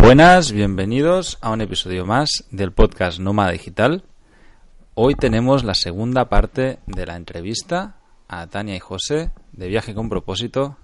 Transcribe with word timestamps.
Buenas, 0.00 0.52
bienvenidos 0.52 1.38
a 1.42 1.50
un 1.50 1.60
episodio 1.60 2.06
más 2.06 2.44
del 2.50 2.72
podcast 2.72 3.18
Nómada 3.18 3.50
Digital. 3.50 4.04
Hoy 4.94 5.16
tenemos 5.16 5.64
la 5.64 5.74
segunda 5.74 6.28
parte 6.28 6.78
de 6.86 7.04
la 7.04 7.16
entrevista 7.16 7.96
a 8.28 8.46
Tania 8.46 8.76
y 8.76 8.78
José 8.78 9.32
de 9.52 9.68
Viaje 9.68 9.94
con 9.94 10.08
Propósito. 10.08 10.76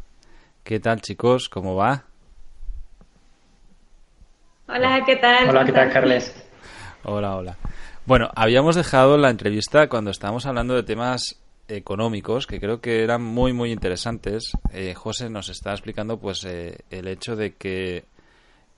¿Qué 0.64 0.81
tal 0.81 1.00
chicos? 1.00 1.49
¿Cómo 1.49 1.77
va? 1.77 2.05
Hola, 4.69 5.03
¿qué 5.07 5.17
tal? 5.17 5.49
Hola, 5.49 5.65
¿qué 5.65 5.73
tal, 5.73 5.93
Carles? 5.93 6.35
Hola, 7.05 7.37
hola. 7.37 7.57
Bueno, 8.07 8.31
habíamos 8.35 8.75
dejado 8.75 9.17
la 9.17 9.31
entrevista 9.31 9.89
cuando 9.89 10.11
estábamos 10.11 10.45
hablando 10.45 10.75
de 10.75 10.83
temas 10.83 11.41
económicos 11.69 12.46
que 12.46 12.61
creo 12.61 12.81
que 12.81 13.03
eran 13.05 13.23
muy 13.23 13.53
muy 13.53 13.73
interesantes. 13.73 14.53
Eh, 14.73 14.93
José 14.95 15.31
nos 15.31 15.49
está 15.49 15.71
explicando 15.71 16.18
pues 16.18 16.45
eh, 16.45 16.81
el 16.90 17.09
hecho 17.09 17.37
de 17.37 17.54
que 17.54 18.04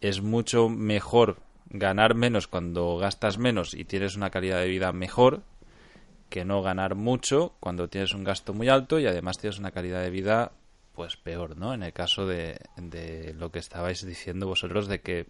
es 0.00 0.22
mucho 0.22 0.68
mejor 0.68 1.38
ganar 1.70 2.14
menos 2.14 2.46
cuando 2.46 2.96
gastas 2.96 3.38
menos 3.38 3.74
y 3.74 3.84
tienes 3.84 4.16
una 4.16 4.30
calidad 4.30 4.60
de 4.60 4.68
vida 4.68 4.92
mejor 4.92 5.42
que 6.28 6.44
no 6.44 6.62
ganar 6.62 6.94
mucho 6.94 7.54
cuando 7.60 7.88
tienes 7.88 8.14
un 8.14 8.24
gasto 8.24 8.52
muy 8.52 8.68
alto 8.68 8.98
y 8.98 9.06
además 9.06 9.38
tienes 9.38 9.58
una 9.58 9.70
calidad 9.70 10.02
de 10.02 10.10
vida 10.10 10.52
pues 10.94 11.16
peor, 11.16 11.56
¿no? 11.56 11.74
En 11.74 11.82
el 11.82 11.92
caso 11.92 12.26
de, 12.26 12.58
de 12.76 13.34
lo 13.34 13.50
que 13.50 13.58
estabais 13.58 14.04
diciendo 14.04 14.46
vosotros 14.46 14.88
de 14.88 15.00
que 15.00 15.26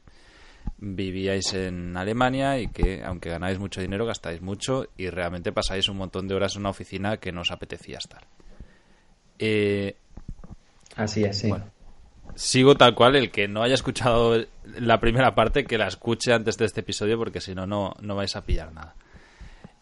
vivíais 0.79 1.53
en 1.55 1.97
Alemania 1.97 2.59
y 2.59 2.69
que 2.69 3.03
aunque 3.05 3.31
ganáis 3.31 3.59
mucho 3.59 3.81
dinero 3.81 4.07
gastáis 4.07 4.41
mucho 4.41 4.87
y 4.97 5.11
realmente 5.11 5.53
pasáis 5.53 5.89
un 5.89 5.97
montón 5.97 6.29
de 6.29 6.35
horas 6.35 6.55
en 6.55 6.61
una 6.61 6.71
oficina 6.71 7.17
que 7.19 7.33
no 7.33 7.41
os 7.43 7.51
apetecía 7.51 7.99
estar. 7.99 8.27
Eh, 9.39 9.97
Así 10.97 11.25
es, 11.25 11.39
sí. 11.39 11.49
Bueno, 11.49 11.67
sigo 12.37 12.77
tal 12.77 12.95
cual. 12.95 13.17
El 13.17 13.31
que 13.33 13.49
no 13.49 13.63
haya 13.63 13.75
escuchado 13.75 14.37
la 14.79 15.01
primera 15.01 15.35
parte, 15.35 15.65
que 15.65 15.79
la 15.79 15.89
escuche 15.89 16.33
antes 16.33 16.57
de 16.57 16.67
este 16.67 16.81
episodio, 16.81 17.19
porque 17.19 17.41
si 17.41 17.55
no, 17.55 17.67
no 17.67 18.15
vais 18.15 18.37
a 18.37 18.43
pillar 18.43 18.73
nada. 18.73 18.95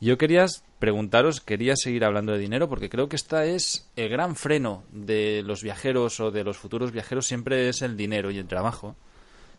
Yo 0.00 0.18
quería 0.18 0.46
preguntaros, 0.78 1.40
quería 1.40 1.76
seguir 1.76 2.04
hablando 2.04 2.32
de 2.32 2.38
dinero, 2.38 2.68
porque 2.68 2.90
creo 2.90 3.08
que 3.08 3.16
esta 3.16 3.46
es 3.46 3.90
el 3.96 4.10
gran 4.10 4.36
freno 4.36 4.82
de 4.90 5.42
los 5.42 5.62
viajeros 5.62 6.20
o 6.20 6.30
de 6.30 6.44
los 6.44 6.58
futuros 6.58 6.92
viajeros, 6.92 7.26
siempre 7.26 7.68
es 7.68 7.80
el 7.80 7.96
dinero 7.96 8.30
y 8.30 8.38
el 8.38 8.46
trabajo. 8.46 8.96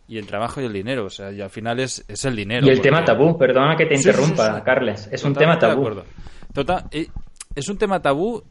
Y 0.07 0.19
el 0.19 0.27
trabajo 0.27 0.61
y 0.61 0.65
el 0.65 0.73
dinero, 0.73 1.05
o 1.05 1.09
sea, 1.09 1.31
y 1.31 1.41
al 1.41 1.49
final 1.49 1.79
es, 1.79 2.05
es 2.07 2.25
el 2.25 2.35
dinero. 2.35 2.67
Y 2.67 2.69
el 2.69 2.79
tema 2.79 3.03
tabú, 3.03 3.39
perdona 3.39 3.75
que 3.75 3.87
te 3.87 3.95
interrumpa, 3.95 4.63
Carles, 4.63 5.09
es 5.11 5.23
un 5.23 5.33
tema 5.33 5.57
tabú. 5.57 6.03
Total, 6.53 6.85
es 6.91 7.67
un 7.67 7.77
tema 7.79 7.99
tabú 8.03 8.43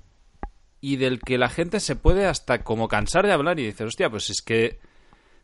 y 0.86 0.96
del 0.96 1.18
que 1.18 1.38
la 1.38 1.48
gente 1.48 1.80
se 1.80 1.96
puede 1.96 2.26
hasta 2.26 2.62
como 2.62 2.88
cansar 2.88 3.24
de 3.24 3.32
hablar 3.32 3.58
y 3.58 3.64
dices, 3.64 3.86
hostia, 3.86 4.10
pues 4.10 4.28
es 4.28 4.42
que 4.42 4.80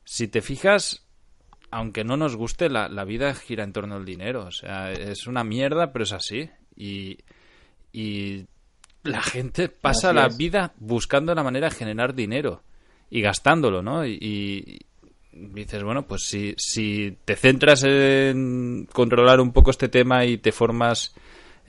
si 0.05 0.29
te 0.29 0.43
fijas, 0.43 1.07
aunque 1.71 2.05
no 2.05 2.19
nos 2.19 2.37
guste, 2.37 2.69
la, 2.69 3.05
vida 3.05 3.33
gira 3.35 3.65
en 3.65 3.73
torno 3.73 3.97
al 3.97 4.05
dinero. 4.05 4.45
O 4.45 4.51
sea, 4.51 4.93
es 4.93 5.27
una 5.27 5.43
mierda, 5.43 5.95
pero 5.95 6.03
es 6.03 6.13
así. 6.13 6.51
Y, 6.77 7.21
y 7.91 8.45
la 9.03 9.23
gente 9.23 9.71
pasa 9.71 10.13
la 10.13 10.29
vida 10.29 10.75
buscando 10.77 11.35
la 11.35 11.43
manera 11.43 11.71
de 11.71 11.75
generar 11.75 12.15
dinero 12.15 12.63
y 13.09 13.23
gastándolo, 13.23 13.81
¿no? 13.81 14.05
Y, 14.05 14.19
y, 14.21 14.79
dices, 15.33 15.83
bueno, 15.83 16.07
pues 16.07 16.25
si, 16.25 16.55
si 16.59 17.17
te 17.25 17.35
centras 17.35 17.83
en 17.85 18.87
controlar 18.93 19.41
un 19.41 19.55
poco 19.55 19.71
este 19.71 19.89
tema 19.89 20.27
y 20.27 20.37
te 20.37 20.53
formas 20.53 21.15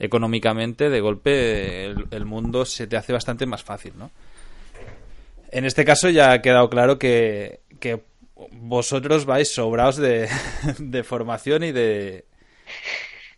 económicamente, 0.02 0.90
de 0.90 1.00
golpe 1.00 1.86
el, 1.86 2.24
mundo 2.26 2.64
se 2.64 2.88
te 2.88 2.96
hace 2.96 3.12
bastante 3.12 3.46
más 3.46 3.62
fácil, 3.62 3.92
¿no? 3.96 4.10
En 5.52 5.64
este 5.64 5.84
caso 5.84 6.10
ya 6.10 6.32
ha 6.32 6.42
quedado 6.42 6.68
claro 6.68 6.98
que, 6.98 7.60
que 7.78 8.02
vosotros 8.50 9.26
vais 9.26 9.54
sobrados 9.54 9.96
de, 9.96 10.28
de, 10.78 11.04
formación 11.04 11.62
y 11.62 11.72
de 11.72 12.24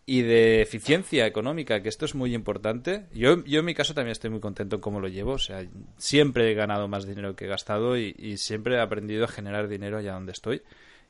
y 0.07 0.21
de 0.21 0.61
eficiencia 0.61 1.25
económica, 1.25 1.81
que 1.81 1.89
esto 1.89 2.05
es 2.05 2.15
muy 2.15 2.33
importante. 2.33 3.05
Yo, 3.13 3.43
yo 3.45 3.59
en 3.59 3.65
mi 3.65 3.73
caso 3.73 3.93
también 3.93 4.11
estoy 4.11 4.29
muy 4.29 4.39
contento 4.39 4.75
en 4.75 4.81
cómo 4.81 4.99
lo 4.99 5.07
llevo. 5.07 5.33
O 5.33 5.39
sea, 5.39 5.65
siempre 5.97 6.51
he 6.51 6.53
ganado 6.53 6.87
más 6.87 7.07
dinero 7.07 7.35
que 7.35 7.45
he 7.45 7.47
gastado 7.47 7.97
y 7.97 8.37
siempre 8.37 8.75
he 8.75 8.79
aprendido 8.79 9.25
a 9.25 9.27
generar 9.27 9.67
dinero 9.67 9.97
allá 9.97 10.13
donde 10.13 10.31
estoy 10.31 10.61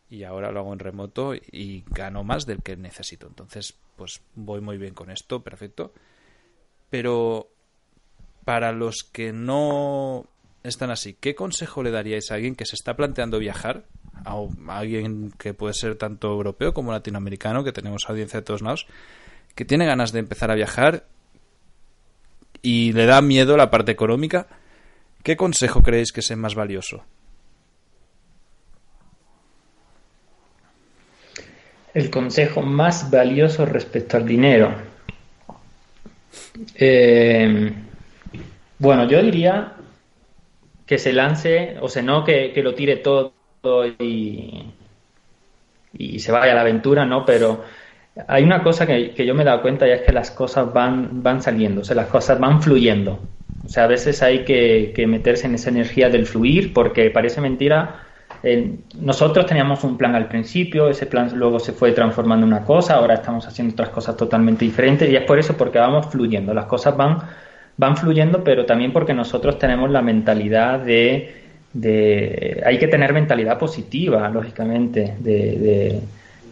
y 0.09 0.23
ahora 0.23 0.51
lo 0.51 0.59
hago 0.59 0.73
en 0.73 0.79
remoto 0.79 1.33
y 1.35 1.83
gano 1.87 2.23
más 2.23 2.45
del 2.45 2.61
que 2.61 2.75
necesito. 2.77 3.27
Entonces, 3.27 3.75
pues 3.95 4.21
voy 4.35 4.61
muy 4.61 4.77
bien 4.77 4.93
con 4.93 5.09
esto, 5.09 5.41
perfecto. 5.41 5.93
Pero 6.89 7.49
para 8.43 8.71
los 8.71 9.03
que 9.03 9.33
no 9.33 10.25
están 10.63 10.91
así, 10.91 11.13
¿qué 11.13 11.35
consejo 11.35 11.83
le 11.83 11.91
daríais 11.91 12.31
a 12.31 12.35
alguien 12.35 12.55
que 12.55 12.65
se 12.65 12.75
está 12.75 12.95
planteando 12.95 13.39
viajar? 13.39 13.85
A 14.23 14.37
alguien 14.67 15.31
que 15.37 15.53
puede 15.53 15.73
ser 15.73 15.95
tanto 15.97 16.31
europeo 16.31 16.73
como 16.73 16.91
latinoamericano, 16.91 17.63
que 17.63 17.71
tenemos 17.71 18.03
audiencia 18.07 18.39
de 18.39 18.45
todos 18.45 18.61
lados, 18.61 18.87
que 19.55 19.65
tiene 19.65 19.85
ganas 19.85 20.11
de 20.11 20.19
empezar 20.19 20.51
a 20.51 20.55
viajar 20.55 21.05
y 22.61 22.93
le 22.93 23.05
da 23.05 23.21
miedo 23.21 23.57
la 23.57 23.69
parte 23.69 23.91
económica. 23.91 24.47
¿Qué 25.23 25.37
consejo 25.37 25.83
creéis 25.83 26.11
que 26.11 26.21
es 26.21 26.35
más 26.35 26.55
valioso? 26.55 27.03
El 31.95 32.09
consejo 32.09 32.61
más 32.61 33.09
valioso 33.09 33.65
respecto 33.65 34.17
al 34.17 34.25
dinero. 34.25 34.69
Eh, 36.75 37.71
bueno, 38.77 39.07
yo 39.07 39.23
diría 39.23 39.73
que 40.85 40.97
se 40.97 41.13
lance, 41.13 41.77
o 41.79 41.87
sea, 41.87 42.03
no 42.03 42.25
que, 42.25 42.51
lo 42.57 42.75
tire 42.75 42.97
todo 42.97 43.31
y, 43.99 44.65
y, 45.93 46.19
se 46.19 46.33
vaya 46.33 46.51
a 46.51 46.55
la 46.55 46.61
aventura, 46.61 47.05
¿no? 47.05 47.25
Pero 47.25 47.63
hay 48.27 48.43
una 48.43 48.61
cosa 48.61 48.85
que, 48.85 49.13
yo 49.25 49.33
me 49.33 49.43
he 49.43 49.45
dado 49.45 49.61
cuenta 49.61 49.87
y 49.87 49.91
es 49.91 50.01
que 50.01 50.11
las 50.11 50.31
cosas 50.31 50.73
van, 50.73 51.23
van 51.23 51.41
saliendo, 51.41 51.79
o 51.81 51.83
sea, 51.85 51.95
las 51.95 52.07
cosas 52.07 52.37
van 52.41 52.61
fluyendo. 52.61 53.21
O 53.63 53.69
sea, 53.69 53.85
a 53.85 53.87
veces 53.87 54.21
hay 54.21 54.43
que, 54.43 54.91
que 54.93 55.07
meterse 55.07 55.47
en 55.47 55.55
esa 55.55 55.69
energía 55.69 56.09
del 56.09 56.25
fluir 56.25 56.73
porque 56.73 57.09
parece 57.09 57.39
mentira, 57.39 58.01
nosotros 58.99 59.45
teníamos 59.45 59.83
un 59.83 59.97
plan 59.97 60.15
al 60.15 60.27
principio, 60.27 60.89
ese 60.89 61.05
plan 61.05 61.31
luego 61.35 61.59
se 61.59 61.71
fue 61.71 61.91
transformando 61.91 62.45
en 62.45 62.53
una 62.53 62.63
cosa, 62.63 62.95
ahora 62.95 63.15
estamos 63.15 63.47
haciendo 63.47 63.73
otras 63.73 63.89
cosas 63.89 64.15
totalmente 64.15 64.65
diferentes 64.65 65.09
y 65.09 65.15
es 65.15 65.23
por 65.23 65.39
eso 65.39 65.55
porque 65.57 65.79
vamos 65.79 66.07
fluyendo, 66.07 66.53
las 66.53 66.65
cosas 66.65 66.95
van, 66.95 67.19
van 67.77 67.97
fluyendo, 67.97 68.43
pero 68.43 68.65
también 68.65 68.93
porque 68.93 69.13
nosotros 69.13 69.57
tenemos 69.57 69.89
la 69.89 70.01
mentalidad 70.01 70.79
de, 70.79 71.33
hay 72.65 72.77
que 72.77 72.87
tener 72.87 73.13
mentalidad 73.13 73.57
positiva, 73.57 74.29
lógicamente, 74.29 75.15
de, 75.19 76.01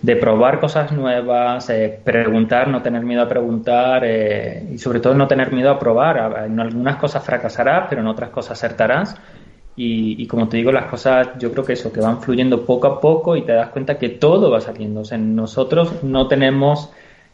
de, 0.02 0.16
probar 0.18 0.60
cosas 0.60 0.92
nuevas, 0.92 1.70
eh, 1.70 2.00
preguntar, 2.04 2.68
no 2.68 2.82
tener 2.82 3.04
miedo 3.04 3.22
a 3.22 3.30
preguntar 3.30 4.04
eh, 4.06 4.68
y 4.74 4.78
sobre 4.78 5.00
todo 5.00 5.14
no 5.14 5.28
tener 5.28 5.54
miedo 5.54 5.72
a 5.72 5.80
probar. 5.80 6.44
En 6.46 6.60
algunas 6.60 6.98
cosas 6.98 7.24
fracasarás, 7.24 7.86
pero 7.90 8.02
en 8.02 8.08
otras 8.08 8.30
cosas 8.32 8.62
acertarás 8.62 9.16
y, 9.76 10.28
como 10.28 10.48
te 10.48 10.58
digo, 10.58 10.72
las 10.72 10.86
cosas 10.86 11.30
yo 11.40 11.52
creo 11.52 11.66
que 11.66 11.74
eso, 11.74 11.92
que 11.92 12.00
van 12.00 12.22
fluyendo 12.22 12.66
poco 12.66 12.88
a 12.88 13.02
poco 13.02 13.36
y 13.36 13.42
te 13.42 13.54
das 13.54 13.70
cuenta 13.70 13.98
que 13.98 14.10
todo 14.10 14.52
va 14.52 14.62
saliendo. 14.62 15.02
O 15.02 15.06
sea, 15.06 15.18
nosotros 15.18 16.04
no 16.04 16.28
tenemos 16.28 16.92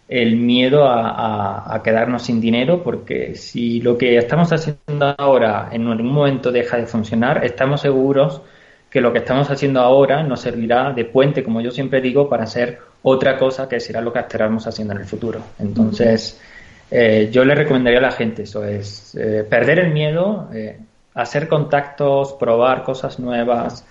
el 0.07 0.38
miedo 0.38 0.88
a, 0.88 1.81
quedarnos 1.83 2.23
sin 2.23 2.41
dinero 2.41 2.81
porque 2.83 3.35
si 3.35 3.81
lo 3.81 3.97
que 3.97 4.17
estamos 4.17 4.51
haciendo 4.51 5.13
ahora 5.17 5.69
en 5.72 5.88
algún 5.88 6.11
momento 6.11 6.51
deja 6.51 6.77
de 6.77 6.88
funcionar, 6.88 7.45
estamos 7.45 7.81
seguros 7.81 8.41
que 8.89 9.01
lo 9.01 9.13
que 9.13 9.19
estamos 9.19 9.51
haciendo 9.51 9.81
ahora 9.81 10.23
nos 10.23 10.41
servirá 10.41 10.91
de 10.94 11.06
puente, 11.06 11.44
como 11.44 11.61
yo 11.61 11.69
siempre 11.69 12.01
digo, 12.01 12.27
para 12.27 12.44
hacer 12.44 12.79
otra 13.03 13.38
cosa 13.38 13.69
que 13.69 13.79
será 13.79 14.01
lo 14.01 14.11
que 14.11 14.19
estaremos 14.19 14.66
haciendo 14.66 14.94
en 14.94 15.01
el 15.01 15.06
futuro. 15.06 15.41
Entonces, 15.59 16.41
eh, 16.89 17.29
yo 17.31 17.45
le 17.45 17.53
recomendaría 17.53 18.00
a 18.00 18.03
la 18.03 18.11
gente 18.11 18.44
eso, 18.44 18.66
es 18.66 19.16
eh, 19.16 19.45
perder 19.47 19.79
el 19.79 19.94
miedo, 19.94 20.50
eh, 20.53 20.79
hacer 21.22 21.47
contactos, 21.47 22.33
probar 22.33 22.83
cosas 22.83 23.19
nuevas, 23.19 23.86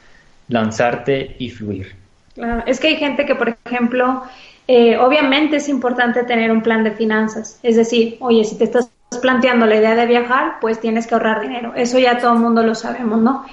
lanzarte 0.48 1.36
y 1.38 1.50
fluir. 1.50 1.94
Claro, 2.34 2.62
es 2.66 2.80
que 2.80 2.88
hay 2.88 2.96
gente 2.96 3.26
que, 3.26 3.34
por 3.34 3.56
ejemplo, 3.64 4.22
eh, 4.66 4.96
obviamente 4.96 5.56
es 5.56 5.68
importante 5.68 6.24
tener 6.24 6.50
un 6.52 6.62
plan 6.62 6.84
de 6.84 6.92
finanzas. 6.92 7.58
Es 7.62 7.76
decir, 7.76 8.16
oye, 8.20 8.44
si 8.44 8.56
te 8.56 8.64
estás 8.64 8.90
planteando 9.22 9.66
la 9.66 9.76
idea 9.76 9.94
de 9.94 10.06
viajar, 10.06 10.58
pues 10.60 10.80
tienes 10.80 11.06
que 11.06 11.14
ahorrar 11.14 11.40
dinero. 11.40 11.72
Eso 11.74 11.98
ya 11.98 12.18
todo 12.18 12.34
el 12.34 12.40
mundo 12.40 12.62
lo 12.62 12.74
sabemos, 12.74 13.20
¿no? 13.20 13.44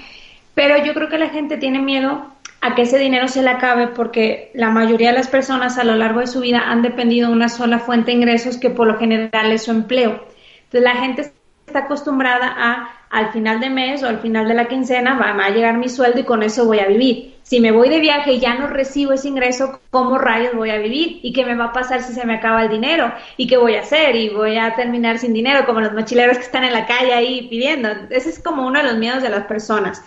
Pero 0.54 0.82
yo 0.84 0.94
creo 0.94 1.08
que 1.08 1.18
la 1.18 1.30
gente 1.30 1.56
tiene 1.56 1.80
miedo 1.80 2.26
a 2.60 2.74
que 2.74 2.82
ese 2.82 2.98
dinero 2.98 3.28
se 3.28 3.42
le 3.42 3.50
acabe 3.50 3.88
porque 3.88 4.50
la 4.54 4.70
mayoría 4.70 5.10
de 5.10 5.18
las 5.18 5.28
personas 5.28 5.78
a 5.78 5.84
lo 5.84 5.94
largo 5.94 6.20
de 6.20 6.26
su 6.26 6.40
vida 6.40 6.62
han 6.66 6.82
dependido 6.82 7.28
de 7.28 7.34
una 7.34 7.48
sola 7.48 7.78
fuente 7.78 8.10
de 8.10 8.18
ingresos 8.18 8.56
que 8.56 8.70
por 8.70 8.86
lo 8.86 8.98
general 8.98 9.52
es 9.52 9.64
su 9.64 9.70
empleo. 9.70 10.24
Entonces 10.64 10.82
la 10.82 10.96
gente 10.96 11.32
está 11.66 11.80
acostumbrada 11.80 12.54
a 12.56 12.90
al 13.10 13.32
final 13.32 13.60
de 13.60 13.70
mes 13.70 14.02
o 14.02 14.08
al 14.08 14.18
final 14.18 14.48
de 14.48 14.54
la 14.54 14.66
quincena 14.66 15.14
va, 15.14 15.32
a 15.44 15.50
llegar 15.50 15.78
mi 15.78 15.88
sueldo 15.88 16.20
y 16.20 16.24
con 16.24 16.42
eso 16.42 16.66
voy 16.66 16.80
a 16.80 16.86
vivir. 16.86 17.36
Si 17.42 17.60
me 17.60 17.70
voy 17.70 17.88
de 17.88 18.00
viaje 18.00 18.32
y 18.32 18.40
ya 18.40 18.54
no 18.54 18.66
recibo 18.66 19.12
ese 19.12 19.28
ingreso, 19.28 19.78
¿cómo 19.90 20.18
rayos 20.18 20.54
voy 20.54 20.70
a 20.70 20.78
vivir? 20.78 21.20
¿Y 21.22 21.32
qué 21.32 21.44
me 21.44 21.54
va 21.54 21.66
a 21.66 21.72
pasar 21.72 22.02
si 22.02 22.12
se 22.12 22.26
me 22.26 22.34
acaba 22.34 22.64
el 22.64 22.68
dinero? 22.68 23.12
¿Y 23.36 23.46
qué 23.46 23.56
voy 23.56 23.76
a 23.76 23.82
hacer? 23.82 24.16
¿Y 24.16 24.30
voy 24.30 24.56
a 24.58 24.74
terminar 24.74 25.18
sin 25.18 25.32
dinero 25.32 25.64
como 25.64 25.80
los 25.80 25.92
mochileros 25.92 26.38
que 26.38 26.44
están 26.44 26.64
en 26.64 26.72
la 26.72 26.86
calle 26.86 27.12
ahí 27.12 27.46
pidiendo? 27.48 27.88
Ese 28.10 28.30
es 28.30 28.42
como 28.42 28.66
uno 28.66 28.80
de 28.80 28.86
los 28.86 28.98
miedos 28.98 29.22
de 29.22 29.28
las 29.28 29.44
personas. 29.44 30.02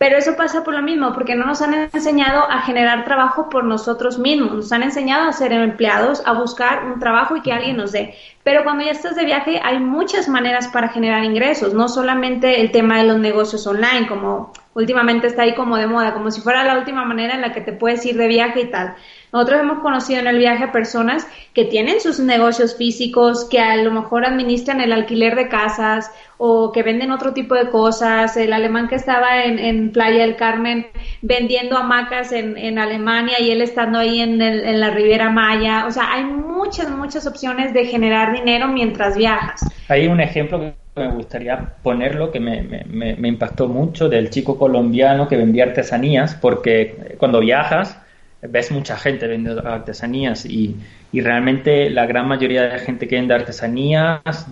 Pero 0.00 0.16
eso 0.16 0.34
pasa 0.34 0.64
por 0.64 0.72
lo 0.72 0.80
mismo, 0.80 1.12
porque 1.12 1.34
no 1.34 1.44
nos 1.44 1.60
han 1.60 1.74
enseñado 1.74 2.50
a 2.50 2.62
generar 2.62 3.04
trabajo 3.04 3.50
por 3.50 3.64
nosotros 3.64 4.18
mismos, 4.18 4.54
nos 4.54 4.72
han 4.72 4.82
enseñado 4.82 5.28
a 5.28 5.32
ser 5.34 5.52
empleados, 5.52 6.22
a 6.24 6.32
buscar 6.32 6.86
un 6.86 6.98
trabajo 6.98 7.36
y 7.36 7.42
que 7.42 7.52
alguien 7.52 7.76
nos 7.76 7.92
dé. 7.92 8.14
Pero 8.42 8.64
cuando 8.64 8.82
ya 8.82 8.92
estás 8.92 9.14
de 9.14 9.26
viaje 9.26 9.60
hay 9.62 9.78
muchas 9.78 10.26
maneras 10.26 10.68
para 10.68 10.88
generar 10.88 11.22
ingresos, 11.22 11.74
no 11.74 11.86
solamente 11.86 12.62
el 12.62 12.70
tema 12.70 12.96
de 12.96 13.04
los 13.04 13.18
negocios 13.18 13.66
online, 13.66 14.08
como 14.08 14.54
últimamente 14.72 15.26
está 15.26 15.42
ahí 15.42 15.54
como 15.54 15.76
de 15.76 15.86
moda, 15.86 16.14
como 16.14 16.30
si 16.30 16.40
fuera 16.40 16.64
la 16.64 16.78
última 16.78 17.04
manera 17.04 17.34
en 17.34 17.42
la 17.42 17.52
que 17.52 17.60
te 17.60 17.74
puedes 17.74 18.02
ir 18.06 18.16
de 18.16 18.26
viaje 18.26 18.62
y 18.62 18.70
tal. 18.70 18.94
Nosotros 19.32 19.60
hemos 19.60 19.78
conocido 19.78 20.20
en 20.20 20.26
el 20.26 20.38
viaje 20.38 20.64
a 20.64 20.72
personas 20.72 21.26
que 21.54 21.64
tienen 21.64 22.00
sus 22.00 22.18
negocios 22.18 22.76
físicos, 22.76 23.44
que 23.44 23.60
a 23.60 23.76
lo 23.76 23.92
mejor 23.92 24.24
administran 24.24 24.80
el 24.80 24.92
alquiler 24.92 25.36
de 25.36 25.48
casas 25.48 26.10
o 26.36 26.72
que 26.72 26.82
venden 26.82 27.12
otro 27.12 27.32
tipo 27.32 27.54
de 27.54 27.70
cosas. 27.70 28.36
El 28.36 28.52
alemán 28.52 28.88
que 28.88 28.96
estaba 28.96 29.44
en, 29.44 29.92
Playa 29.92 30.22
del 30.22 30.36
Carmen 30.36 30.86
vendiendo 31.22 31.76
hamacas 31.76 32.32
en, 32.32 32.56
en 32.56 32.78
Alemania 32.78 33.40
y 33.40 33.50
él 33.50 33.62
estando 33.62 33.98
ahí 33.98 34.20
en, 34.20 34.40
en 34.42 34.80
la 34.80 34.90
Riviera 34.90 35.30
Maya. 35.30 35.86
O 35.86 35.90
sea, 35.90 36.12
hay 36.12 36.24
muchas, 36.24 36.90
muchas 36.90 37.26
opciones 37.26 37.72
de 37.72 37.84
generar 37.86 38.32
dinero 38.32 38.68
mientras 38.68 39.16
viajas. 39.16 39.60
Hay 39.88 40.08
un 40.08 40.20
ejemplo 40.20 40.58
que 40.60 40.74
me 40.96 41.08
gustaría 41.12 41.74
ponerlo 41.82 42.32
que 42.32 42.40
me, 42.40 42.62
me, 42.62 43.14
me 43.16 43.28
impactó 43.28 43.68
mucho 43.68 44.08
del 44.08 44.30
chico 44.30 44.58
colombiano 44.58 45.28
que 45.28 45.36
vendía 45.36 45.64
artesanías 45.64 46.34
porque 46.34 47.16
cuando 47.18 47.40
viajas 47.40 47.96
ves 48.42 48.70
mucha 48.70 48.96
gente 48.96 49.26
vendiendo 49.26 49.66
artesanías 49.66 50.46
y, 50.46 50.76
y, 51.12 51.20
realmente 51.20 51.90
la 51.90 52.06
gran 52.06 52.26
mayoría 52.26 52.62
de 52.62 52.68
la 52.68 52.78
gente 52.78 53.06
que 53.06 53.16
vende 53.16 53.34
artesanías, 53.34 54.46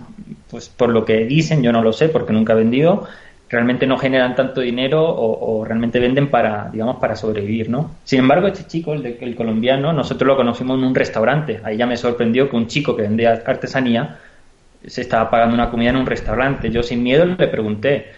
pues 0.49 0.69
por 0.69 0.89
lo 0.89 1.05
que 1.05 1.25
dicen, 1.25 1.63
yo 1.63 1.71
no 1.71 1.81
lo 1.81 1.91
sé 1.93 2.09
porque 2.09 2.33
nunca 2.33 2.53
he 2.53 2.57
vendido, 2.57 3.07
realmente 3.49 3.87
no 3.87 3.97
generan 3.97 4.35
tanto 4.35 4.61
dinero 4.61 5.03
o, 5.03 5.65
realmente 5.65 5.99
venden 5.99 6.29
para, 6.29 6.69
digamos, 6.71 6.97
para 6.97 7.15
sobrevivir, 7.15 7.69
¿no? 7.69 7.91
Sin 8.03 8.19
embargo, 8.19 8.47
este 8.47 8.65
chico, 8.67 8.93
el, 8.93 9.17
el 9.19 9.35
colombiano, 9.35 9.91
nosotros 9.91 10.27
lo 10.27 10.35
conocimos 10.37 10.77
en 10.77 10.85
un 10.85 10.95
restaurante. 10.95 11.59
Ahí 11.63 11.77
ya 11.77 11.87
me 11.87 11.97
sorprendió 11.97 12.49
que 12.49 12.55
un 12.55 12.67
chico 12.67 12.95
que 12.95 13.01
vendía 13.03 13.41
artesanía 13.43 14.17
se 14.85 15.01
estaba 15.01 15.29
pagando 15.29 15.55
una 15.55 15.71
comida 15.71 15.89
en 15.89 15.97
un 15.97 16.05
restaurante. 16.05 16.69
Yo 16.69 16.83
sin 16.83 17.01
miedo 17.01 17.25
le 17.25 17.47
pregunté, 17.47 18.11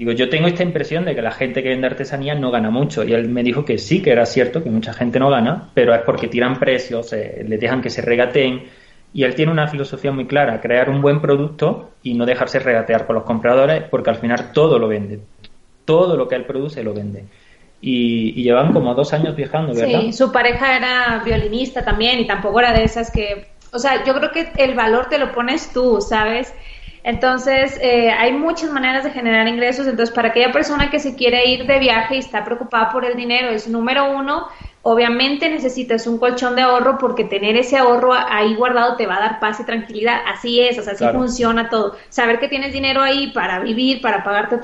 Digo, 0.00 0.12
yo 0.12 0.30
tengo 0.30 0.48
esta 0.48 0.62
impresión 0.62 1.04
de 1.04 1.14
que 1.14 1.20
la 1.20 1.30
gente 1.30 1.62
que 1.62 1.68
vende 1.68 1.86
artesanía 1.86 2.34
no 2.34 2.50
gana 2.50 2.70
mucho. 2.70 3.04
Y 3.04 3.12
él 3.12 3.28
me 3.28 3.42
dijo 3.42 3.66
que 3.66 3.76
sí, 3.76 4.00
que 4.00 4.12
era 4.12 4.24
cierto, 4.24 4.64
que 4.64 4.70
mucha 4.70 4.94
gente 4.94 5.18
no 5.18 5.28
gana, 5.28 5.68
pero 5.74 5.94
es 5.94 6.00
porque 6.06 6.26
tiran 6.26 6.58
precios, 6.58 7.12
eh, 7.12 7.44
le 7.46 7.58
dejan 7.58 7.82
que 7.82 7.90
se 7.90 8.00
regateen. 8.00 8.62
Y 9.12 9.24
él 9.24 9.34
tiene 9.34 9.52
una 9.52 9.68
filosofía 9.68 10.10
muy 10.10 10.26
clara, 10.26 10.58
crear 10.62 10.88
un 10.88 11.02
buen 11.02 11.20
producto 11.20 11.90
y 12.02 12.14
no 12.14 12.24
dejarse 12.24 12.60
regatear 12.60 13.06
por 13.06 13.14
los 13.14 13.24
compradores, 13.24 13.82
porque 13.90 14.08
al 14.08 14.16
final 14.16 14.52
todo 14.54 14.78
lo 14.78 14.88
vende. 14.88 15.20
Todo 15.84 16.16
lo 16.16 16.26
que 16.26 16.36
él 16.36 16.46
produce 16.46 16.82
lo 16.82 16.94
vende. 16.94 17.26
Y, 17.82 18.40
y, 18.40 18.42
llevan 18.42 18.72
como 18.72 18.94
dos 18.94 19.12
años 19.12 19.36
viajando, 19.36 19.74
¿verdad? 19.74 20.00
Sí, 20.00 20.14
su 20.14 20.32
pareja 20.32 20.78
era 20.78 21.22
violinista 21.22 21.84
también 21.84 22.20
y 22.20 22.26
tampoco 22.26 22.60
era 22.60 22.72
de 22.72 22.84
esas 22.84 23.10
que... 23.10 23.48
O 23.70 23.78
sea, 23.78 24.02
yo 24.02 24.14
creo 24.14 24.30
que 24.32 24.50
el 24.56 24.74
valor 24.74 25.10
te 25.10 25.18
lo 25.18 25.30
pones 25.30 25.74
tú, 25.74 26.00
¿sabes? 26.00 26.54
Entonces, 27.02 27.78
eh, 27.80 28.10
hay 28.10 28.32
muchas 28.32 28.70
maneras 28.70 29.04
de 29.04 29.10
generar 29.10 29.48
ingresos. 29.48 29.86
Entonces, 29.86 30.14
para 30.14 30.28
aquella 30.28 30.52
persona 30.52 30.90
que 30.90 30.98
se 30.98 31.14
quiere 31.14 31.48
ir 31.48 31.66
de 31.66 31.78
viaje 31.78 32.16
y 32.16 32.18
está 32.18 32.44
preocupada 32.44 32.90
por 32.90 33.04
el 33.04 33.16
dinero, 33.16 33.48
es 33.48 33.68
número 33.68 34.10
uno, 34.10 34.48
obviamente 34.82 35.48
necesitas 35.48 36.06
un 36.06 36.18
colchón 36.18 36.56
de 36.56 36.62
ahorro 36.62 36.98
porque 36.98 37.24
tener 37.24 37.56
ese 37.56 37.76
ahorro 37.76 38.12
ahí 38.12 38.54
guardado 38.54 38.96
te 38.96 39.06
va 39.06 39.16
a 39.16 39.20
dar 39.20 39.40
paz 39.40 39.60
y 39.60 39.64
tranquilidad. 39.64 40.20
Así 40.26 40.60
es, 40.60 40.78
o 40.78 40.82
sea, 40.82 40.92
así 40.92 41.04
funciona 41.12 41.70
todo. 41.70 41.96
Saber 42.08 42.38
que 42.38 42.48
tienes 42.48 42.72
dinero 42.72 43.02
ahí 43.02 43.30
para 43.32 43.60
vivir, 43.60 44.00
para 44.00 44.22
pagarte 44.22 44.58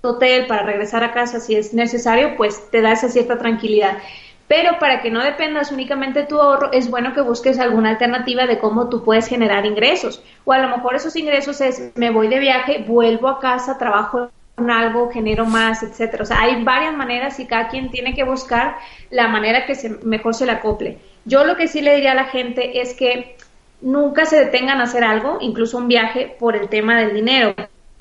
tu 0.00 0.08
hotel, 0.08 0.46
para 0.46 0.62
regresar 0.62 1.04
a 1.04 1.12
casa 1.12 1.40
si 1.40 1.54
es 1.54 1.74
necesario, 1.74 2.36
pues 2.36 2.70
te 2.70 2.80
da 2.80 2.92
esa 2.92 3.08
cierta 3.08 3.38
tranquilidad. 3.38 3.98
Pero 4.48 4.78
para 4.78 5.02
que 5.02 5.10
no 5.10 5.22
dependas 5.22 5.70
únicamente 5.70 6.20
de 6.20 6.26
tu 6.26 6.40
ahorro, 6.40 6.72
es 6.72 6.90
bueno 6.90 7.12
que 7.12 7.20
busques 7.20 7.58
alguna 7.58 7.90
alternativa 7.90 8.46
de 8.46 8.58
cómo 8.58 8.88
tú 8.88 9.04
puedes 9.04 9.28
generar 9.28 9.66
ingresos. 9.66 10.22
O 10.46 10.52
a 10.52 10.58
lo 10.58 10.68
mejor 10.74 10.94
esos 10.94 11.14
ingresos 11.16 11.60
es, 11.60 11.92
me 11.96 12.10
voy 12.10 12.28
de 12.28 12.38
viaje, 12.38 12.84
vuelvo 12.88 13.28
a 13.28 13.40
casa, 13.40 13.76
trabajo 13.76 14.30
en 14.56 14.70
algo, 14.70 15.10
genero 15.10 15.44
más, 15.44 15.82
etcétera. 15.82 16.22
O 16.22 16.26
sea, 16.26 16.40
hay 16.40 16.64
varias 16.64 16.96
maneras 16.96 17.38
y 17.38 17.46
cada 17.46 17.68
quien 17.68 17.90
tiene 17.90 18.14
que 18.14 18.24
buscar 18.24 18.76
la 19.10 19.28
manera 19.28 19.66
que 19.66 19.74
se, 19.74 19.90
mejor 20.02 20.34
se 20.34 20.46
le 20.46 20.52
acople. 20.52 20.98
Yo 21.26 21.44
lo 21.44 21.56
que 21.56 21.68
sí 21.68 21.82
le 21.82 21.94
diría 21.94 22.12
a 22.12 22.16
la 22.16 22.24
gente 22.24 22.80
es 22.80 22.94
que 22.94 23.36
nunca 23.82 24.24
se 24.24 24.36
detengan 24.36 24.80
a 24.80 24.84
hacer 24.84 25.04
algo, 25.04 25.38
incluso 25.42 25.76
un 25.76 25.88
viaje, 25.88 26.34
por 26.38 26.56
el 26.56 26.70
tema 26.70 26.98
del 26.98 27.14
dinero, 27.14 27.54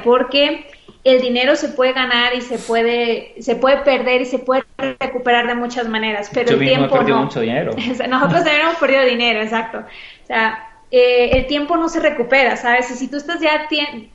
porque 0.03 0.65
el 1.09 1.21
dinero 1.21 1.55
se 1.55 1.69
puede 1.69 1.93
ganar 1.93 2.35
y 2.35 2.41
se 2.41 2.57
puede 2.57 3.35
se 3.39 3.55
puede 3.55 3.77
perder 3.77 4.21
y 4.21 4.25
se 4.25 4.39
puede 4.39 4.63
recuperar 4.99 5.47
de 5.47 5.55
muchas 5.55 5.87
maneras, 5.87 6.29
pero 6.33 6.51
el 6.51 6.59
tiempo 6.59 7.01
no. 7.01 7.23
mucho 7.23 7.39
dinero. 7.39 7.73
Nosotros 8.09 8.43
también 8.43 8.61
hemos 8.61 8.75
perdido 8.75 9.03
dinero, 9.03 9.41
exacto. 9.41 9.79
O 9.79 10.27
sea, 10.27 10.67
eh, 10.89 11.31
el 11.33 11.47
tiempo 11.47 11.75
no 11.75 11.89
se 11.89 11.99
recupera, 11.99 12.55
¿sabes? 12.55 12.89
Y 12.91 12.93
si 12.93 13.09
tú 13.09 13.17
estás 13.17 13.41
ya, 13.41 13.67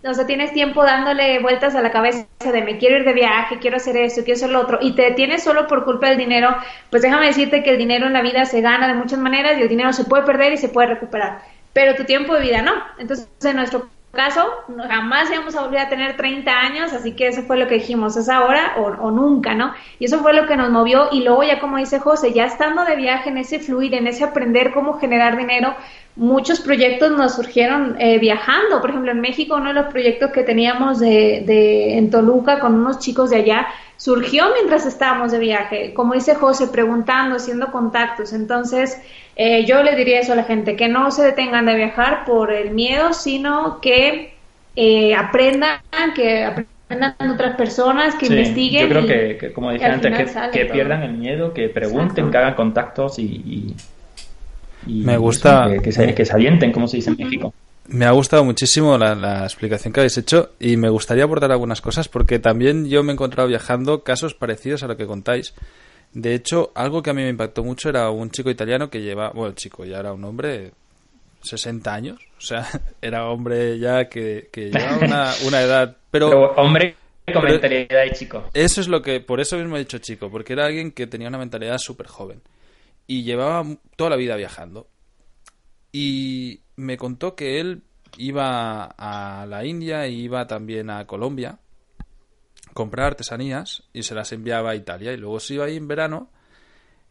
o 0.05 0.15
sea, 0.15 0.27
tienes 0.27 0.53
tiempo 0.53 0.83
dándole 0.83 1.39
vueltas 1.41 1.75
a 1.75 1.83
la 1.83 1.91
cabeza 1.91 2.27
de 2.41 2.63
me 2.63 2.79
quiero 2.79 2.97
ir 2.97 3.05
de 3.05 3.13
viaje, 3.13 3.59
quiero 3.59 3.77
hacer 3.77 3.97
esto, 3.99 4.23
quiero 4.25 4.39
hacer 4.39 4.51
lo 4.51 4.61
otro, 4.61 4.79
y 4.81 4.95
te 4.95 5.03
detienes 5.03 5.43
solo 5.43 5.67
por 5.67 5.85
culpa 5.85 6.09
del 6.09 6.17
dinero, 6.17 6.57
pues 6.89 7.03
déjame 7.03 7.27
decirte 7.27 7.63
que 7.63 7.71
el 7.71 7.79
dinero 7.79 8.07
en 8.07 8.15
la 8.15 8.23
vida 8.23 8.47
se 8.47 8.63
gana 8.63 8.89
de 8.89 8.95
muchas 8.95 9.19
maneras 9.19 9.59
y 9.59 9.63
el 9.63 9.69
dinero 9.69 9.93
se 9.93 10.05
puede 10.05 10.23
perder 10.23 10.55
y 10.55 10.57
se 10.57 10.71
puede 10.71 10.89
recuperar, 10.89 11.43
pero 11.75 11.95
tu 11.95 12.05
tiempo 12.05 12.35
de 12.35 12.41
vida 12.41 12.63
no. 12.63 12.73
Entonces, 12.99 13.29
en 13.45 13.57
nuestro 13.57 13.91
caso, 14.13 14.47
jamás 14.89 15.31
íbamos 15.31 15.57
a 15.57 15.63
volver 15.63 15.81
a 15.81 15.89
tener 15.89 16.17
30 16.17 16.51
años, 16.51 16.93
así 16.93 17.13
que 17.13 17.29
eso 17.29 17.43
fue 17.43 17.57
lo 17.57 17.67
que 17.67 17.77
dijimos, 17.77 18.17
es 18.17 18.29
ahora 18.29 18.75
o, 18.77 19.11
nunca, 19.11 19.55
¿no? 19.55 19.73
Y 19.99 20.05
eso 20.05 20.21
fue 20.21 20.35
lo 20.35 20.47
que 20.47 20.57
nos 20.57 20.71
movió 20.71 21.09
y 21.11 21.25
luego 21.25 21.43
ya 21.43 21.59
como 21.59 21.79
dice 21.79 21.99
José, 21.99 22.33
ya 22.33 22.45
estando 22.45 22.85
de 22.85 22.97
viaje 22.97 23.31
en 23.31 23.39
ese 23.39 23.59
fluir, 23.59 23.95
en 23.95 24.07
ese 24.07 24.25
aprender 24.25 24.73
cómo 24.73 24.99
generar 24.99 25.39
dinero, 25.39 25.75
muchos 26.15 26.61
proyectos 26.61 27.11
nos 27.13 27.35
surgieron 27.37 27.97
eh, 27.99 28.19
viajando, 28.19 28.83
por 28.83 28.91
ejemplo 28.91 29.13
en 29.13 29.21
México 29.23 29.57
uno 29.57 29.69
de 29.69 29.75
los 29.75 29.87
proyectos 29.87 30.31
que 30.31 30.43
teníamos 30.43 31.01
de, 31.01 31.43
de, 31.47 31.97
en 31.97 32.11
Toluca 32.11 32.61
con 32.61 32.75
unos 32.75 32.99
chicos 32.99 33.31
de 33.31 33.37
allá 33.37 33.67
surgió 34.03 34.47
mientras 34.53 34.85
estábamos 34.85 35.31
de 35.31 35.39
viaje, 35.39 35.95
como 35.95 36.15
dice 36.15 36.35
José, 36.35 36.67
preguntando, 36.67 37.37
haciendo 37.37 37.71
contactos, 37.71 38.33
entonces 38.33 39.01
eh, 39.37 39.65
yo 39.65 39.85
le 39.85 39.95
diría 39.95 40.19
eso 40.19 40.33
a 40.33 40.37
la 40.37 40.43
gente, 40.43 40.75
que 40.75 40.89
no 40.89 41.13
se 41.13 41.23
detengan 41.23 41.67
de 41.67 41.77
viajar 41.77 42.25
por 42.25 42.53
el 42.53 42.73
miedo, 42.73 43.13
sino 43.13 43.81
que 43.81 44.35
eh, 44.75 45.15
aprendan, 45.15 45.79
que 46.17 46.45
aprendan 46.45 47.31
otras 47.31 47.55
personas, 47.55 48.17
que 48.17 48.27
investiguen. 48.27 48.89
Yo 48.89 49.03
creo 49.03 49.39
que, 49.39 49.53
como 49.53 49.71
dije 49.71 49.85
antes, 49.85 50.37
que, 50.53 50.67
pierdan 50.67 51.05
el 51.05 51.13
miedo, 51.13 51.55
que 51.55 51.69
pregunten, 51.69 52.29
que 52.33 52.39
hagan 52.39 52.55
contactos 52.55 53.21
y, 53.21 53.77
me 54.85 55.17
gusta 55.17 55.71
que, 55.81 55.93
se, 55.93 56.13
que, 56.13 56.27
avienten, 56.29 56.73
como 56.73 56.89
se 56.89 56.97
dice 56.97 57.11
en 57.11 57.19
México. 57.19 57.55
Me 57.89 58.05
ha 58.05 58.13
gustado 58.13 58.45
muchísimo 58.45 58.97
la, 58.97 59.15
la, 59.15 59.43
explicación 59.45 59.93
que 59.93 60.01
habéis 60.01 60.17
hecho 60.17 60.53
y 60.61 60.77
me 60.77 60.89
gustaría 60.89 61.25
aportar 61.25 61.51
algunas 61.51 61.81
cosas 61.81 62.09
porque 62.09 62.39
también 62.39 62.89
yo 62.89 63.03
me 63.03 63.11
he 63.11 63.15
encontrado 63.15 63.49
viajando 63.49 64.05
casos 64.05 64.35
parecidos 64.35 64.83
a 64.83 64.87
lo 64.87 64.97
que 64.97 65.07
contáis 65.07 65.53
de 66.15 66.35
hecho, 66.35 66.73
algo 66.75 67.03
que 67.03 67.11
a 67.11 67.15
mí 67.15 67.23
me 67.23 67.31
impactó 67.31 67.65
mucho 67.65 67.89
era 67.89 68.11
un 68.11 68.31
chico 68.31 68.51
italiano 68.51 68.91
que 68.91 69.01
lleva, 69.01 69.31
bueno, 69.31 69.49
el 69.49 69.55
chico 69.55 69.85
ya 69.85 69.99
era 69.99 70.13
un 70.13 70.25
hombre 70.25 70.73
60 71.41 71.93
años, 71.93 72.21
o 72.37 72.41
sea, 72.41 72.69
era 73.03 73.29
hombre 73.29 73.79
ya 73.79 74.09
que, 74.09 74.49
que 74.53 74.71
llevaba 74.71 74.99
una, 74.99 75.33
una 75.47 75.63
edad, 75.63 75.97
pero, 76.11 76.53
hombre 76.57 76.97
con 77.33 77.45
mentalidad 77.45 78.05
de 78.05 78.13
chico. 78.13 78.45
Eso 78.53 78.81
es 78.81 78.89
lo 78.89 79.01
que, 79.01 79.21
por 79.21 79.41
eso 79.41 79.57
mismo 79.57 79.77
he 79.77 79.81
dicho 79.81 79.99
chico, 79.99 80.31
porque 80.31 80.53
era 80.53 80.67
alguien 80.67 80.93
que 80.93 81.07
tenía 81.07 81.29
una 81.29 81.39
mentalidad 81.39 81.79
súper 81.79 82.09
joven 82.09 82.43
y 83.07 83.23
llevaba 83.23 83.65
toda 83.97 84.11
la 84.11 84.17
vida 84.17 84.37
viajando. 84.37 84.89
Y 85.93 86.61
me 86.77 86.97
contó 86.97 87.35
que 87.37 87.61
él 87.61 87.83
iba 88.17 88.85
a 88.85 89.47
la 89.47 89.65
India 89.65 90.07
y 90.09 90.23
iba 90.23 90.47
también 90.47 90.91
a 90.91 91.07
Colombia 91.07 91.59
comprar 92.73 93.09
artesanías 93.09 93.83
y 93.93 94.03
se 94.03 94.15
las 94.15 94.33
enviaba 94.33 94.71
a 94.71 94.75
Italia. 94.75 95.13
Y 95.13 95.17
luego 95.17 95.41
se 95.41 95.55
iba 95.55 95.67
ahí 95.67 95.77
en 95.77 95.89
verano 95.89 96.31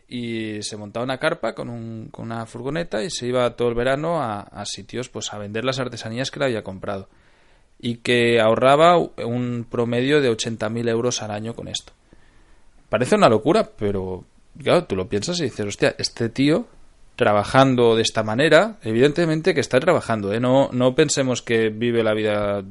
y 0.08 0.62
se 0.64 0.78
montaba 0.78 1.06
una 1.06 1.20
carpa 1.20 1.54
con, 1.54 1.70
un, 1.70 2.10
con 2.12 2.26
una 2.26 2.46
furgoneta 2.46 3.04
y 3.04 3.10
se 3.10 3.28
iba 3.28 3.56
todo 3.56 3.70
el 3.70 3.76
verano 3.76 4.22
a, 4.22 4.42
a, 4.42 4.66
sitios 4.66 5.10
pues 5.10 5.32
a 5.34 5.38
vender 5.38 5.64
las 5.64 5.80
artesanías 5.80 6.32
que 6.32 6.40
le 6.40 6.46
había 6.46 6.64
comprado. 6.64 7.08
Y 7.80 7.98
que 7.98 8.40
ahorraba 8.40 8.98
un 8.98 9.66
promedio 9.70 10.22
de 10.22 10.30
80.000 10.30 10.90
euros 10.90 11.22
al 11.22 11.32
año 11.32 11.56
con 11.56 11.68
esto. 11.68 11.94
Parece 12.90 13.16
una 13.16 13.30
locura, 13.30 13.70
pero 13.76 14.26
claro, 14.62 14.84
tú 14.84 14.96
lo 14.96 15.08
piensas 15.08 15.40
y 15.40 15.46
dices, 15.46 15.66
hostia, 15.66 15.96
este 15.98 16.30
tío 16.30 16.68
trabajando 17.16 17.96
de 17.96 18.02
esta 18.02 18.24
manera, 18.24 18.78
evidentemente 18.84 19.54
que 19.54 19.62
está 19.62 19.80
trabajando, 19.80 20.34
¿eh? 20.34 20.40
no, 20.40 20.70
no 20.72 20.96
pensemos 20.96 21.42
que 21.42 21.70
vive 21.70 22.04
la 22.04 22.14
vida 22.14 22.64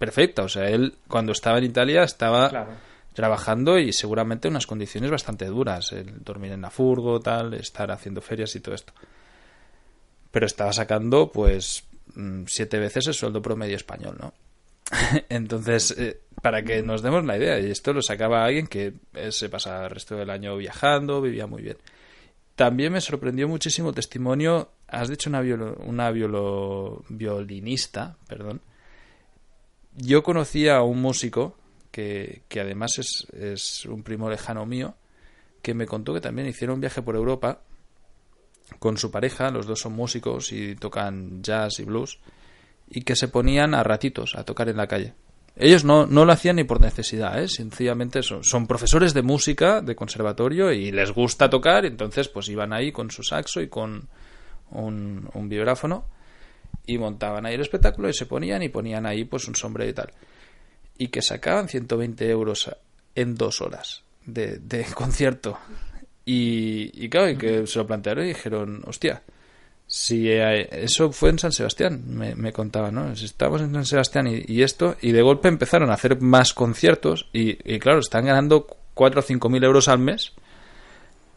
perfecta. 0.00 0.42
O 0.42 0.48
sea, 0.48 0.68
él 0.70 0.94
cuando 1.08 1.32
estaba 1.32 1.58
en 1.58 1.64
Italia 1.64 2.02
estaba 2.02 2.68
trabajando 3.12 3.78
y 3.78 3.92
seguramente 3.92 4.48
en 4.48 4.54
unas 4.54 4.66
condiciones 4.66 5.10
bastante 5.10 5.44
duras. 5.44 5.92
El 5.92 6.24
dormir 6.24 6.52
en 6.52 6.62
la 6.62 6.70
furgo, 6.70 7.20
tal, 7.20 7.54
estar 7.54 7.90
haciendo 7.90 8.20
ferias 8.22 8.56
y 8.56 8.60
todo 8.60 8.74
esto. 8.74 8.92
Pero 10.30 10.46
estaba 10.46 10.72
sacando, 10.72 11.30
pues, 11.30 11.84
mm, 12.14 12.44
siete 12.46 12.78
veces 12.78 13.08
el 13.08 13.14
sueldo 13.14 13.42
promedio 13.42 13.76
español, 13.76 14.16
¿no? 14.18 14.32
Entonces, 15.28 15.94
eh, 15.98 16.20
para 16.40 16.62
que 16.62 16.82
nos 16.82 17.02
demos 17.02 17.24
la 17.24 17.36
idea, 17.36 17.60
y 17.60 17.70
esto 17.70 17.92
lo 17.92 18.00
sacaba 18.00 18.44
alguien 18.44 18.66
que 18.66 18.94
eh, 19.14 19.32
se 19.32 19.50
pasaba 19.50 19.84
el 19.84 19.90
resto 19.90 20.16
del 20.16 20.30
año 20.30 20.56
viajando, 20.56 21.20
vivía 21.20 21.46
muy 21.46 21.62
bien. 21.62 21.76
También 22.60 22.92
me 22.92 23.00
sorprendió 23.00 23.48
muchísimo 23.48 23.94
testimonio, 23.94 24.72
has 24.86 25.08
dicho 25.08 25.30
una, 25.30 25.40
una 25.40 26.10
violinista, 26.10 28.18
perdón. 28.28 28.60
Yo 29.96 30.22
conocía 30.22 30.76
a 30.76 30.82
un 30.82 31.00
músico 31.00 31.56
que, 31.90 32.42
que 32.48 32.60
además 32.60 32.98
es, 32.98 33.26
es 33.32 33.86
un 33.86 34.02
primo 34.02 34.28
lejano 34.28 34.66
mío, 34.66 34.94
que 35.62 35.72
me 35.72 35.86
contó 35.86 36.12
que 36.12 36.20
también 36.20 36.48
hicieron 36.48 36.74
un 36.74 36.80
viaje 36.82 37.00
por 37.00 37.16
Europa 37.16 37.62
con 38.78 38.98
su 38.98 39.10
pareja, 39.10 39.48
los 39.48 39.66
dos 39.66 39.80
son 39.80 39.94
músicos 39.94 40.52
y 40.52 40.76
tocan 40.76 41.42
jazz 41.42 41.78
y 41.78 41.84
blues, 41.84 42.18
y 42.90 43.04
que 43.04 43.16
se 43.16 43.28
ponían 43.28 43.72
a 43.72 43.82
ratitos 43.82 44.34
a 44.34 44.44
tocar 44.44 44.68
en 44.68 44.76
la 44.76 44.86
calle. 44.86 45.14
Ellos 45.56 45.84
no, 45.84 46.06
no 46.06 46.24
lo 46.24 46.32
hacían 46.32 46.56
ni 46.56 46.64
por 46.64 46.80
necesidad, 46.80 47.42
¿eh? 47.42 47.48
sencillamente 47.48 48.20
son, 48.22 48.66
profesores 48.66 49.12
de 49.12 49.22
música 49.22 49.80
de 49.82 49.94
conservatorio 49.94 50.72
y 50.72 50.90
les 50.90 51.12
gusta 51.12 51.50
tocar, 51.50 51.84
entonces 51.84 52.28
pues 52.28 52.48
iban 52.48 52.72
ahí 52.72 52.92
con 52.92 53.10
su 53.10 53.22
saxo 53.22 53.60
y 53.60 53.68
con 53.68 54.08
un, 54.70 55.28
un 55.34 55.48
vibráfono 55.48 56.06
y 56.86 56.98
montaban 56.98 57.46
ahí 57.46 57.54
el 57.54 57.60
espectáculo 57.60 58.08
y 58.08 58.14
se 58.14 58.26
ponían 58.26 58.62
y 58.62 58.68
ponían 58.68 59.06
ahí 59.06 59.24
pues 59.24 59.48
un 59.48 59.54
sombrero 59.54 59.90
y 59.90 59.94
tal. 59.94 60.12
Y 60.96 61.08
que 61.08 61.22
sacaban 61.22 61.68
120 61.68 62.28
euros 62.30 62.70
en 63.14 63.34
dos 63.34 63.60
horas 63.60 64.02
de, 64.24 64.58
de 64.58 64.84
concierto. 64.94 65.58
Y, 66.24 67.04
y 67.04 67.08
claro, 67.08 67.30
y 67.30 67.36
que 67.36 67.66
se 67.66 67.78
lo 67.78 67.86
plantearon 67.86 68.24
y 68.24 68.28
dijeron, 68.28 68.82
hostia, 68.86 69.22
si 69.92 70.30
eso 70.30 71.10
fue 71.10 71.30
en 71.30 71.40
San 71.40 71.50
Sebastián, 71.50 72.04
me, 72.06 72.36
me 72.36 72.52
contaba, 72.52 72.92
¿no? 72.92 73.10
Estábamos 73.10 73.60
en 73.60 73.74
San 73.74 73.84
Sebastián 73.84 74.28
y, 74.28 74.62
esto, 74.62 74.94
y 75.02 75.10
de 75.10 75.20
golpe 75.20 75.48
empezaron 75.48 75.90
a 75.90 75.94
hacer 75.94 76.20
más 76.20 76.54
conciertos, 76.54 77.28
y, 77.32 77.56
claro, 77.80 77.98
están 77.98 78.24
ganando 78.24 78.68
4 78.94 79.18
o 79.18 79.22
5 79.24 79.48
mil 79.48 79.64
euros 79.64 79.88
al 79.88 79.98
mes 79.98 80.32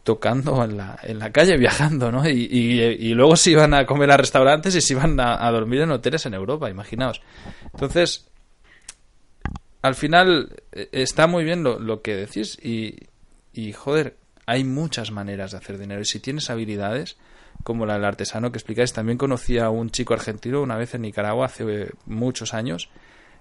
tocando 0.04 0.62
en 0.62 0.76
la, 0.76 1.00
en 1.02 1.18
la 1.18 1.32
calle, 1.32 1.56
viajando, 1.58 2.12
¿no? 2.12 2.28
Y, 2.28 2.44
y, 2.44 3.12
luego 3.14 3.34
se 3.34 3.50
iban 3.50 3.74
a 3.74 3.86
comer 3.86 4.12
a 4.12 4.18
restaurantes 4.18 4.76
y 4.76 4.80
se 4.80 4.92
iban 4.92 5.18
a, 5.18 5.50
dormir 5.50 5.80
en 5.80 5.90
hoteles 5.90 6.24
en 6.26 6.34
Europa, 6.34 6.70
imaginaos. 6.70 7.22
Entonces, 7.72 8.28
al 9.82 9.96
final 9.96 10.62
e, 10.70 10.90
está 10.92 11.26
muy 11.26 11.42
bien 11.42 11.64
lo, 11.64 11.80
lo 11.80 12.02
que 12.02 12.14
decís 12.14 12.56
y, 12.62 13.08
y, 13.52 13.72
joder, 13.72 14.16
hay 14.46 14.62
muchas 14.62 15.10
maneras 15.10 15.50
de 15.50 15.56
hacer 15.56 15.76
dinero 15.76 16.02
y 16.02 16.04
si 16.04 16.20
tienes 16.20 16.50
habilidades 16.50 17.16
como 17.62 17.86
la 17.86 17.94
del 17.94 18.04
artesano 18.04 18.50
que 18.50 18.58
explicáis. 18.58 18.92
También 18.92 19.18
conocí 19.18 19.58
a 19.58 19.70
un 19.70 19.90
chico 19.90 20.14
argentino 20.14 20.62
una 20.62 20.76
vez 20.76 20.94
en 20.94 21.02
Nicaragua 21.02 21.46
hace 21.46 21.90
muchos 22.06 22.54
años 22.54 22.90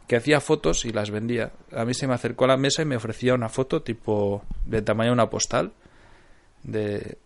que 0.07 0.15
hacía 0.15 0.39
fotos 0.41 0.85
y 0.85 0.91
las 0.91 1.11
vendía. 1.11 1.51
A 1.71 1.85
mí 1.85 1.93
se 1.93 2.07
me 2.07 2.13
acercó 2.13 2.45
a 2.45 2.49
la 2.49 2.57
mesa 2.57 2.81
y 2.81 2.85
me 2.85 2.95
ofrecía 2.95 3.33
una 3.33 3.49
foto 3.49 3.81
tipo 3.81 4.43
de 4.65 4.81
tamaño 4.81 5.09
de 5.09 5.13
una 5.13 5.29
postal 5.29 5.73
de 6.63 7.17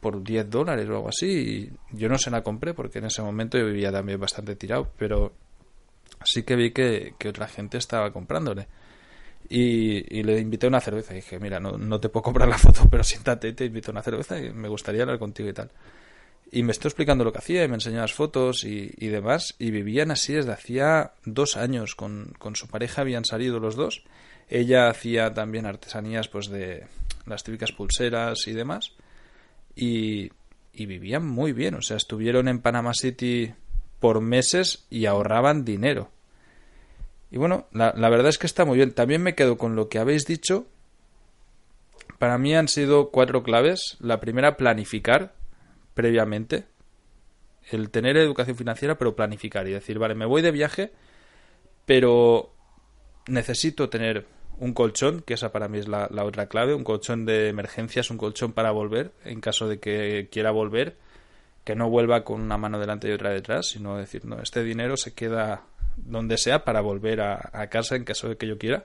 por 0.00 0.22
10 0.22 0.50
dólares 0.50 0.88
o 0.88 0.96
algo 0.96 1.08
así. 1.08 1.72
Y 1.90 1.96
yo 1.96 2.08
no 2.08 2.18
se 2.18 2.30
la 2.30 2.42
compré 2.42 2.74
porque 2.74 2.98
en 2.98 3.06
ese 3.06 3.22
momento 3.22 3.58
yo 3.58 3.66
vivía 3.66 3.92
también 3.92 4.20
bastante 4.20 4.56
tirado, 4.56 4.90
pero 4.98 5.32
sí 6.24 6.42
que 6.42 6.56
vi 6.56 6.72
que, 6.72 7.14
otra 7.28 7.48
gente 7.48 7.78
estaba 7.78 8.12
comprándole. 8.12 8.68
Y, 9.48 10.22
le 10.22 10.38
invité 10.40 10.66
una 10.66 10.80
cerveza. 10.80 11.12
Dije, 11.14 11.38
mira, 11.38 11.60
no, 11.60 11.76
no 11.76 12.00
te 12.00 12.08
puedo 12.08 12.22
comprar 12.22 12.48
la 12.48 12.58
foto, 12.58 12.88
pero 12.90 13.04
siéntate 13.04 13.48
y 13.48 13.52
te 13.52 13.66
invito 13.66 13.90
a 13.90 13.92
una 13.92 14.02
cerveza 14.02 14.36
me 14.54 14.68
gustaría 14.68 15.02
hablar 15.02 15.18
contigo 15.18 15.48
y 15.48 15.52
tal. 15.52 15.70
Y 16.54 16.62
me 16.62 16.70
estoy 16.70 16.90
explicando 16.90 17.24
lo 17.24 17.32
que 17.32 17.38
hacía 17.38 17.64
y 17.64 17.68
me 17.68 17.74
enseñó 17.74 17.98
las 17.98 18.12
fotos 18.12 18.62
y, 18.62 19.08
demás. 19.08 19.56
Y 19.58 19.72
vivían 19.72 20.12
así 20.12 20.34
desde 20.34 20.52
hacía 20.52 21.10
dos 21.24 21.56
años. 21.56 21.96
Con, 21.96 22.32
con, 22.38 22.54
su 22.54 22.68
pareja 22.68 23.00
habían 23.00 23.24
salido 23.24 23.58
los 23.58 23.74
dos. 23.74 24.04
Ella 24.48 24.88
hacía 24.88 25.34
también 25.34 25.66
artesanías 25.66 26.28
pues 26.28 26.46
de 26.46 26.86
las 27.26 27.42
típicas 27.42 27.72
pulseras 27.72 28.46
y 28.46 28.52
demás. 28.52 28.92
Y, 29.74 30.30
y 30.72 30.86
vivían 30.86 31.26
muy 31.26 31.52
bien. 31.52 31.74
O 31.74 31.82
sea, 31.82 31.96
estuvieron 31.96 32.46
en 32.46 32.60
Panama 32.60 32.94
City 32.94 33.52
por 33.98 34.20
meses 34.20 34.86
y 34.90 35.06
ahorraban 35.06 35.64
dinero. 35.64 36.12
Y 37.32 37.36
bueno, 37.36 37.66
la, 37.72 37.94
la 37.96 38.08
verdad 38.10 38.28
es 38.28 38.38
que 38.38 38.46
está 38.46 38.64
muy 38.64 38.76
bien. 38.76 38.92
También 38.92 39.24
me 39.24 39.34
quedo 39.34 39.58
con 39.58 39.74
lo 39.74 39.88
que 39.88 39.98
habéis 39.98 40.24
dicho. 40.24 40.68
Para 42.20 42.38
mí 42.38 42.54
han 42.54 42.68
sido 42.68 43.10
cuatro 43.10 43.42
claves. 43.42 43.96
La 43.98 44.20
primera, 44.20 44.56
planificar 44.56 45.34
previamente. 45.94 46.66
El 47.70 47.90
tener 47.90 48.16
educación 48.16 48.56
financiera, 48.56 48.98
pero 48.98 49.16
planificar 49.16 49.66
y 49.66 49.72
decir, 49.72 49.98
vale, 49.98 50.14
me 50.14 50.26
voy 50.26 50.42
de 50.42 50.50
viaje, 50.50 50.92
pero 51.86 52.52
necesito 53.26 53.88
tener 53.88 54.26
un 54.58 54.72
colchón, 54.72 55.22
que 55.22 55.34
esa 55.34 55.50
para 55.50 55.68
mí 55.68 55.78
es 55.78 55.88
la, 55.88 56.08
otra 56.24 56.46
clave, 56.46 56.74
un 56.74 56.84
colchón 56.84 57.24
de 57.24 57.48
emergencias, 57.48 58.10
un 58.10 58.18
colchón 58.18 58.52
para 58.52 58.70
volver, 58.70 59.12
en 59.24 59.40
caso 59.40 59.68
de 59.68 59.80
que 59.80 60.28
quiera 60.30 60.50
volver, 60.50 60.96
que 61.64 61.74
no 61.74 61.88
vuelva 61.88 62.24
con 62.24 62.40
una 62.40 62.58
mano 62.58 62.78
delante 62.78 63.08
y 63.08 63.12
otra 63.12 63.30
detrás, 63.30 63.68
sino 63.68 63.96
decir, 63.96 64.24
no, 64.24 64.40
este 64.40 64.62
dinero 64.62 64.96
se 64.96 65.14
queda 65.14 65.62
donde 65.96 66.36
sea 66.36 66.64
para 66.64 66.82
volver 66.82 67.20
a, 67.20 67.50
a 67.52 67.68
casa 67.68 67.96
en 67.96 68.04
caso 68.04 68.28
de 68.28 68.36
que 68.36 68.46
yo 68.46 68.58
quiera. 68.58 68.84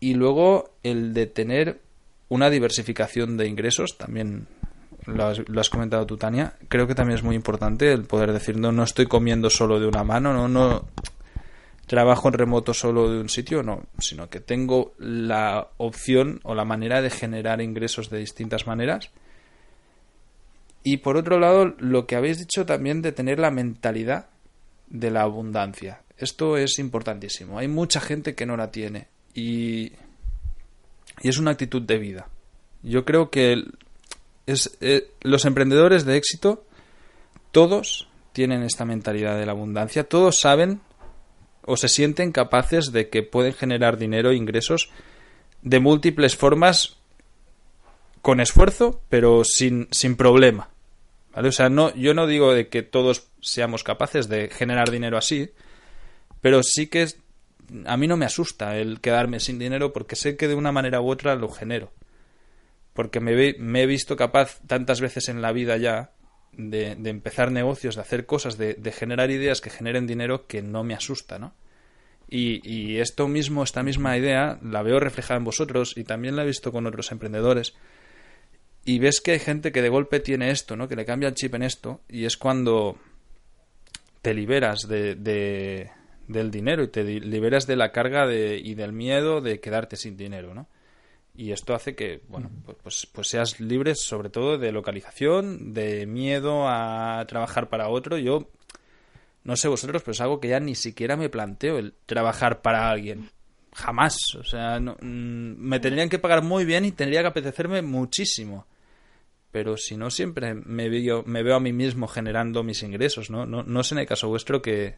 Y 0.00 0.14
luego 0.14 0.74
el 0.82 1.14
de 1.14 1.26
tener 1.26 1.80
una 2.28 2.50
diversificación 2.50 3.36
de 3.36 3.46
ingresos, 3.46 3.96
también 3.96 4.48
lo 5.06 5.60
has, 5.60 5.70
comentado 5.70 6.06
tú, 6.06 6.16
Tania, 6.16 6.54
creo 6.68 6.86
que 6.86 6.94
también 6.94 7.18
es 7.18 7.24
muy 7.24 7.36
importante 7.36 7.92
el 7.92 8.04
poder 8.04 8.32
decir, 8.32 8.58
no, 8.58 8.72
no 8.72 8.82
estoy 8.82 9.06
comiendo 9.06 9.50
solo 9.50 9.78
de 9.78 9.86
una 9.86 10.04
mano, 10.04 10.32
no, 10.32 10.48
no 10.48 10.86
trabajo 11.86 12.28
en 12.28 12.34
remoto 12.34 12.74
solo 12.74 13.10
de 13.10 13.20
un 13.20 13.28
sitio, 13.28 13.62
no, 13.62 13.84
sino 13.98 14.28
que 14.28 14.40
tengo 14.40 14.94
la 14.98 15.68
opción 15.76 16.40
o 16.42 16.54
la 16.54 16.64
manera 16.64 17.00
de 17.00 17.10
generar 17.10 17.60
ingresos 17.60 18.10
de 18.10 18.18
distintas 18.18 18.66
maneras. 18.66 19.10
Y 20.82 20.98
por 20.98 21.16
otro 21.16 21.38
lado, 21.38 21.74
lo 21.78 22.06
que 22.06 22.16
habéis 22.16 22.38
dicho 22.38 22.66
también 22.66 23.02
de 23.02 23.12
tener 23.12 23.38
la 23.38 23.50
mentalidad 23.50 24.26
de 24.88 25.10
la 25.10 25.22
abundancia. 25.22 26.02
Esto 26.18 26.56
es 26.56 26.78
importantísimo. 26.78 27.58
Hay 27.58 27.68
mucha 27.68 28.00
gente 28.00 28.34
que 28.34 28.46
no 28.46 28.56
la 28.56 28.70
tiene 28.70 29.08
y, 29.34 29.92
y 31.20 31.28
es 31.28 31.38
una 31.38 31.52
actitud 31.52 31.82
de 31.82 31.98
vida. 31.98 32.28
Yo 32.82 33.04
creo 33.04 33.30
que 33.30 33.64
es, 34.46 34.76
eh, 34.80 35.10
los 35.22 35.44
emprendedores 35.44 36.04
de 36.04 36.16
éxito, 36.16 36.64
todos 37.50 38.08
tienen 38.32 38.62
esta 38.62 38.84
mentalidad 38.84 39.38
de 39.38 39.46
la 39.46 39.52
abundancia, 39.52 40.04
todos 40.04 40.38
saben 40.38 40.80
o 41.62 41.76
se 41.76 41.88
sienten 41.88 42.32
capaces 42.32 42.92
de 42.92 43.08
que 43.08 43.22
pueden 43.22 43.52
generar 43.52 43.98
dinero 43.98 44.30
e 44.30 44.36
ingresos 44.36 44.90
de 45.62 45.80
múltiples 45.80 46.36
formas 46.36 46.96
con 48.22 48.40
esfuerzo, 48.40 49.02
pero 49.08 49.42
sin, 49.44 49.88
sin 49.90 50.16
problema. 50.16 50.70
¿Vale? 51.34 51.48
O 51.48 51.52
sea, 51.52 51.68
no, 51.68 51.94
yo 51.94 52.14
no 52.14 52.26
digo 52.26 52.52
de 52.52 52.68
que 52.68 52.82
todos 52.82 53.28
seamos 53.40 53.84
capaces 53.84 54.28
de 54.28 54.48
generar 54.48 54.90
dinero 54.90 55.18
así, 55.18 55.50
pero 56.40 56.62
sí 56.62 56.86
que 56.86 57.08
a 57.84 57.96
mí 57.96 58.06
no 58.06 58.16
me 58.16 58.26
asusta 58.26 58.76
el 58.76 59.00
quedarme 59.00 59.40
sin 59.40 59.58
dinero 59.58 59.92
porque 59.92 60.14
sé 60.14 60.36
que 60.36 60.46
de 60.46 60.54
una 60.54 60.72
manera 60.72 61.00
u 61.00 61.10
otra 61.10 61.34
lo 61.34 61.48
genero 61.48 61.90
porque 62.96 63.20
me, 63.20 63.32
he 63.82 63.86
visto 63.86 64.16
capaz 64.16 64.58
tantas 64.66 65.00
veces 65.00 65.28
en 65.28 65.42
la 65.42 65.52
vida 65.52 65.76
ya 65.76 66.10
de, 66.52 66.92
empezar 67.04 67.52
negocios, 67.52 67.94
de 67.94 68.00
hacer 68.00 68.26
cosas, 68.26 68.56
de, 68.58 68.92
generar 68.92 69.30
ideas 69.30 69.60
que 69.60 69.70
generen 69.70 70.06
dinero 70.06 70.46
que 70.46 70.62
no 70.62 70.82
me 70.82 70.94
asusta, 70.94 71.38
¿no? 71.38 71.54
Y, 72.28 72.96
esto 72.96 73.28
mismo, 73.28 73.62
esta 73.62 73.84
misma 73.84 74.16
idea, 74.16 74.58
la 74.62 74.82
veo 74.82 74.98
reflejada 74.98 75.38
en 75.38 75.44
vosotros 75.44 75.92
y 75.96 76.02
también 76.02 76.34
la 76.34 76.42
he 76.42 76.46
visto 76.46 76.72
con 76.72 76.86
otros 76.86 77.12
emprendedores. 77.12 77.74
Y 78.84 78.98
ves 78.98 79.20
que 79.20 79.32
hay 79.32 79.38
gente 79.38 79.70
que 79.70 79.82
de 79.82 79.90
golpe 79.90 80.18
tiene 80.18 80.50
esto, 80.50 80.74
¿no? 80.74 80.88
Que 80.88 80.96
le 80.96 81.04
cambia 81.04 81.28
el 81.28 81.34
chip 81.34 81.54
en 81.54 81.62
esto 81.62 82.00
y 82.08 82.24
es 82.24 82.36
cuando 82.36 82.98
te 84.22 84.32
liberas 84.34 84.88
de, 84.88 85.90
del 86.26 86.50
dinero 86.50 86.82
y 86.82 86.88
te 86.88 87.04
liberas 87.04 87.66
de 87.66 87.76
la 87.76 87.92
carga 87.92 88.26
de, 88.26 88.56
y 88.56 88.74
del 88.74 88.92
miedo 88.92 89.40
de 89.40 89.60
quedarte 89.60 89.96
sin 89.96 90.16
dinero, 90.16 90.54
¿no? 90.54 90.66
Y 91.36 91.52
esto 91.52 91.74
hace 91.74 91.94
que 91.94 92.22
bueno 92.28 92.50
pues, 92.64 92.78
pues, 92.82 93.06
pues, 93.12 93.28
seas 93.28 93.60
libre 93.60 93.94
sobre 93.94 94.30
todo 94.30 94.58
de 94.58 94.72
localización 94.72 95.74
de 95.74 96.06
miedo 96.06 96.68
a 96.68 97.24
trabajar 97.28 97.68
para 97.68 97.88
otro. 97.88 98.18
Yo 98.18 98.48
no 99.44 99.56
sé 99.56 99.68
vosotros 99.68 100.02
pero 100.02 100.12
es 100.12 100.20
algo 100.20 100.40
que 100.40 100.48
ya 100.48 100.60
ni 100.60 100.74
siquiera 100.74 101.16
me 101.16 101.28
planteo 101.28 101.78
el 101.78 101.94
trabajar 102.06 102.62
para 102.62 102.90
alguien. 102.90 103.30
Jamás. 103.72 104.16
O 104.38 104.44
sea 104.44 104.80
mm, 104.80 104.96
me 105.02 105.80
tendrían 105.80 106.08
que 106.08 106.18
pagar 106.18 106.42
muy 106.42 106.64
bien 106.64 106.84
y 106.84 106.92
tendría 106.92 107.20
que 107.22 107.28
apetecerme 107.28 107.82
muchísimo. 107.82 108.66
Pero 109.52 109.76
si 109.76 109.96
no 109.96 110.10
siempre 110.10 110.54
me 110.54 110.88
veo 110.88 111.22
me 111.24 111.42
veo 111.42 111.56
a 111.56 111.60
mí 111.60 111.72
mismo 111.72 112.08
generando 112.08 112.62
mis 112.62 112.82
ingresos 112.82 113.30
no 113.30 113.46
no, 113.46 113.62
no 113.62 113.82
sé 113.82 113.94
en 113.94 114.00
el 114.00 114.06
caso 114.06 114.28
vuestro 114.28 114.62
que 114.62 114.96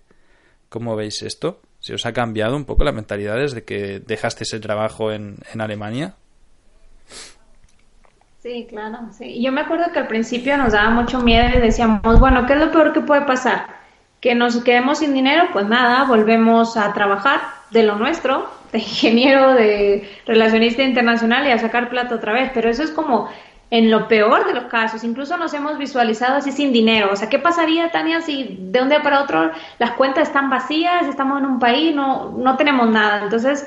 cómo 0.68 0.96
veis 0.96 1.22
esto 1.22 1.62
si 1.80 1.92
os 1.92 2.04
ha 2.06 2.12
cambiado 2.12 2.56
un 2.56 2.64
poco 2.64 2.84
la 2.84 2.92
mentalidad 2.92 3.36
desde 3.36 3.64
que 3.64 4.00
dejaste 4.00 4.44
ese 4.44 4.60
trabajo 4.60 5.12
en, 5.12 5.36
en 5.52 5.60
Alemania 5.60 6.16
Sí, 8.40 8.66
claro, 8.68 8.98
sí. 9.10 9.42
Yo 9.42 9.50
me 9.50 9.62
acuerdo 9.62 9.92
que 9.92 9.98
al 9.98 10.06
principio 10.06 10.56
nos 10.56 10.72
daba 10.72 10.90
mucho 10.90 11.20
miedo 11.20 11.58
y 11.58 11.60
decíamos, 11.60 12.20
bueno, 12.20 12.46
¿qué 12.46 12.52
es 12.52 12.60
lo 12.60 12.70
peor 12.70 12.92
que 12.92 13.00
puede 13.00 13.22
pasar? 13.22 13.66
Que 14.20 14.34
nos 14.34 14.56
quedemos 14.62 14.98
sin 14.98 15.12
dinero, 15.12 15.48
pues 15.52 15.66
nada, 15.66 16.04
volvemos 16.04 16.76
a 16.76 16.92
trabajar 16.92 17.40
de 17.70 17.82
lo 17.82 17.96
nuestro, 17.96 18.48
de 18.72 18.78
ingeniero, 18.78 19.54
de 19.54 20.08
relacionista 20.24 20.82
internacional 20.82 21.46
y 21.46 21.50
a 21.50 21.58
sacar 21.58 21.90
plata 21.90 22.14
otra 22.14 22.32
vez, 22.32 22.50
pero 22.54 22.70
eso 22.70 22.82
es 22.82 22.90
como 22.90 23.28
en 23.70 23.90
lo 23.90 24.08
peor 24.08 24.46
de 24.46 24.54
los 24.54 24.64
casos, 24.64 25.04
incluso 25.04 25.36
nos 25.36 25.52
hemos 25.52 25.76
visualizado 25.76 26.36
así 26.36 26.52
sin 26.52 26.72
dinero. 26.72 27.10
O 27.12 27.16
sea, 27.16 27.28
¿qué 27.28 27.38
pasaría, 27.38 27.90
Tania, 27.90 28.20
si 28.22 28.56
de 28.58 28.80
un 28.80 28.88
día 28.88 29.02
para 29.02 29.22
otro 29.22 29.50
las 29.78 29.90
cuentas 29.92 30.28
están 30.28 30.48
vacías, 30.48 31.06
estamos 31.06 31.38
en 31.38 31.46
un 31.46 31.58
país, 31.58 31.94
no, 31.94 32.30
no 32.38 32.56
tenemos 32.56 32.88
nada? 32.88 33.22
Entonces, 33.22 33.66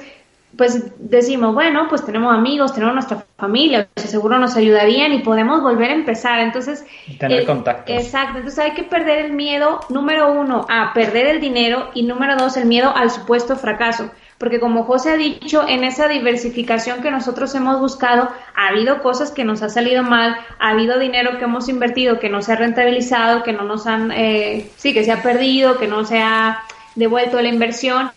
pues 0.58 0.91
decimos, 1.00 1.53
bueno, 1.53 1.88
pues 1.89 2.05
tenemos 2.05 2.34
amigos, 2.34 2.74
tenemos 2.74 2.93
nuestra 2.93 3.25
familia, 3.38 3.88
seguro 3.96 4.38
nos 4.38 4.55
ayudarían 4.55 5.13
y 5.13 5.20
podemos 5.20 5.62
volver 5.62 5.91
a 5.91 5.93
empezar. 5.93 6.39
Entonces, 6.39 6.86
tener 7.20 7.46
contacto. 7.46 7.91
Exacto, 7.91 8.38
entonces 8.38 8.60
hay 8.60 8.72
que 8.72 8.84
perder 8.84 9.25
el 9.25 9.34
miedo, 9.34 9.79
número 9.89 10.31
uno, 10.31 10.65
a 10.70 10.93
perder 10.93 11.27
el 11.27 11.41
dinero 11.41 11.89
y 11.93 12.03
número 12.03 12.36
dos, 12.36 12.58
el 12.58 12.65
miedo 12.65 12.96
al 12.96 13.10
supuesto 13.10 13.55
fracaso 13.55 14.12
porque 14.41 14.60
como 14.60 14.86
José 14.86 15.12
ha 15.12 15.17
dicho, 15.17 15.67
en 15.67 15.84
esa 15.84 16.08
diversificación 16.08 17.03
que 17.03 17.12
nosotros 17.12 17.53
hemos 17.53 17.79
buscado, 17.79 18.27
ha 18.55 18.70
habido 18.70 19.03
cosas 19.03 19.29
que 19.29 19.43
nos 19.43 19.62
ha 19.62 19.70
salido 19.70 20.01
mal, 20.01 20.36
ha 20.58 20.70
habido 20.70 20.98
dinero 20.98 21.38
que 21.38 21.43
hemos 21.43 21.70
invertido 21.70 22.20
que 22.20 22.27
no 22.27 22.41
se 22.41 22.53
ha 22.53 22.55
rentabilizado, 22.55 23.43
que 23.43 23.53
no 23.53 23.62
nos 23.65 23.86
han, 23.86 24.12
eh, 24.12 24.67
sí, 24.77 24.96
que 24.96 25.03
se 25.03 25.12
ha 25.12 25.22
perdido, 25.22 25.77
que 25.77 25.88
no 25.88 26.05
se 26.05 26.24
ha 26.24 26.63
devuelto 26.96 27.39
la 27.39 27.50
inversión, 27.50 28.10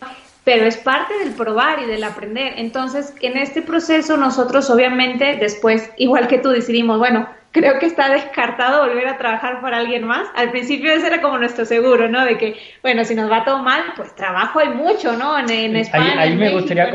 pero 0.45 0.67
es 0.67 0.77
parte 0.77 1.19
del 1.19 1.33
probar 1.33 1.81
y 1.81 1.87
del 1.87 2.05
aprender. 2.05 2.55
Entonces, 2.59 3.15
en 3.23 3.37
este 3.39 3.63
proceso 3.63 4.17
nosotros 4.17 4.69
obviamente 4.71 5.37
después, 5.41 5.91
igual 5.97 6.29
que 6.29 6.39
tú, 6.39 6.51
decidimos, 6.51 6.99
bueno, 6.99 7.29
creo 7.55 7.79
que 7.79 7.87
está 7.87 8.13
descartado 8.13 8.87
volver 8.87 9.07
a 9.07 9.17
trabajar 9.17 9.63
para 9.63 9.79
alguien 9.79 10.05
más. 10.05 10.29
Al 10.35 10.51
principio 10.51 10.93
ese 10.93 11.07
era 11.07 11.23
como 11.23 11.39
nuestro 11.39 11.65
seguro, 11.65 12.09
¿no? 12.09 12.25
De 12.25 12.37
que, 12.37 12.57
bueno, 12.83 13.05
si 13.05 13.15
nos 13.15 13.31
va 13.31 13.45
todo 13.45 13.63
mal, 13.63 13.81
pues 13.97 14.15
trabajo 14.15 14.59
hay 14.59 14.71
mucho, 14.71 15.17
¿no? 15.17 15.39
En, 15.39 15.77
España. 15.77 16.21
Ahí, 16.21 16.37
me 16.37 16.53
gustaría 16.53 16.91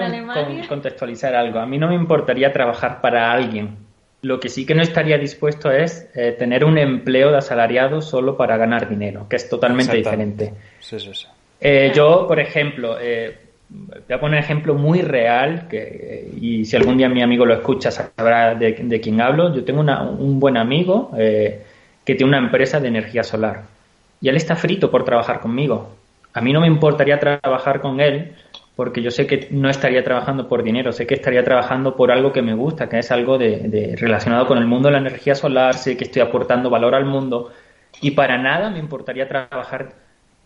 contextualizar 0.67 1.33
algo. 1.33 1.59
A 1.59 1.65
mí 1.65 1.77
no 1.77 1.87
me 1.87 1.95
importaría 1.95 2.51
trabajar 2.51 3.01
para 3.01 3.31
alguien. 3.31 3.77
Lo 4.21 4.41
que 4.41 4.49
sí 4.49 4.65
que 4.65 4.75
no 4.75 4.81
estaría 4.81 5.17
dispuesto 5.17 5.71
es 5.71 6.09
eh, 6.13 6.33
tener 6.37 6.65
un 6.65 6.77
empleo 6.77 7.31
de 7.31 7.37
asalariado 7.37 8.01
solo 8.01 8.35
para 8.35 8.57
ganar 8.57 8.89
dinero, 8.89 9.27
que 9.29 9.37
es 9.37 9.49
totalmente 9.49 9.95
diferente. 9.95 10.53
Sí, 10.79 10.99
sí, 10.99 11.11
sí. 11.13 11.27
Eh, 11.61 11.91
yo, 11.93 12.25
por 12.27 12.39
ejemplo, 12.39 12.97
eh, 12.99 13.37
voy 13.69 14.15
a 14.15 14.19
poner 14.19 14.39
un 14.39 14.43
ejemplo 14.43 14.73
muy 14.75 15.01
real, 15.01 15.67
que, 15.69 16.29
y 16.39 16.65
si 16.65 16.75
algún 16.75 16.97
día 16.97 17.09
mi 17.09 17.21
amigo 17.21 17.45
lo 17.45 17.53
escucha 17.53 17.91
sabrá 17.91 18.55
de, 18.55 18.73
de 18.73 19.01
quién 19.01 19.21
hablo. 19.21 19.53
Yo 19.53 19.63
tengo 19.63 19.81
un 19.81 20.39
buen 20.39 20.57
amigo 20.57 21.11
eh, 21.17 21.63
que 22.05 22.15
tiene 22.15 22.29
una 22.29 22.39
empresa 22.39 22.79
de 22.79 22.87
energía 22.87 23.23
solar 23.23 23.63
y 24.21 24.29
él 24.29 24.35
está 24.35 24.55
frito 24.55 24.91
por 24.91 25.03
trabajar 25.05 25.39
conmigo. 25.39 25.95
A 26.33 26.41
mí 26.41 26.53
no 26.53 26.61
me 26.61 26.67
importaría 26.67 27.19
trabajar 27.19 27.81
con 27.81 27.99
él 27.99 28.33
porque 28.75 29.01
yo 29.01 29.11
sé 29.11 29.27
que 29.27 29.49
no 29.51 29.69
estaría 29.69 30.03
trabajando 30.03 30.47
por 30.47 30.63
dinero, 30.63 30.93
sé 30.93 31.05
que 31.05 31.15
estaría 31.15 31.43
trabajando 31.43 31.95
por 31.97 32.11
algo 32.11 32.31
que 32.31 32.41
me 32.41 32.53
gusta, 32.53 32.87
que 32.87 32.99
es 32.99 33.11
algo 33.11 33.37
de, 33.37 33.95
relacionado 33.99 34.47
con 34.47 34.57
el 34.57 34.65
mundo 34.67 34.87
de 34.87 34.93
la 34.93 34.99
energía 34.99 35.35
solar, 35.35 35.73
sé 35.73 35.97
que 35.97 36.05
estoy 36.05 36.21
aportando 36.21 36.69
valor 36.69 36.95
al 36.95 37.05
mundo 37.05 37.51
y 38.01 38.11
para 38.11 38.37
nada 38.37 38.69
me 38.69 38.79
importaría 38.79 39.27
trabajar 39.27 39.89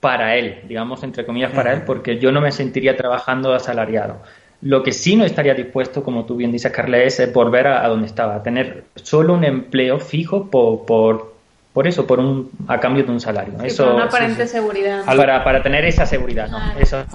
para 0.04 0.36
él, 0.36 0.60
digamos 0.68 1.02
entre 1.04 1.26
comillas 1.26 1.54
para 1.54 1.72
él, 1.72 1.84
porque 1.86 2.20
yo 2.20 2.30
no 2.34 2.42
me 2.42 2.52
sentiría 2.52 2.98
trabajando 2.98 3.54
asalariado. 3.54 4.18
Lo 4.62 4.84
que 4.84 4.92
sí 4.92 5.16
no 5.16 5.24
estaría 5.24 5.54
dispuesto, 5.54 6.04
como 6.04 6.26
tú 6.26 6.36
bien 6.36 6.52
dices, 6.52 6.74
Carla, 6.74 6.98
es 6.98 7.32
volver 7.32 7.68
a, 7.68 7.88
donde 7.88 8.08
estaba, 8.08 8.36
a 8.36 8.44
tener 8.44 8.84
solo 8.96 9.34
un 9.34 9.46
empleo 9.46 10.00
fijo 10.00 10.52
por, 10.52 10.86
por, 10.86 11.36
por 11.72 11.88
eso, 11.88 12.06
por 12.06 12.20
un, 12.20 12.52
a 12.68 12.82
cambio 12.82 13.06
de 13.06 13.12
un 13.12 13.22
salario. 13.22 13.54
eso, 13.64 13.96
una 13.96 14.06
aparente 14.06 14.46
seguridad. 14.46 15.06
Para, 15.06 15.42
para 15.42 15.64
tener 15.64 15.86
esa 15.86 16.06
seguridad, 16.06 16.50
no, 16.50 16.60
eso 16.78 17.06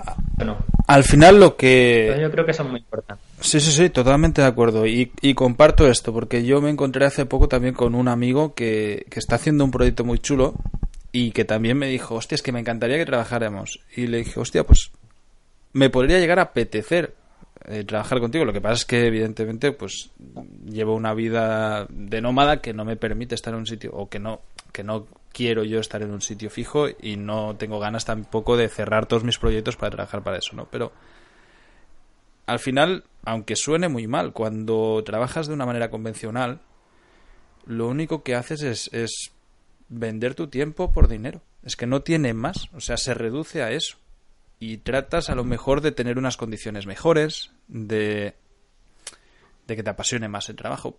no. 0.43 0.57
Al 0.87 1.05
final 1.05 1.39
lo 1.39 1.57
que... 1.57 2.17
yo 2.19 2.31
creo 2.31 2.47
que 2.47 2.53
eso 2.53 2.63
es 2.63 2.71
muy 2.71 2.81
importante. 2.81 3.23
Sí, 3.41 3.61
sí, 3.61 3.71
sí, 3.71 3.91
totalmente 3.91 4.41
de 4.41 4.49
acuerdo. 4.49 4.87
Y, 4.87 5.13
y, 5.21 5.35
comparto 5.35 5.87
esto, 5.87 6.15
porque 6.15 6.43
yo 6.43 6.63
me 6.63 6.71
encontré 6.71 7.05
hace 7.05 7.27
poco 7.27 7.49
también 7.49 7.75
con 7.75 7.95
un 7.95 8.09
amigo 8.09 8.55
que, 8.55 9.05
que 9.11 9.19
está 9.19 9.35
haciendo 9.35 9.63
un 9.65 9.71
proyecto 9.71 10.05
muy 10.05 10.19
chulo 10.19 10.55
y 11.13 11.31
que 11.33 11.45
también 11.45 11.79
me 11.79 11.89
dijo, 11.89 12.15
hostia, 12.15 12.35
es 12.35 12.43
que 12.43 12.53
me 12.53 12.61
encantaría 12.61 12.99
que 12.99 13.07
trabajáramos. 13.07 13.81
Y 13.97 14.07
le 14.07 14.19
dije, 14.19 14.39
hostia, 14.39 14.65
pues 14.65 14.91
me 15.73 15.91
podría 15.91 16.19
llegar 16.19 16.39
a 16.39 16.43
apetecer 16.43 17.15
eh, 17.65 17.85
trabajar 17.85 18.21
contigo. 18.21 18.45
Lo 18.45 18.53
que 18.53 18.61
pasa 18.61 18.75
es 18.75 18.85
que, 18.85 19.07
evidentemente, 19.07 19.73
pues 19.73 20.11
llevo 20.67 20.95
una 20.95 21.15
vida 21.15 21.87
de 21.91 22.21
nómada 22.21 22.61
que 22.61 22.73
no 22.73 22.85
me 22.85 22.97
permite 22.97 23.35
estar 23.35 23.53
en 23.53 23.61
un 23.61 23.67
sitio, 23.67 23.91
o 23.93 24.09
que 24.09 24.19
no, 24.19 24.41
que 24.73 24.85
no 24.85 25.07
quiero 25.33 25.65
yo 25.65 25.81
estar 25.81 26.03
en 26.03 26.11
un 26.11 26.21
sitio 26.21 26.51
fijo 26.51 26.87
y 26.89 27.17
no 27.17 27.57
tengo 27.57 27.79
ganas 27.79 28.05
tampoco 28.05 28.57
de 28.57 28.69
cerrar 28.69 29.07
todos 29.07 29.25
mis 29.25 29.39
proyectos 29.39 29.77
para 29.77 29.91
trabajar 29.91 30.23
para 30.23 30.39
eso, 30.39 30.55
¿no? 30.55 30.67
Pero 30.71 30.93
al 32.47 32.59
final, 32.59 33.05
aunque 33.25 33.57
suene 33.57 33.89
muy 33.89 34.07
mal, 34.07 34.33
cuando 34.33 35.03
trabajas 35.05 35.47
de 35.49 35.55
una 35.55 35.67
manera 35.67 35.91
convencional, 35.91 36.61
lo 37.67 37.89
único 37.89 38.23
que 38.23 38.35
haces 38.35 38.63
es, 38.63 38.91
es 38.93 39.33
vender 39.89 40.35
tu 40.35 40.49
tiempo 40.49 40.93
por 40.93 41.09
dinero. 41.09 41.43
Es 41.63 41.77
que 41.77 41.87
no 41.87 42.03
tiene 42.03 42.35
más, 42.35 42.69
o 42.73 42.81
sea, 42.81 42.97
se 42.97 43.15
reduce 43.15 43.63
a 43.63 43.71
eso. 43.71 43.99
Y 44.61 44.79
tratas 44.79 45.31
a 45.31 45.35
lo 45.35 45.45
mejor 45.45 45.81
de 45.81 45.93
tener 45.93 46.19
unas 46.19 46.37
condiciones 46.37 46.87
mejores, 46.87 47.53
de, 47.69 48.35
de 49.67 49.77
que 49.77 49.83
te 49.83 49.91
apasione 49.91 50.29
más 50.29 50.49
el 50.49 50.57
trabajo. 50.57 50.99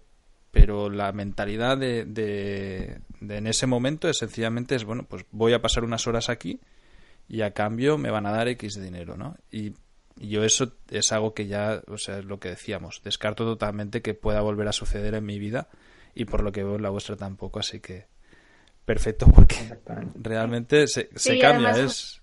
Pero 0.52 0.90
la 0.90 1.12
mentalidad 1.12 1.78
de, 1.78 2.06
de, 2.06 3.02
en 3.22 3.48
ese 3.48 3.68
momento 3.68 4.10
es 4.10 4.18
sencillamente 4.18 4.76
es, 4.76 4.84
bueno, 4.84 5.04
pues 5.04 5.26
voy 5.32 5.54
a 5.54 5.62
pasar 5.62 5.84
unas 5.84 6.08
horas 6.08 6.30
aquí 6.30 6.60
y 7.28 7.42
a 7.42 7.52
cambio 7.52 7.98
me 8.00 8.10
van 8.10 8.26
a 8.26 8.32
dar 8.32 8.48
X 8.48 8.82
dinero, 8.82 9.16
¿no? 9.16 9.38
Y 9.52 9.74
yo 10.16 10.44
eso 10.44 10.74
es 10.90 11.12
algo 11.12 11.36
que 11.36 11.46
ya, 11.46 11.82
o 11.88 11.98
sea, 11.98 12.18
es 12.18 12.26
lo 12.26 12.40
que 12.40 12.50
decíamos, 12.50 13.02
descarto 13.04 13.46
totalmente 13.46 14.02
que 14.02 14.16
pueda 14.16 14.42
volver 14.42 14.68
a 14.68 14.74
suceder 14.74 15.14
en 15.14 15.26
mi 15.26 15.38
vida 15.38 15.68
y 16.16 16.26
por 16.26 16.42
lo 16.42 16.52
que 16.52 16.64
veo 16.64 16.78
en 16.78 16.82
la 16.82 16.90
vuestra 16.90 17.16
tampoco, 17.16 17.60
así 17.60 17.80
que 17.80 18.08
perfecto 18.90 19.28
porque 19.28 19.56
realmente 20.16 20.88
se, 20.88 21.08
cambia. 21.40 21.70
Es... 21.78 22.20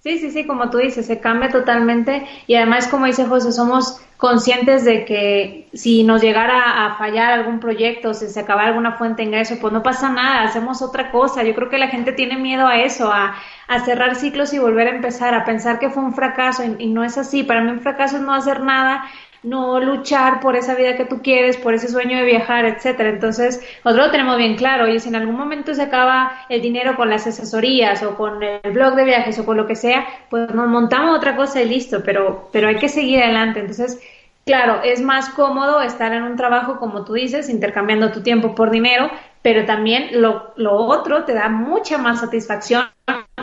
Sí, 0.00 0.18
sí, 0.18 0.32
sí, 0.32 0.44
como 0.48 0.68
tú 0.68 0.78
dices, 0.78 1.06
se 1.06 1.20
cambia 1.20 1.48
totalmente 1.48 2.26
y 2.48 2.56
además, 2.56 2.88
como 2.88 3.06
dice 3.06 3.24
José, 3.24 3.52
somos 3.52 4.00
conscientes 4.16 4.84
de 4.84 5.04
que 5.04 5.68
si 5.74 6.02
nos 6.02 6.20
llegara 6.20 6.86
a 6.86 6.96
fallar 6.96 7.30
algún 7.30 7.60
proyecto, 7.60 8.14
si 8.14 8.26
se 8.26 8.40
acaba 8.40 8.64
alguna 8.64 8.96
fuente 8.98 9.22
de 9.22 9.28
ingreso, 9.28 9.54
pues 9.60 9.72
no 9.72 9.84
pasa 9.84 10.10
nada, 10.10 10.42
hacemos 10.42 10.82
otra 10.82 11.12
cosa. 11.12 11.44
Yo 11.44 11.54
creo 11.54 11.70
que 11.70 11.78
la 11.78 11.88
gente 11.88 12.10
tiene 12.10 12.36
miedo 12.36 12.66
a 12.66 12.78
eso, 12.78 13.12
a, 13.12 13.36
a 13.68 13.84
cerrar 13.84 14.16
ciclos 14.16 14.52
y 14.54 14.58
volver 14.58 14.88
a 14.88 14.96
empezar, 14.96 15.34
a 15.34 15.44
pensar 15.44 15.78
que 15.78 15.88
fue 15.88 16.02
un 16.02 16.14
fracaso 16.14 16.64
y, 16.64 16.82
y 16.82 16.86
no 16.88 17.04
es 17.04 17.16
así. 17.16 17.44
Para 17.44 17.62
mí 17.62 17.70
un 17.70 17.80
fracaso 17.80 18.16
es 18.16 18.22
no 18.22 18.34
hacer 18.34 18.60
nada 18.60 19.04
no 19.44 19.78
luchar 19.78 20.40
por 20.40 20.56
esa 20.56 20.74
vida 20.74 20.96
que 20.96 21.04
tú 21.04 21.20
quieres, 21.22 21.56
por 21.56 21.74
ese 21.74 21.88
sueño 21.88 22.16
de 22.16 22.24
viajar, 22.24 22.64
etcétera. 22.64 23.10
Entonces, 23.10 23.60
nosotros 23.84 24.06
lo 24.06 24.12
tenemos 24.12 24.38
bien 24.38 24.56
claro, 24.56 24.88
y 24.88 24.98
si 24.98 25.08
en 25.08 25.16
algún 25.16 25.36
momento 25.36 25.74
se 25.74 25.82
acaba 25.82 26.32
el 26.48 26.62
dinero 26.62 26.96
con 26.96 27.10
las 27.10 27.26
asesorías 27.26 28.02
o 28.02 28.16
con 28.16 28.42
el 28.42 28.72
blog 28.72 28.94
de 28.94 29.04
viajes 29.04 29.38
o 29.38 29.44
con 29.44 29.56
lo 29.56 29.66
que 29.66 29.76
sea, 29.76 30.06
pues 30.30 30.52
nos 30.54 30.66
montamos 30.66 31.16
otra 31.16 31.36
cosa 31.36 31.62
y 31.62 31.68
listo, 31.68 32.02
pero, 32.04 32.48
pero 32.52 32.68
hay 32.68 32.76
que 32.76 32.88
seguir 32.88 33.22
adelante. 33.22 33.60
Entonces, 33.60 34.00
claro, 34.46 34.80
es 34.82 35.02
más 35.02 35.28
cómodo 35.30 35.82
estar 35.82 36.12
en 36.12 36.22
un 36.22 36.36
trabajo, 36.36 36.78
como 36.78 37.04
tú 37.04 37.12
dices, 37.12 37.50
intercambiando 37.50 38.12
tu 38.12 38.22
tiempo 38.22 38.54
por 38.54 38.70
dinero, 38.70 39.10
pero 39.42 39.66
también 39.66 40.22
lo, 40.22 40.54
lo 40.56 40.74
otro 40.74 41.24
te 41.24 41.34
da 41.34 41.50
mucha 41.50 41.98
más 41.98 42.20
satisfacción, 42.20 42.86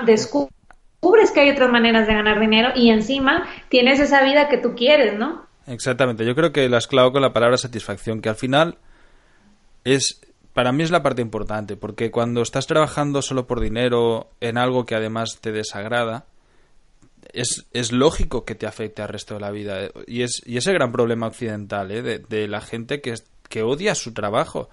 descubres 0.03 0.51
que 1.31 1.41
hay 1.41 1.51
otras 1.51 1.69
maneras 1.69 2.07
de 2.07 2.13
ganar 2.13 2.39
dinero 2.39 2.69
y 2.75 2.89
encima 2.89 3.45
tienes 3.69 3.99
esa 3.99 4.23
vida 4.23 4.49
que 4.49 4.57
tú 4.57 4.73
quieres, 4.75 5.17
¿no? 5.17 5.50
Exactamente, 5.71 6.25
yo 6.25 6.35
creo 6.35 6.51
que 6.51 6.67
la 6.67 6.77
has 6.77 6.87
con 6.87 7.21
la 7.21 7.33
palabra 7.33 7.57
satisfacción, 7.57 8.21
que 8.21 8.29
al 8.29 8.35
final 8.35 8.77
es, 9.85 10.21
para 10.53 10.73
mí 10.73 10.83
es 10.83 10.91
la 10.91 11.01
parte 11.01 11.21
importante, 11.21 11.77
porque 11.77 12.11
cuando 12.11 12.41
estás 12.41 12.67
trabajando 12.67 13.21
solo 13.21 13.47
por 13.47 13.61
dinero 13.61 14.31
en 14.41 14.57
algo 14.57 14.85
que 14.85 14.95
además 14.95 15.39
te 15.39 15.53
desagrada, 15.53 16.25
es, 17.31 17.67
es 17.71 17.93
lógico 17.93 18.43
que 18.43 18.55
te 18.55 18.67
afecte 18.67 19.01
al 19.01 19.09
resto 19.09 19.35
de 19.35 19.39
la 19.39 19.51
vida. 19.51 19.89
Y 20.07 20.23
es 20.23 20.41
y 20.45 20.57
ese 20.57 20.73
gran 20.73 20.91
problema 20.91 21.27
occidental, 21.27 21.91
¿eh? 21.91 22.01
de, 22.01 22.47
la 22.49 22.59
gente 22.59 22.99
que, 22.99 23.13
que 23.47 23.63
odia 23.63 23.95
su 23.95 24.13
trabajo. 24.13 24.69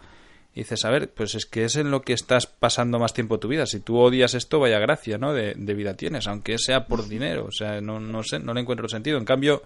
Y 0.55 0.61
dices, 0.61 0.85
a 0.85 0.91
ver, 0.91 1.13
pues 1.13 1.37
es 1.37 1.47
que 1.47 1.65
es 1.65 1.77
en 1.77 1.93
lo 1.93 2.03
que 2.03 2.15
estás 2.15 2.47
pasando 2.47 2.99
más 2.99 3.15
tiempo 3.15 3.37
de 3.37 3.41
tu 3.41 3.49
vida. 3.49 3.67
Si 3.67 3.79
tú 3.79 3.99
odias 3.99 4.35
esto, 4.35 4.59
vaya 4.59 4.81
gracia, 4.81 5.17
¿no? 5.17 5.33
De, 5.33 5.55
de 5.55 5.75
vida 5.75 5.95
tienes, 5.95 6.27
aunque 6.27 6.59
sea 6.59 6.87
por 6.87 7.07
dinero. 7.07 7.45
O 7.45 7.53
sea, 7.53 7.81
no, 7.81 8.01
no 8.01 8.25
sé, 8.25 8.41
no 8.41 8.55
le 8.55 8.63
encuentro 8.63 8.89
sentido. 8.89 9.19
En 9.19 9.25
cambio, 9.25 9.63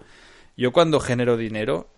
yo 0.55 0.71
cuando 0.71 0.99
genero 0.99 1.37
dinero, 1.37 1.89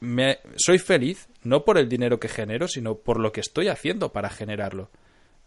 me, 0.00 0.38
soy 0.56 0.78
feliz 0.78 1.28
no 1.42 1.64
por 1.64 1.78
el 1.78 1.88
dinero 1.88 2.20
que 2.20 2.28
genero, 2.28 2.68
sino 2.68 2.96
por 2.96 3.20
lo 3.20 3.32
que 3.32 3.40
estoy 3.40 3.68
haciendo 3.68 4.12
para 4.12 4.30
generarlo. 4.30 4.90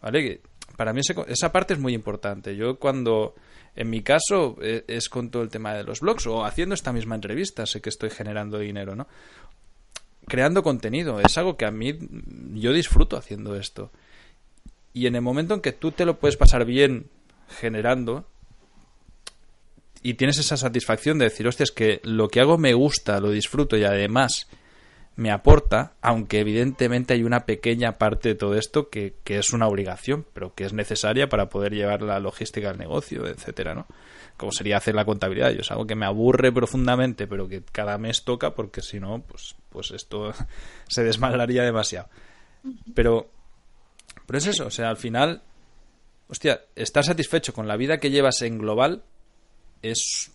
¿Vale? 0.02 0.42
Para 0.78 0.94
mí 0.94 1.02
esa 1.28 1.52
parte 1.52 1.74
es 1.74 1.80
muy 1.80 1.94
importante. 1.94 2.56
Yo 2.56 2.80
cuando, 2.80 3.36
en 3.76 3.90
mi 3.90 4.02
caso, 4.02 4.58
e, 4.62 4.86
es 4.88 5.10
con 5.10 5.30
todo 5.30 5.44
el 5.44 5.50
tema 5.50 5.74
de 5.74 5.84
los 5.84 6.00
blogs 6.00 6.26
o 6.28 6.46
haciendo 6.46 6.74
esta 6.74 6.94
misma 6.94 7.16
entrevista, 7.16 7.66
sé 7.66 7.82
que 7.82 7.90
estoy 7.90 8.10
generando 8.10 8.60
dinero, 8.60 8.96
¿no? 8.96 9.08
Creando 10.28 10.64
contenido, 10.64 11.20
es 11.20 11.38
algo 11.38 11.58
que 11.58 11.66
a 11.66 11.72
mí 11.72 11.98
yo 12.54 12.72
disfruto 12.72 13.18
haciendo 13.18 13.56
esto. 13.56 13.92
Y 14.94 15.08
en 15.08 15.16
el 15.16 15.22
momento 15.22 15.54
en 15.54 15.62
que 15.62 15.74
tú 15.74 15.92
te 15.92 16.06
lo 16.06 16.20
puedes 16.20 16.38
pasar 16.38 16.66
bien 16.66 17.08
generando, 17.50 18.26
y 20.02 20.14
tienes 20.14 20.38
esa 20.38 20.58
satisfacción 20.58 21.18
de 21.18 21.26
decir, 21.26 21.48
hostia, 21.48 21.64
es 21.64 21.72
que 21.72 22.00
lo 22.04 22.30
que 22.30 22.40
hago 22.40 22.58
me 22.58 22.74
gusta, 22.74 23.20
lo 23.20 23.32
disfruto 23.32 23.78
y 23.78 23.84
además 23.84 24.48
me 25.20 25.32
aporta, 25.32 25.96
aunque 26.02 26.40
evidentemente 26.40 27.14
hay 27.14 27.24
una 27.24 27.46
pequeña 27.46 27.98
parte 27.98 28.30
de 28.30 28.36
todo 28.36 28.56
esto 28.56 28.90
que, 28.90 29.16
que, 29.26 29.38
es 29.38 29.52
una 29.52 29.68
obligación, 29.68 30.26
pero 30.34 30.54
que 30.54 30.64
es 30.64 30.72
necesaria 30.72 31.28
para 31.28 31.50
poder 31.50 31.74
llevar 31.74 32.02
la 32.02 32.22
logística 32.22 32.70
al 32.70 32.78
negocio, 32.78 33.28
etcétera, 33.28 33.76
¿no? 33.76 33.86
Como 34.38 34.54
sería 34.54 34.78
hacer 34.78 34.96
la 34.96 35.04
contabilidad. 35.04 35.52
Yo 35.52 35.60
es 35.60 35.72
algo 35.72 35.86
que 35.86 35.96
me 35.96 36.06
aburre 36.06 36.54
profundamente, 36.54 37.28
pero 37.28 37.50
que 37.50 37.62
cada 37.64 37.98
mes 37.98 38.24
toca, 38.24 38.56
porque 38.56 38.82
si 38.82 39.02
no, 39.02 39.22
pues, 39.24 39.58
pues 39.68 39.92
esto 39.92 40.32
se 40.88 41.04
desmalaría 41.04 41.64
demasiado. 41.64 42.08
Pero, 42.96 43.30
pero 44.26 44.38
es 44.38 44.48
eso, 44.48 44.68
o 44.68 44.72
sea, 44.72 44.90
al 44.90 44.98
final, 44.98 45.42
hostia, 46.30 46.62
estar 46.78 47.04
satisfecho 47.04 47.54
con 47.54 47.68
la 47.68 47.76
vida 47.76 47.98
que 47.98 48.10
llevas 48.10 48.42
en 48.42 48.58
global 48.58 49.04
es 49.82 50.32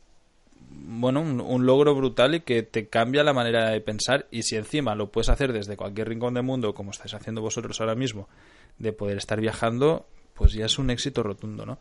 bueno, 0.71 1.21
un, 1.21 1.67
logro 1.67 1.95
brutal 1.95 2.35
y 2.35 2.41
que 2.41 2.63
te 2.63 2.89
cambia 2.89 3.25
la 3.25 3.33
manera 3.33 3.71
de 3.71 3.81
pensar 3.81 4.27
y 4.31 4.43
si 4.43 4.57
encima 4.57 4.95
lo 4.95 5.11
puedes 5.11 5.29
hacer 5.29 5.53
desde 5.53 5.77
cualquier 5.77 6.09
rincón 6.09 6.35
del 6.35 6.43
mundo, 6.43 6.75
como 6.75 6.91
estáis 6.91 7.15
haciendo 7.15 7.41
vosotros 7.41 7.81
ahora 7.81 7.95
mismo, 7.95 8.29
de 8.79 8.93
poder 8.93 9.19
estar 9.19 9.41
viajando, 9.41 10.07
pues 10.35 10.53
ya 10.53 10.67
es 10.67 10.79
un 10.79 10.91
éxito 10.91 11.23
rotundo, 11.23 11.65
¿no? 11.65 11.79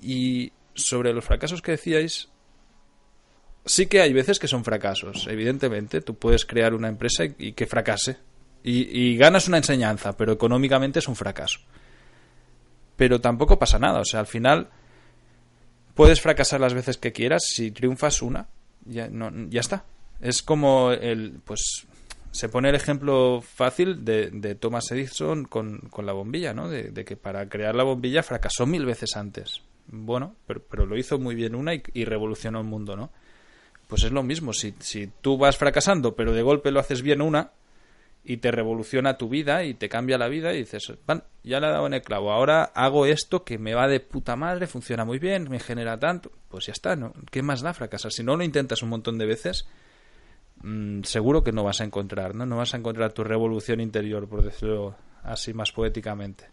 Y 0.00 0.52
sobre 0.74 1.12
los 1.12 1.24
fracasos 1.24 1.62
que 1.62 1.72
decíais, 1.72 2.28
sí 3.64 3.86
que 3.86 4.00
hay 4.00 4.12
veces 4.12 4.38
que 4.38 4.48
son 4.48 4.64
fracasos, 4.64 5.26
evidentemente, 5.28 6.00
tú 6.00 6.14
puedes 6.14 6.44
crear 6.44 6.74
una 6.74 6.88
empresa 6.88 7.24
y, 7.24 7.52
que 7.52 7.66
fracase 7.66 8.16
y, 8.62 9.00
y 9.00 9.16
ganas 9.16 9.48
una 9.48 9.58
enseñanza, 9.58 10.16
pero 10.16 10.32
económicamente 10.32 10.98
es 10.98 11.08
un 11.08 11.16
fracaso. 11.16 11.60
Pero 12.96 13.20
tampoco 13.20 13.58
pasa 13.58 13.78
nada, 13.78 14.00
o 14.00 14.04
sea, 14.04 14.20
al 14.20 14.26
final 14.26 14.70
puedes 15.98 16.20
fracasar 16.20 16.60
las 16.60 16.74
veces 16.74 16.96
que 16.96 17.10
quieras, 17.10 17.42
si 17.44 17.72
triunfas 17.72 18.22
una, 18.22 18.46
ya, 18.84 19.08
no, 19.08 19.32
ya 19.50 19.58
está. 19.58 19.84
Es 20.20 20.44
como 20.44 20.92
el, 20.92 21.40
pues, 21.44 21.88
se 22.30 22.48
pone 22.48 22.68
el 22.68 22.76
ejemplo 22.76 23.42
fácil 23.42 24.04
de, 24.04 24.30
de 24.30 24.54
Thomas 24.54 24.88
Edison 24.92 25.44
con, 25.44 25.80
con, 25.90 26.06
la 26.06 26.12
bombilla, 26.12 26.54
¿no? 26.54 26.68
De, 26.68 27.04
que 27.04 27.16
para 27.16 27.48
crear 27.48 27.74
la 27.74 27.82
bombilla 27.82 28.22
fracasó 28.22 28.64
mil 28.64 28.86
veces 28.86 29.16
antes. 29.16 29.62
Bueno, 29.88 30.36
pero, 30.46 30.62
pero 30.70 30.86
lo 30.86 30.96
hizo 30.96 31.18
muy 31.18 31.34
bien 31.34 31.56
una 31.56 31.74
y, 31.74 31.82
y, 31.92 32.04
revolucionó 32.04 32.60
el 32.60 32.66
mundo, 32.66 32.94
¿no? 32.94 33.10
Pues 33.88 34.04
es 34.04 34.12
lo 34.12 34.22
mismo, 34.22 34.52
si, 34.52 34.74
si 34.78 35.10
tú 35.20 35.36
vas 35.36 35.56
fracasando, 35.56 36.14
pero 36.14 36.32
de 36.32 36.42
golpe 36.42 36.70
lo 36.70 36.78
haces 36.78 37.02
bien 37.02 37.20
una, 37.20 37.50
y 38.28 38.36
te 38.36 38.50
revoluciona 38.50 39.16
tu 39.16 39.30
vida 39.30 39.64
y 39.64 39.72
te 39.72 39.88
cambia 39.88 40.18
la 40.18 40.28
vida 40.28 40.52
y 40.52 40.58
dices, 40.58 40.92
Van, 41.06 41.24
ya 41.42 41.60
le 41.60 41.66
he 41.66 41.70
dado 41.70 41.86
en 41.86 41.94
el 41.94 42.02
clavo, 42.02 42.30
ahora 42.30 42.64
hago 42.74 43.06
esto 43.06 43.42
que 43.42 43.56
me 43.56 43.74
va 43.74 43.88
de 43.88 44.00
puta 44.00 44.36
madre, 44.36 44.66
funciona 44.66 45.06
muy 45.06 45.18
bien, 45.18 45.48
me 45.48 45.58
genera 45.58 45.98
tanto, 45.98 46.30
pues 46.50 46.66
ya 46.66 46.72
está, 46.72 46.94
¿no? 46.94 47.14
¿Qué 47.30 47.40
más 47.40 47.62
da 47.62 47.72
fracasar? 47.72 48.12
Si 48.12 48.22
no 48.22 48.36
lo 48.36 48.44
intentas 48.44 48.82
un 48.82 48.90
montón 48.90 49.16
de 49.16 49.24
veces, 49.24 49.66
mmm, 50.62 51.00
seguro 51.04 51.42
que 51.42 51.52
no 51.52 51.64
vas 51.64 51.80
a 51.80 51.84
encontrar, 51.84 52.34
¿no? 52.34 52.44
No 52.44 52.58
vas 52.58 52.74
a 52.74 52.76
encontrar 52.76 53.12
tu 53.12 53.24
revolución 53.24 53.80
interior, 53.80 54.28
por 54.28 54.42
decirlo 54.42 54.94
así 55.24 55.54
más 55.54 55.72
poéticamente. 55.72 56.50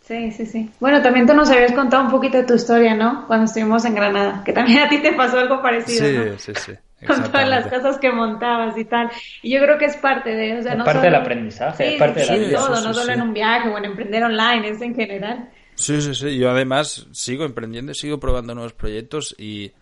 Sí, 0.00 0.32
sí, 0.32 0.46
sí. 0.46 0.70
Bueno, 0.80 1.02
también 1.02 1.26
tú 1.26 1.34
nos 1.34 1.50
habías 1.50 1.72
contado 1.72 2.04
un 2.04 2.10
poquito 2.10 2.38
de 2.38 2.44
tu 2.44 2.54
historia, 2.54 2.94
¿no? 2.94 3.26
Cuando 3.26 3.44
estuvimos 3.44 3.84
en 3.84 3.94
Granada, 3.94 4.42
que 4.42 4.54
también 4.54 4.78
a 4.78 4.88
ti 4.88 5.02
te 5.02 5.12
pasó 5.12 5.38
algo 5.38 5.60
parecido. 5.60 6.06
Sí, 6.06 6.30
¿no? 6.30 6.38
sí, 6.38 6.52
sí 6.54 6.72
con 7.06 7.22
todas 7.24 7.48
las 7.48 7.66
cosas 7.66 7.98
que 7.98 8.10
montabas 8.10 8.76
y 8.76 8.84
tal. 8.84 9.10
Y 9.42 9.52
yo 9.52 9.60
creo 9.60 9.78
que 9.78 9.86
es 9.86 9.96
parte 9.96 10.30
de, 10.30 10.58
o 10.58 10.62
sea, 10.62 10.72
es 10.72 10.78
no 10.78 10.84
parte 10.84 11.00
solo, 11.00 11.12
del 11.12 11.20
aprendizaje, 11.20 11.88
sí, 11.88 11.92
es 11.94 11.98
parte 11.98 12.24
sí, 12.24 12.32
de 12.32 12.38
la 12.38 12.46
vida. 12.46 12.58
todo, 12.58 12.76
sí, 12.76 12.84
no 12.84 12.94
sí, 12.94 13.00
solo 13.00 13.12
sí. 13.12 13.12
en 13.12 13.22
un 13.22 13.34
viaje 13.34 13.68
o 13.68 13.78
en 13.78 13.84
emprender 13.84 14.24
online, 14.24 14.68
es 14.68 14.80
en 14.80 14.94
general. 14.94 15.50
Sí, 15.74 16.00
sí, 16.02 16.14
sí. 16.14 16.38
Yo 16.38 16.50
además 16.50 17.06
sigo 17.12 17.44
emprendiendo, 17.44 17.94
sigo 17.94 18.18
probando 18.18 18.54
nuevos 18.54 18.72
proyectos 18.72 19.34
y 19.38 19.72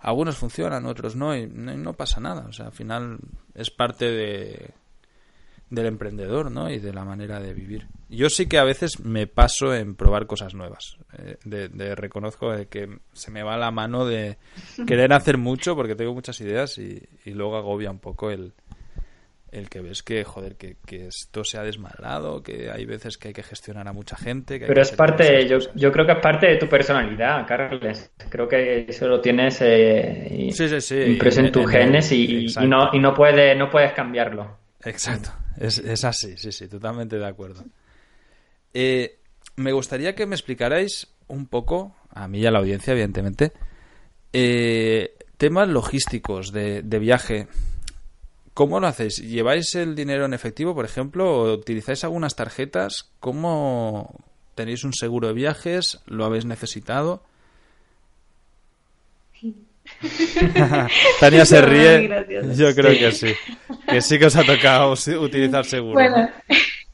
algunos 0.00 0.36
funcionan, 0.36 0.84
otros 0.86 1.16
no, 1.16 1.34
y 1.34 1.46
no, 1.46 1.74
no 1.76 1.92
pasa 1.94 2.20
nada. 2.20 2.46
O 2.48 2.52
sea, 2.52 2.66
al 2.66 2.72
final 2.72 3.18
es 3.54 3.70
parte 3.70 4.10
de 4.10 4.70
del 5.70 5.86
emprendedor, 5.86 6.50
¿no? 6.50 6.70
Y 6.70 6.78
de 6.78 6.92
la 6.92 7.04
manera 7.04 7.40
de 7.40 7.52
vivir. 7.52 7.88
Yo 8.08 8.30
sí 8.30 8.46
que 8.46 8.58
a 8.58 8.64
veces 8.64 9.00
me 9.00 9.26
paso 9.26 9.74
en 9.74 9.96
probar 9.96 10.26
cosas 10.26 10.54
nuevas. 10.54 10.96
Eh, 11.18 11.36
de, 11.44 11.68
de, 11.68 11.94
reconozco 11.94 12.52
que 12.70 12.98
se 13.12 13.30
me 13.30 13.42
va 13.42 13.56
la 13.56 13.70
mano 13.70 14.06
de 14.06 14.38
querer 14.86 15.12
hacer 15.12 15.38
mucho 15.38 15.74
porque 15.74 15.96
tengo 15.96 16.14
muchas 16.14 16.40
ideas 16.40 16.78
y, 16.78 17.02
y 17.24 17.30
luego 17.30 17.56
agobia 17.56 17.90
un 17.90 17.98
poco 17.98 18.30
el, 18.30 18.52
el 19.56 19.68
que 19.68 19.80
ves 19.80 20.02
que, 20.02 20.24
joder, 20.24 20.56
que, 20.56 20.76
que, 20.86 21.06
esto 21.06 21.42
se 21.44 21.58
ha 21.58 21.62
desmadrado, 21.62 22.42
que 22.42 22.70
hay 22.70 22.84
veces 22.84 23.16
que 23.16 23.28
hay 23.28 23.34
que 23.34 23.42
gestionar 23.42 23.88
a 23.88 23.92
mucha 23.92 24.16
gente. 24.16 24.58
Que 24.58 24.66
Pero 24.66 24.82
es 24.82 24.92
parte, 24.92 25.48
yo, 25.48 25.58
yo, 25.74 25.90
creo 25.92 26.04
que 26.06 26.12
es 26.12 26.18
parte 26.18 26.46
de 26.46 26.56
tu 26.56 26.68
personalidad, 26.68 27.46
Carles. 27.46 28.12
Creo 28.28 28.48
que 28.48 28.86
eso 28.88 29.08
lo 29.08 29.20
tienes 29.20 29.60
eh, 29.62 30.48
sí, 30.52 30.68
sí, 30.68 30.80
sí. 30.80 31.00
impreso 31.00 31.40
en, 31.40 31.46
en 31.46 31.52
tus 31.52 31.70
genes 31.70 32.12
y, 32.12 32.46
y, 32.46 32.66
no, 32.66 32.90
y 32.92 32.98
no, 32.98 33.14
puedes, 33.14 33.56
no 33.56 33.70
puedes 33.70 33.92
cambiarlo. 33.92 34.58
Exacto, 34.84 35.30
es, 35.58 35.78
es 35.78 36.04
así, 36.04 36.36
sí, 36.36 36.52
sí, 36.52 36.68
totalmente 36.68 37.18
de 37.18 37.26
acuerdo. 37.26 37.64
Eh, 38.74 39.18
me 39.56 39.72
gustaría 39.72 40.14
que 40.14 40.26
me 40.26 40.34
explicarais 40.34 41.08
un 41.28 41.46
poco, 41.46 41.96
a 42.10 42.28
mí 42.28 42.40
y 42.40 42.46
a 42.46 42.50
la 42.50 42.58
audiencia, 42.58 42.92
evidentemente, 42.92 43.52
eh, 44.32 45.16
temas 45.36 45.68
logísticos 45.68 46.52
de, 46.52 46.82
de, 46.82 46.98
viaje. 46.98 47.48
¿Cómo 48.54 48.80
lo 48.80 48.86
hacéis? 48.86 49.18
¿Lleváis 49.18 49.74
el 49.74 49.94
dinero 49.94 50.24
en 50.24 50.34
efectivo, 50.34 50.74
por 50.74 50.84
ejemplo, 50.84 51.42
o 51.42 51.52
utilizáis 51.54 52.04
algunas 52.04 52.36
tarjetas? 52.36 53.10
¿Cómo 53.20 54.14
tenéis 54.54 54.84
un 54.84 54.92
seguro 54.92 55.28
de 55.28 55.34
viajes? 55.34 56.00
¿Lo 56.06 56.24
habéis 56.24 56.44
necesitado? 56.44 57.22
Tania 61.20 61.44
se 61.44 61.60
ríe. 61.62 62.08
Yo 62.54 62.74
creo 62.74 62.92
sí. 62.92 62.98
que 62.98 63.12
sí. 63.12 63.34
Que 63.88 64.00
sí 64.00 64.18
que 64.18 64.26
os 64.26 64.36
ha 64.36 64.44
tocado 64.44 64.94
utilizar 65.20 65.64
seguro. 65.64 65.94
Bueno. 65.94 66.30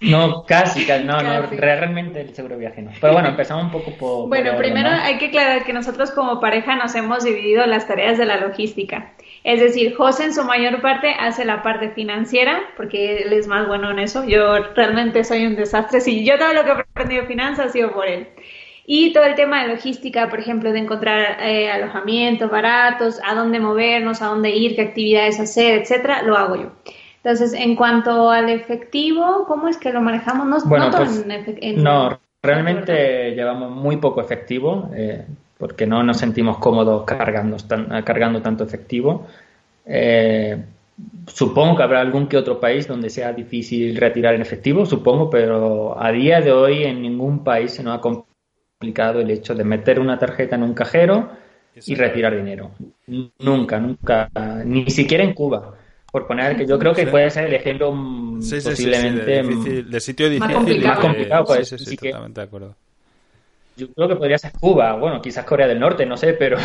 No, 0.03 0.45
casi, 0.45 0.85
casi 0.85 1.05
no, 1.05 1.15
casi. 1.15 1.55
no, 1.55 1.61
realmente 1.61 2.21
el 2.21 2.35
seguro 2.35 2.59
viaje 2.59 2.83
no. 2.83 2.91
Pero 3.01 3.13
bueno, 3.13 3.29
empezamos 3.29 3.65
un 3.65 3.71
poco 3.71 3.93
por... 3.97 4.29
Bueno, 4.29 4.51
por 4.53 4.61
primero 4.61 4.89
hay 4.91 5.17
que 5.19 5.27
aclarar 5.27 5.65
que 5.65 5.73
nosotros 5.73 6.11
como 6.11 6.41
pareja 6.41 6.75
nos 6.75 6.95
hemos 6.97 7.23
dividido 7.23 7.65
las 7.67 7.87
tareas 7.87 8.19
de 8.19 8.27
la 8.27 8.39
logística. 8.39 9.13
Es 9.45 9.61
decir, 9.61 9.95
José 9.95 10.25
en 10.25 10.35
su 10.35 10.45
mayor 10.45 10.81
parte 10.81 11.15
hace 11.19 11.45
la 11.45 11.63
parte 11.63 11.91
financiera, 11.91 12.61
porque 12.77 13.23
él 13.23 13.33
es 13.33 13.47
más 13.47 13.67
bueno 13.67 13.91
en 13.91 14.01
eso. 14.01 14.25
Yo 14.25 14.59
realmente 14.75 15.25
soy 15.25 15.47
un 15.47 15.57
desastre. 15.57 16.01
Si 16.01 16.25
yo 16.25 16.39
todo 16.39 16.53
lo 16.53 16.65
que 16.65 16.71
he 16.71 16.73
aprendido 16.73 17.23
de 17.23 17.29
finanzas 17.29 17.67
ha 17.67 17.69
sido 17.71 17.93
por 17.93 18.07
él. 18.07 18.29
Y 18.85 19.13
todo 19.13 19.25
el 19.25 19.35
tema 19.35 19.63
de 19.63 19.69
logística, 19.69 20.29
por 20.29 20.41
ejemplo, 20.41 20.73
de 20.73 20.81
encontrar 20.81 21.39
eh, 21.41 21.71
alojamientos 21.71 22.51
baratos, 22.51 23.21
a 23.25 23.35
dónde 23.35 23.61
movernos, 23.61 24.23
a 24.23 24.27
dónde 24.27 24.51
ir, 24.51 24.75
qué 24.75 24.83
actividades 24.83 25.39
hacer, 25.39 25.81
etcétera, 25.81 26.23
lo 26.23 26.37
hago 26.37 26.57
yo. 26.57 26.73
Entonces, 27.23 27.53
en 27.53 27.77
cuanto 27.77 28.31
al 28.31 28.49
efectivo, 28.49 29.45
¿cómo 29.47 29.69
es 29.69 29.77
que 29.77 29.93
lo 29.93 30.01
manejamos? 30.01 30.65
No, 30.65 30.69
bueno, 30.69 30.91
no, 30.91 30.97
pues, 30.97 31.25
en, 31.25 31.59
en, 31.61 31.83
no 31.83 32.19
realmente 32.43 33.29
en... 33.29 33.37
llevamos 33.37 33.71
muy 33.71 33.99
poco 33.99 34.21
efectivo, 34.21 34.91
eh, 34.95 35.25
porque 35.59 35.87
no 35.87 36.03
nos 36.03 36.17
sentimos 36.17 36.59
cómodos 36.59 37.05
cargando, 37.05 37.57
tan, 37.59 38.03
cargando 38.03 38.43
tanto 38.43 38.65
efectivo. 38.65 39.27
Eh, 39.87 40.61
supongo 41.27 41.77
que 41.77 41.83
habrá 41.85 42.01
algún 42.01 42.27
que 42.27 42.37
otro 42.37 42.59
país 42.59 42.89
donde 42.89 43.11
sea 43.11 43.33
difícil 43.33 43.97
retirar 43.97 44.35
en 44.35 44.43
efectivo, 44.43 44.85
supongo, 44.87 45.31
pero 45.31 46.01
a 46.03 46.11
día 46.11 46.41
de 46.41 46.51
hoy 46.51 46.83
en 46.83 47.01
ningún 47.03 47.45
país 47.45 47.73
se 47.73 47.85
nos 47.85 47.97
ha 47.97 48.01
el 48.83 49.31
hecho 49.31 49.55
de 49.55 49.65
meter 49.65 49.99
una 49.99 50.19
tarjeta 50.19 50.57
en 50.57 50.63
un 50.63 50.75
cajero 50.75 51.31
y 51.87 51.95
retirar 51.95 52.37
dinero. 52.37 52.73
Nunca, 53.39 53.79
nunca, 53.79 54.29
ni 54.65 54.91
siquiera 54.91 55.25
en 55.25 55.35
Cuba 55.35 55.75
por 56.11 56.27
poner 56.27 56.59
que 56.59 56.67
yo 56.67 56.79
creo 56.79 56.93
que 56.93 57.07
sí. 57.07 57.11
puede 57.11 57.31
ser 57.31 57.47
el 57.47 57.55
ejemplo 57.55 57.91
sí, 58.41 58.61
sí, 58.61 58.69
posiblemente 58.69 59.25
de, 59.25 59.43
difícil, 59.43 59.91
de, 59.91 59.99
sitio 60.01 60.29
difícil 60.29 60.47
más 60.47 60.57
complicado, 60.57 60.95
más 60.95 60.99
complicado 60.99 61.45
pues, 61.47 61.69
sí, 61.71 61.79
sí, 61.79 61.97
totalmente 61.97 62.39
de 62.43 62.47
acuerdo 62.47 62.77
yo 63.77 63.93
creo 63.93 64.09
que 64.09 64.17
podría 64.17 64.39
ser 64.39 64.53
Cuba, 64.53 64.95
bueno, 64.95 65.23
quizás 65.23 65.45
Corea 65.45 65.67
del 65.67 65.81
Norte, 65.81 66.05
no 66.05 66.17
sé, 66.17 66.35
pero 66.35 66.59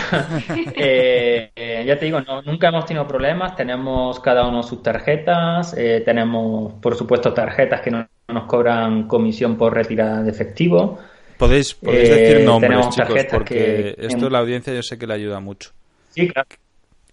eh, 0.75 1.51
eh, 1.56 1.84
ya 1.86 1.97
te 1.97 2.06
digo, 2.06 2.21
no, 2.21 2.41
nunca 2.41 2.67
hemos 2.67 2.86
tenido 2.86 3.08
problemas, 3.08 3.56
tenemos 3.56 4.19
cada 4.19 4.47
uno 4.47 4.63
sus 4.63 4.84
tarjetas, 4.84 5.73
eh, 5.77 6.01
tenemos, 6.03 6.73
por 6.73 6.95
supuesto, 6.95 7.34
tarjetas 7.34 7.82
que 7.82 7.91
no 7.91 8.08
nos 8.27 8.43
cobran 8.45 9.08
comisión 9.08 9.58
por 9.58 9.73
retirada 9.73 10.21
de 10.21 10.30
efectivo. 10.30 10.99
Podéis, 11.38 11.76
podéis 11.76 12.10
decir 12.10 12.45
nombres, 12.45 12.89
chicos, 12.89 13.26
porque 13.32 13.95
que, 13.97 14.06
esto 14.08 14.30
la 14.30 14.39
audiencia 14.39 14.73
yo 14.73 14.82
sé 14.82 14.97
que 14.97 15.08
le 15.08 15.13
ayuda 15.13 15.39
mucho. 15.39 15.71
Sí, 16.10 16.28
claro. 16.28 16.47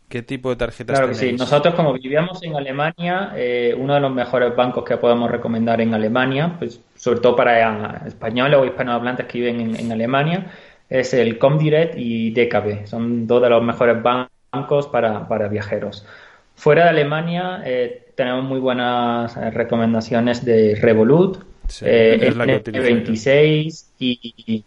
¿Qué 0.09 0.23
tipo 0.23 0.51
de 0.51 0.57
tarjetas 0.57 0.99
Claro 0.99 1.13
que 1.13 1.19
tenéis? 1.19 1.33
sí. 1.33 1.39
Nosotros, 1.39 1.75
como 1.75 1.93
vivíamos 1.93 2.43
en 2.43 2.57
Alemania, 2.57 3.33
eh, 3.37 3.75
uno 3.77 3.95
de 3.95 4.01
los 4.01 4.13
mejores 4.13 4.55
bancos 4.55 4.85
que 4.85 4.97
podemos 4.97 5.31
recomendar 5.31 5.81
en 5.81 5.93
Alemania, 5.93 6.57
pues 6.59 6.81
sobre 6.97 7.21
todo 7.21 7.37
para 7.37 8.07
españoles 8.07 8.59
o 8.59 8.65
hispanohablantes 8.65 9.27
que 9.27 9.39
viven 9.39 9.61
en, 9.61 9.77
en 9.77 9.93
Alemania, 9.93 10.47
es 10.89 11.15
el 11.15 11.39
Comdirect 11.39 11.95
y 11.97 12.31
DKB. 12.31 12.87
Son 12.87 13.27
dos 13.27 13.43
de 13.43 13.51
los 13.51 13.63
mejores 13.63 13.97
bancos 14.03 14.87
para, 14.89 15.27
para 15.27 15.49
viajeros. 15.49 16.07
Fuera 16.55 16.85
de 16.85 16.91
Alemania 16.91 17.63
eh, 17.65 18.13
tenemos 18.15 18.45
muy 18.45 18.61
buenas 18.61 19.35
recomendaciones 19.53 20.45
de 20.45 20.77
Revolut, 20.81 21.39
Sí, 21.69 21.85
eh, 21.89 22.19
es 22.29 22.37
la 22.37 22.47
que 22.47 22.57
utilizo 22.57 22.89
yo. 22.89 22.97
N26 22.97 23.87
y, 23.99 24.65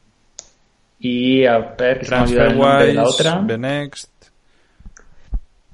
y 0.99 1.45
a 1.45 1.59
ver 1.59 1.99
que 1.99 2.05
se 2.05 2.11
me 2.11 2.17
ha 2.17 2.23
olvidado 2.23 2.49
el 2.49 2.57
nombre 2.57 2.85
de 2.87 2.93
la 2.93 3.03
otra. 3.05 3.43
The 3.45 3.57
Next. 3.57 4.11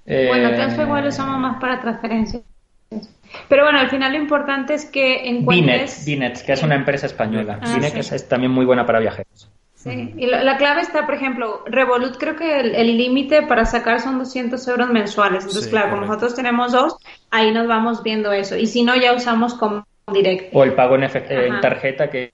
Eh, 0.06 0.28
Bueno, 0.28 0.50
TransferWise 0.54 1.02
lo 1.04 1.10
usamos 1.10 1.40
más 1.40 1.60
para 1.62 1.80
transferencias. 1.80 2.44
Pero 3.50 3.64
bueno, 3.64 3.80
al 3.80 3.90
final 3.90 4.12
lo 4.12 4.18
importante 4.20 4.76
es 4.76 4.86
que 4.86 5.22
Binet, 5.24 5.42
encuentres... 5.42 6.06
Binet, 6.06 6.46
que 6.46 6.54
es 6.54 6.62
una 6.64 6.76
empresa 6.76 7.08
española. 7.08 7.60
Ah, 7.62 7.74
Binet 7.76 7.94
sí. 7.94 8.00
es, 8.00 8.12
es 8.12 8.28
también 8.28 8.52
muy 8.52 8.66
buena 8.66 8.86
para 8.86 9.00
viajeros. 9.00 9.50
Sí, 9.76 10.14
y 10.18 10.28
la, 10.28 10.44
la 10.44 10.58
clave 10.58 10.82
está, 10.82 11.06
por 11.06 11.16
ejemplo, 11.16 11.64
Revolut 11.66 12.18
creo 12.18 12.36
que 12.36 12.60
el 12.60 12.98
límite 12.98 13.42
para 13.48 13.66
sacar 13.66 14.00
son 14.00 14.20
200 14.20 14.66
euros 14.68 14.90
mensuales. 14.90 15.44
Entonces, 15.44 15.66
Sí, 15.66 15.70
claro, 15.72 15.90
como 15.90 16.02
correcto. 16.04 16.14
nosotros 16.26 16.36
tenemos 16.36 16.72
dos, 16.72 16.96
ahí 17.32 17.52
nos 17.52 17.68
vamos 17.68 18.04
viendo 18.04 18.32
eso. 18.32 18.56
Y 18.56 18.68
si 18.68 18.84
no, 18.84 18.96
ya 18.96 19.14
usamos 19.14 19.56
como 19.56 19.86
directo. 20.12 20.58
O 20.58 20.64
el 20.64 20.74
pago 20.74 20.96
en, 20.96 21.04
en 21.04 21.62
tarjeta 21.62 22.10
que 22.10 22.34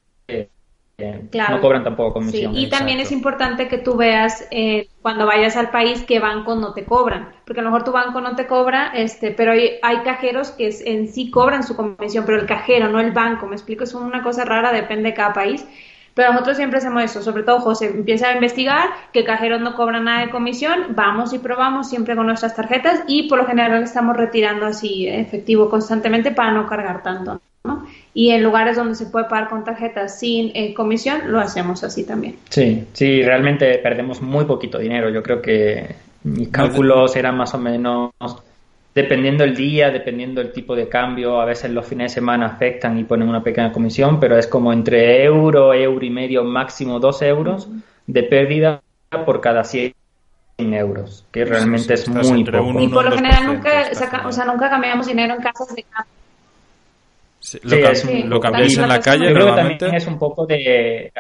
Claro. 1.31 1.55
no 1.55 1.61
cobran 1.61 1.83
tampoco 1.83 2.19
Sí, 2.21 2.43
comisión. 2.43 2.57
y 2.57 2.69
también 2.69 2.99
es 2.99 3.11
importante 3.13 3.69
que 3.69 3.77
tú 3.77 3.95
veas 3.95 4.45
eh, 4.51 4.89
cuando 5.01 5.25
vayas 5.25 5.55
al 5.55 5.69
país 5.69 6.03
qué 6.05 6.19
banco 6.19 6.55
no 6.55 6.73
te 6.73 6.83
cobran, 6.83 7.29
porque 7.45 7.61
a 7.61 7.63
lo 7.63 7.69
mejor 7.69 7.85
tu 7.85 7.93
banco 7.93 8.19
no 8.19 8.35
te 8.35 8.47
cobra, 8.47 8.91
este, 8.93 9.31
pero 9.31 9.53
hay, 9.53 9.79
hay 9.81 9.99
cajeros 9.99 10.51
que 10.51 10.67
es- 10.67 10.81
en 10.85 11.07
sí 11.07 11.31
cobran 11.31 11.63
su 11.63 11.77
comisión, 11.77 12.25
pero 12.25 12.37
el 12.39 12.45
cajero, 12.45 12.89
no 12.89 12.99
el 12.99 13.11
banco, 13.11 13.47
me 13.47 13.55
explico, 13.55 13.85
es 13.85 13.93
una 13.93 14.21
cosa 14.21 14.43
rara, 14.43 14.73
depende 14.73 15.09
de 15.09 15.13
cada 15.15 15.31
país. 15.31 15.65
Pero 16.15 16.33
nosotros 16.33 16.57
siempre 16.57 16.79
hacemos 16.79 17.01
eso, 17.03 17.21
sobre 17.21 17.43
todo 17.43 17.61
José 17.61 17.85
empieza 17.85 18.27
a 18.27 18.33
investigar 18.33 18.89
que 19.13 19.23
cajeros 19.23 19.61
no 19.61 19.75
cobran 19.75 20.03
nada 20.03 20.25
de 20.25 20.31
comisión, 20.31 20.87
vamos 20.89 21.31
y 21.33 21.39
probamos 21.39 21.89
siempre 21.89 22.13
con 22.17 22.25
nuestras 22.25 22.55
tarjetas 22.57 23.03
y 23.07 23.29
por 23.29 23.37
lo 23.37 23.45
general 23.45 23.81
estamos 23.83 24.17
retirando 24.17 24.65
así 24.65 25.07
efectivo 25.07 25.69
constantemente 25.69 26.31
para 26.31 26.51
no 26.51 26.67
cargar 26.67 27.03
tanto. 27.03 27.39
¿No? 27.65 27.85
Y 28.13 28.31
en 28.31 28.43
lugares 28.43 28.77
donde 28.77 28.95
se 28.95 29.07
puede 29.07 29.25
pagar 29.25 29.49
con 29.49 29.63
tarjetas 29.63 30.19
sin 30.19 30.51
eh, 30.55 30.73
comisión, 30.73 31.31
lo 31.31 31.39
hacemos 31.39 31.83
así 31.83 32.05
también. 32.05 32.37
Sí, 32.49 32.85
sí, 32.93 33.21
realmente 33.21 33.77
perdemos 33.79 34.21
muy 34.21 34.45
poquito 34.45 34.77
dinero. 34.77 35.09
Yo 35.09 35.21
creo 35.21 35.41
que 35.41 35.95
mis 36.23 36.49
cálculos 36.49 37.15
eran 37.15 37.35
más 37.37 37.53
o 37.53 37.57
menos, 37.57 38.11
dependiendo 38.95 39.43
el 39.43 39.55
día, 39.55 39.91
dependiendo 39.91 40.41
el 40.41 40.51
tipo 40.51 40.75
de 40.75 40.87
cambio, 40.87 41.39
a 41.39 41.45
veces 41.45 41.71
los 41.71 41.85
fines 41.85 42.11
de 42.11 42.15
semana 42.15 42.47
afectan 42.47 42.97
y 42.97 43.03
ponen 43.03 43.29
una 43.29 43.43
pequeña 43.43 43.71
comisión, 43.71 44.19
pero 44.19 44.37
es 44.37 44.47
como 44.47 44.73
entre 44.73 45.23
euro, 45.23 45.73
euro 45.73 46.05
y 46.05 46.09
medio, 46.09 46.43
máximo 46.43 46.99
dos 46.99 47.21
euros 47.21 47.67
de 48.07 48.23
pérdida 48.23 48.81
por 49.25 49.41
cada 49.41 49.63
100 49.63 49.93
euros, 50.57 51.25
que 51.31 51.45
realmente 51.45 51.93
es 51.93 52.09
muy 52.09 52.43
poco. 52.43 52.81
Y 52.81 52.87
por 52.87 53.03
lo 53.05 53.11
2%, 53.11 53.15
general 53.15 53.45
nunca, 53.45 53.93
saca- 53.93 54.27
o 54.27 54.31
sea, 54.31 54.45
nunca 54.45 54.69
cambiamos 54.69 55.07
dinero 55.07 55.35
en 55.35 55.41
casas 55.41 55.75
de 55.75 55.83
cambio. 55.83 56.18
Sí, 57.51 57.59
Sí, 57.63 57.67
lo, 57.81 57.89
es 57.89 58.05
un- 58.05 58.29
lo 58.29 58.39
cambiáis 58.39 58.77
en 58.77 58.87
la 58.89 58.99
calle 58.99 59.27
Yo 59.29 59.33
creo 59.33 59.47
que 59.47 59.53
también 59.61 59.95
es 59.95 60.07
un 60.07 60.19
poco 60.19 60.45
de... 60.45 61.11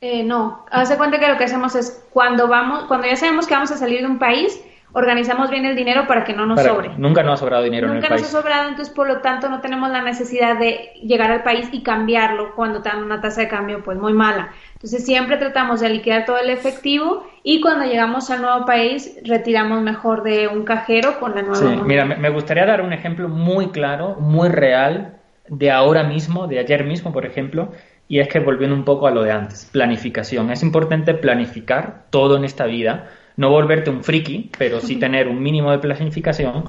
Eh, 0.00 0.24
no, 0.24 0.66
hace 0.70 0.96
cuenta 0.96 1.20
que 1.20 1.28
lo 1.28 1.36
que 1.38 1.44
hacemos 1.44 1.74
es 1.76 2.04
cuando 2.12 2.48
vamos, 2.48 2.84
cuando 2.88 3.06
ya 3.06 3.14
sabemos 3.16 3.46
que 3.46 3.54
vamos 3.54 3.70
a 3.70 3.76
salir 3.76 4.00
de 4.00 4.06
un 4.06 4.18
país, 4.18 4.60
organizamos 4.94 5.48
bien 5.48 5.64
el 5.64 5.76
dinero 5.76 6.06
para 6.08 6.24
que 6.24 6.34
no 6.34 6.44
nos 6.44 6.56
para- 6.60 6.74
sobre. 6.74 6.88
Nunca 6.98 7.22
nos 7.22 7.34
ha 7.34 7.36
sobrado 7.36 7.62
dinero 7.62 7.86
en 7.86 7.94
Nunca 7.94 8.08
el 8.08 8.12
nos 8.14 8.22
país. 8.22 8.34
ha 8.34 8.40
sobrado, 8.40 8.68
entonces 8.68 8.92
por 8.92 9.06
lo 9.06 9.20
tanto 9.20 9.48
no 9.48 9.60
tenemos 9.60 9.90
la 9.90 10.02
necesidad 10.02 10.58
de 10.58 10.90
llegar 11.04 11.30
al 11.30 11.44
país 11.44 11.68
y 11.70 11.82
cambiarlo 11.84 12.54
cuando 12.56 12.82
te 12.82 12.88
dan 12.88 13.04
una 13.04 13.20
tasa 13.20 13.42
de 13.42 13.48
cambio 13.48 13.82
pues 13.84 13.96
muy 13.96 14.12
mala. 14.12 14.50
Entonces 14.82 15.04
siempre 15.06 15.36
tratamos 15.36 15.80
de 15.80 15.88
liquidar 15.90 16.24
todo 16.24 16.38
el 16.38 16.50
efectivo 16.50 17.24
y 17.44 17.60
cuando 17.60 17.84
llegamos 17.84 18.30
al 18.30 18.42
nuevo 18.42 18.66
país 18.66 19.16
retiramos 19.24 19.80
mejor 19.82 20.24
de 20.24 20.48
un 20.48 20.64
cajero 20.64 21.20
con 21.20 21.34
la 21.36 21.42
nueva 21.42 21.56
Sí, 21.56 21.64
moneda. 21.64 21.84
mira, 21.84 22.04
me 22.04 22.16
me 22.16 22.30
gustaría 22.30 22.66
dar 22.66 22.80
un 22.82 22.92
ejemplo 22.92 23.28
muy 23.28 23.68
claro, 23.68 24.16
muy 24.18 24.48
real, 24.48 25.18
de 25.48 25.70
ahora 25.70 26.02
mismo, 26.02 26.48
de 26.48 26.58
ayer 26.58 26.84
mismo, 26.84 27.12
por 27.12 27.26
ejemplo, 27.26 27.70
y 28.08 28.18
es 28.18 28.28
que 28.28 28.40
volviendo 28.40 28.74
un 28.74 28.84
poco 28.84 29.06
a 29.06 29.12
lo 29.12 29.22
de 29.22 29.30
antes, 29.32 29.66
planificación. 29.72 30.50
Es 30.50 30.62
importante 30.64 31.14
planificar 31.14 32.06
todo 32.10 32.36
en 32.36 32.44
esta 32.44 32.64
vida, 32.66 33.08
no 33.36 33.50
volverte 33.50 33.90
un 33.90 34.02
friki, 34.02 34.50
pero 34.58 34.80
sí 34.80 34.96
tener 34.98 35.28
un 35.28 35.40
mínimo 35.42 35.70
de 35.70 35.78
planificación. 35.78 36.64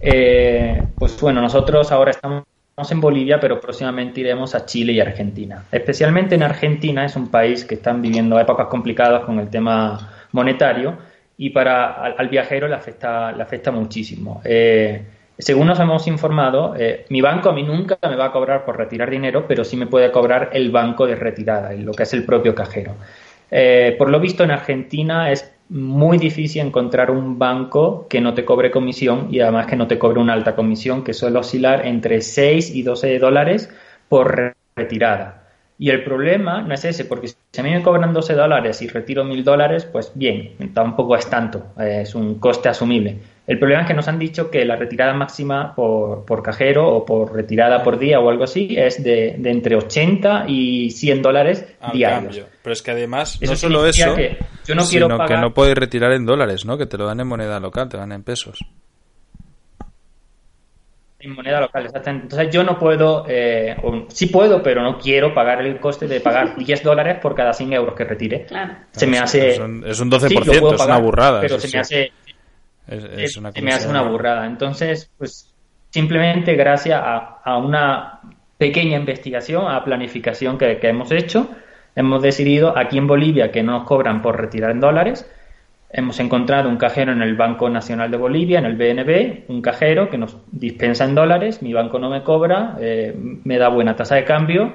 Eh, 0.00 0.82
pues 0.98 1.18
bueno, 1.20 1.40
nosotros 1.40 1.90
ahora 1.92 2.10
estamos 2.10 2.44
en 2.76 3.00
Bolivia, 3.00 3.38
pero 3.38 3.60
próximamente 3.60 4.20
iremos 4.20 4.54
a 4.54 4.66
Chile 4.66 4.92
y 4.92 5.00
Argentina. 5.00 5.64
Especialmente 5.70 6.34
en 6.34 6.42
Argentina, 6.42 7.04
es 7.04 7.14
un 7.14 7.28
país 7.28 7.64
que 7.64 7.76
están 7.76 8.02
viviendo 8.02 8.38
épocas 8.38 8.66
complicadas 8.66 9.24
con 9.24 9.38
el 9.38 9.48
tema 9.48 10.26
monetario 10.32 10.98
y 11.36 11.50
para 11.50 11.92
al, 11.92 12.14
al 12.18 12.28
viajero 12.28 12.66
le 12.66 12.74
afecta, 12.74 13.32
le 13.32 13.42
afecta 13.42 13.70
muchísimo. 13.70 14.40
Eh, 14.44 15.02
según 15.38 15.66
nos 15.66 15.78
hemos 15.80 16.06
informado, 16.06 16.74
eh, 16.76 17.06
mi 17.10 17.20
banco 17.20 17.48
a 17.48 17.52
mí 17.52 17.62
nunca 17.62 17.98
me 18.02 18.16
va 18.16 18.26
a 18.26 18.32
cobrar 18.32 18.64
por 18.64 18.76
retirar 18.76 19.10
dinero, 19.10 19.46
pero 19.48 19.64
sí 19.64 19.76
me 19.76 19.86
puede 19.86 20.10
cobrar 20.10 20.50
el 20.52 20.70
banco 20.70 21.06
de 21.06 21.16
retirada, 21.16 21.72
lo 21.72 21.92
que 21.92 22.04
es 22.04 22.12
el 22.12 22.24
propio 22.24 22.54
cajero. 22.54 22.94
Eh, 23.50 23.94
por 23.98 24.10
lo 24.10 24.18
visto, 24.20 24.42
en 24.42 24.50
Argentina 24.50 25.30
es 25.30 25.53
muy 25.74 26.18
difícil 26.18 26.62
encontrar 26.62 27.10
un 27.10 27.38
banco 27.38 28.06
que 28.08 28.20
no 28.20 28.34
te 28.34 28.44
cobre 28.44 28.70
comisión 28.70 29.28
y 29.30 29.40
además 29.40 29.66
que 29.66 29.76
no 29.76 29.86
te 29.88 29.98
cobre 29.98 30.20
una 30.20 30.32
alta 30.32 30.54
comisión, 30.56 31.04
que 31.04 31.12
suele 31.14 31.38
oscilar 31.38 31.86
entre 31.86 32.20
6 32.22 32.74
y 32.74 32.82
12 32.82 33.18
dólares 33.18 33.70
por 34.08 34.34
re- 34.36 34.54
retirada. 34.76 35.42
Y 35.78 35.90
el 35.90 36.04
problema 36.04 36.62
no 36.62 36.72
es 36.74 36.84
ese, 36.84 37.04
porque 37.04 37.28
si 37.28 37.36
a 37.60 37.62
mí 37.64 37.70
me 37.70 37.82
cobran 37.82 38.12
12 38.14 38.34
dólares 38.34 38.80
y 38.82 38.88
retiro 38.88 39.24
1000 39.24 39.42
dólares, 39.44 39.84
pues 39.84 40.12
bien, 40.14 40.52
tampoco 40.72 41.16
es 41.16 41.28
tanto, 41.28 41.66
eh, 41.78 42.00
es 42.02 42.14
un 42.14 42.36
coste 42.38 42.68
asumible. 42.68 43.18
El 43.46 43.58
problema 43.58 43.82
es 43.82 43.86
que 43.88 43.92
nos 43.94 44.08
han 44.08 44.18
dicho 44.18 44.50
que 44.50 44.64
la 44.64 44.76
retirada 44.76 45.12
máxima 45.12 45.74
por, 45.74 46.24
por 46.24 46.42
cajero 46.42 46.88
o 46.88 47.04
por 47.04 47.30
retirada 47.34 47.82
por 47.82 47.98
día 47.98 48.18
o 48.18 48.30
algo 48.30 48.44
así 48.44 48.74
es 48.78 49.02
de, 49.04 49.34
de 49.38 49.50
entre 49.50 49.76
80 49.76 50.46
y 50.48 50.90
100 50.90 51.20
dólares 51.20 51.66
al 51.80 51.92
diarios. 51.92 52.22
cambio. 52.36 52.46
Pero 52.62 52.72
es 52.72 52.80
que 52.82 52.90
además, 52.92 53.38
Eso 53.42 53.52
no 53.52 53.56
solo 53.56 53.86
eso, 53.86 54.14
que 54.14 54.38
yo 54.64 54.74
no 54.74 54.80
sino 54.82 55.08
quiero 55.08 55.26
que 55.26 55.36
no 55.36 55.52
puedes 55.52 55.76
retirar 55.76 56.12
en 56.12 56.24
dólares, 56.24 56.64
¿no? 56.64 56.78
Que 56.78 56.86
te 56.86 56.96
lo 56.96 57.04
dan 57.04 57.20
en 57.20 57.26
moneda 57.26 57.60
local, 57.60 57.88
te 57.90 57.98
dan 57.98 58.12
en 58.12 58.22
pesos. 58.22 58.60
En 61.20 61.34
moneda 61.34 61.60
local, 61.60 61.86
exactamente. 61.86 62.24
Entonces 62.26 62.52
yo 62.54 62.62
no 62.64 62.78
puedo, 62.78 63.24
eh, 63.28 63.76
o 63.82 64.04
sí 64.08 64.26
puedo, 64.26 64.62
pero 64.62 64.82
no 64.82 64.98
quiero 64.98 65.32
pagar 65.32 65.64
el 65.64 65.80
coste 65.80 66.06
de 66.06 66.20
pagar 66.20 66.56
10 66.58 66.82
dólares 66.82 67.18
por 67.20 67.34
cada 67.34 67.52
100 67.54 67.72
euros 67.72 67.94
que 67.94 68.04
retire. 68.04 68.44
Claro. 68.46 68.74
Se 68.92 69.06
me 69.06 69.16
Es- 69.16 69.22
hace... 69.22 69.48
Es 69.52 69.58
un, 69.58 69.84
es 69.86 70.00
un 70.00 70.10
12%, 70.10 70.28
Sí, 70.28 70.50
es 70.74 70.80
una 70.84 70.98
burrada. 70.98 71.40
Pero 71.40 71.58
sí, 71.58 71.68
se 71.68 71.76
me 71.78 71.84
sí. 71.84 71.94
hace 71.94 72.12
Es, 72.86 73.36
una 73.36 73.52
me 73.62 73.72
hace 73.72 73.88
una 73.88 74.02
burrada. 74.02 74.46
Entonces, 74.46 75.10
pues 75.16 75.54
simplemente 75.90 76.54
gracias 76.54 77.00
a, 77.02 77.40
a 77.42 77.56
una 77.58 78.20
pequeña 78.58 78.98
investigación, 78.98 79.66
a 79.70 79.84
planificación 79.84 80.58
que, 80.58 80.78
que 80.78 80.88
hemos 80.88 81.10
hecho, 81.12 81.48
hemos 81.96 82.22
decidido 82.22 82.76
aquí 82.76 82.98
en 82.98 83.06
Bolivia 83.06 83.50
que 83.50 83.62
no 83.62 83.72
nos 83.72 83.84
cobran 83.84 84.22
por 84.22 84.40
retirar 84.40 84.70
en 84.70 84.80
dólares. 84.80 85.30
Hemos 85.90 86.18
encontrado 86.18 86.68
un 86.68 86.76
cajero 86.76 87.12
en 87.12 87.22
el 87.22 87.36
Banco 87.36 87.70
Nacional 87.70 88.10
de 88.10 88.16
Bolivia, 88.16 88.58
en 88.58 88.64
el 88.64 88.76
BNB, 88.76 89.44
un 89.48 89.62
cajero 89.62 90.10
que 90.10 90.18
nos 90.18 90.36
dispensa 90.50 91.04
en 91.04 91.14
dólares, 91.14 91.62
mi 91.62 91.72
banco 91.72 92.00
no 92.00 92.10
me 92.10 92.24
cobra, 92.24 92.76
eh, 92.80 93.14
me 93.44 93.58
da 93.58 93.68
buena 93.68 93.94
tasa 93.94 94.16
de 94.16 94.24
cambio, 94.24 94.72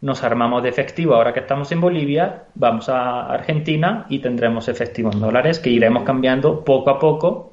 nos 0.00 0.22
armamos 0.22 0.62
de 0.62 0.68
efectivo 0.68 1.14
ahora 1.14 1.32
que 1.32 1.40
estamos 1.40 1.72
en 1.72 1.80
Bolivia, 1.80 2.44
vamos 2.54 2.88
a 2.88 3.26
Argentina 3.32 4.06
y 4.08 4.20
tendremos 4.20 4.68
efectivo 4.68 5.10
en 5.12 5.18
dólares 5.18 5.58
que 5.58 5.70
iremos 5.70 6.04
cambiando 6.04 6.64
poco 6.64 6.90
a 6.90 6.98
poco, 7.00 7.49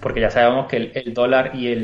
porque 0.00 0.20
ya 0.20 0.30
sabemos 0.30 0.66
que 0.68 0.76
el, 0.76 0.92
el 0.94 1.14
dólar 1.14 1.52
y 1.54 1.68
el, 1.68 1.80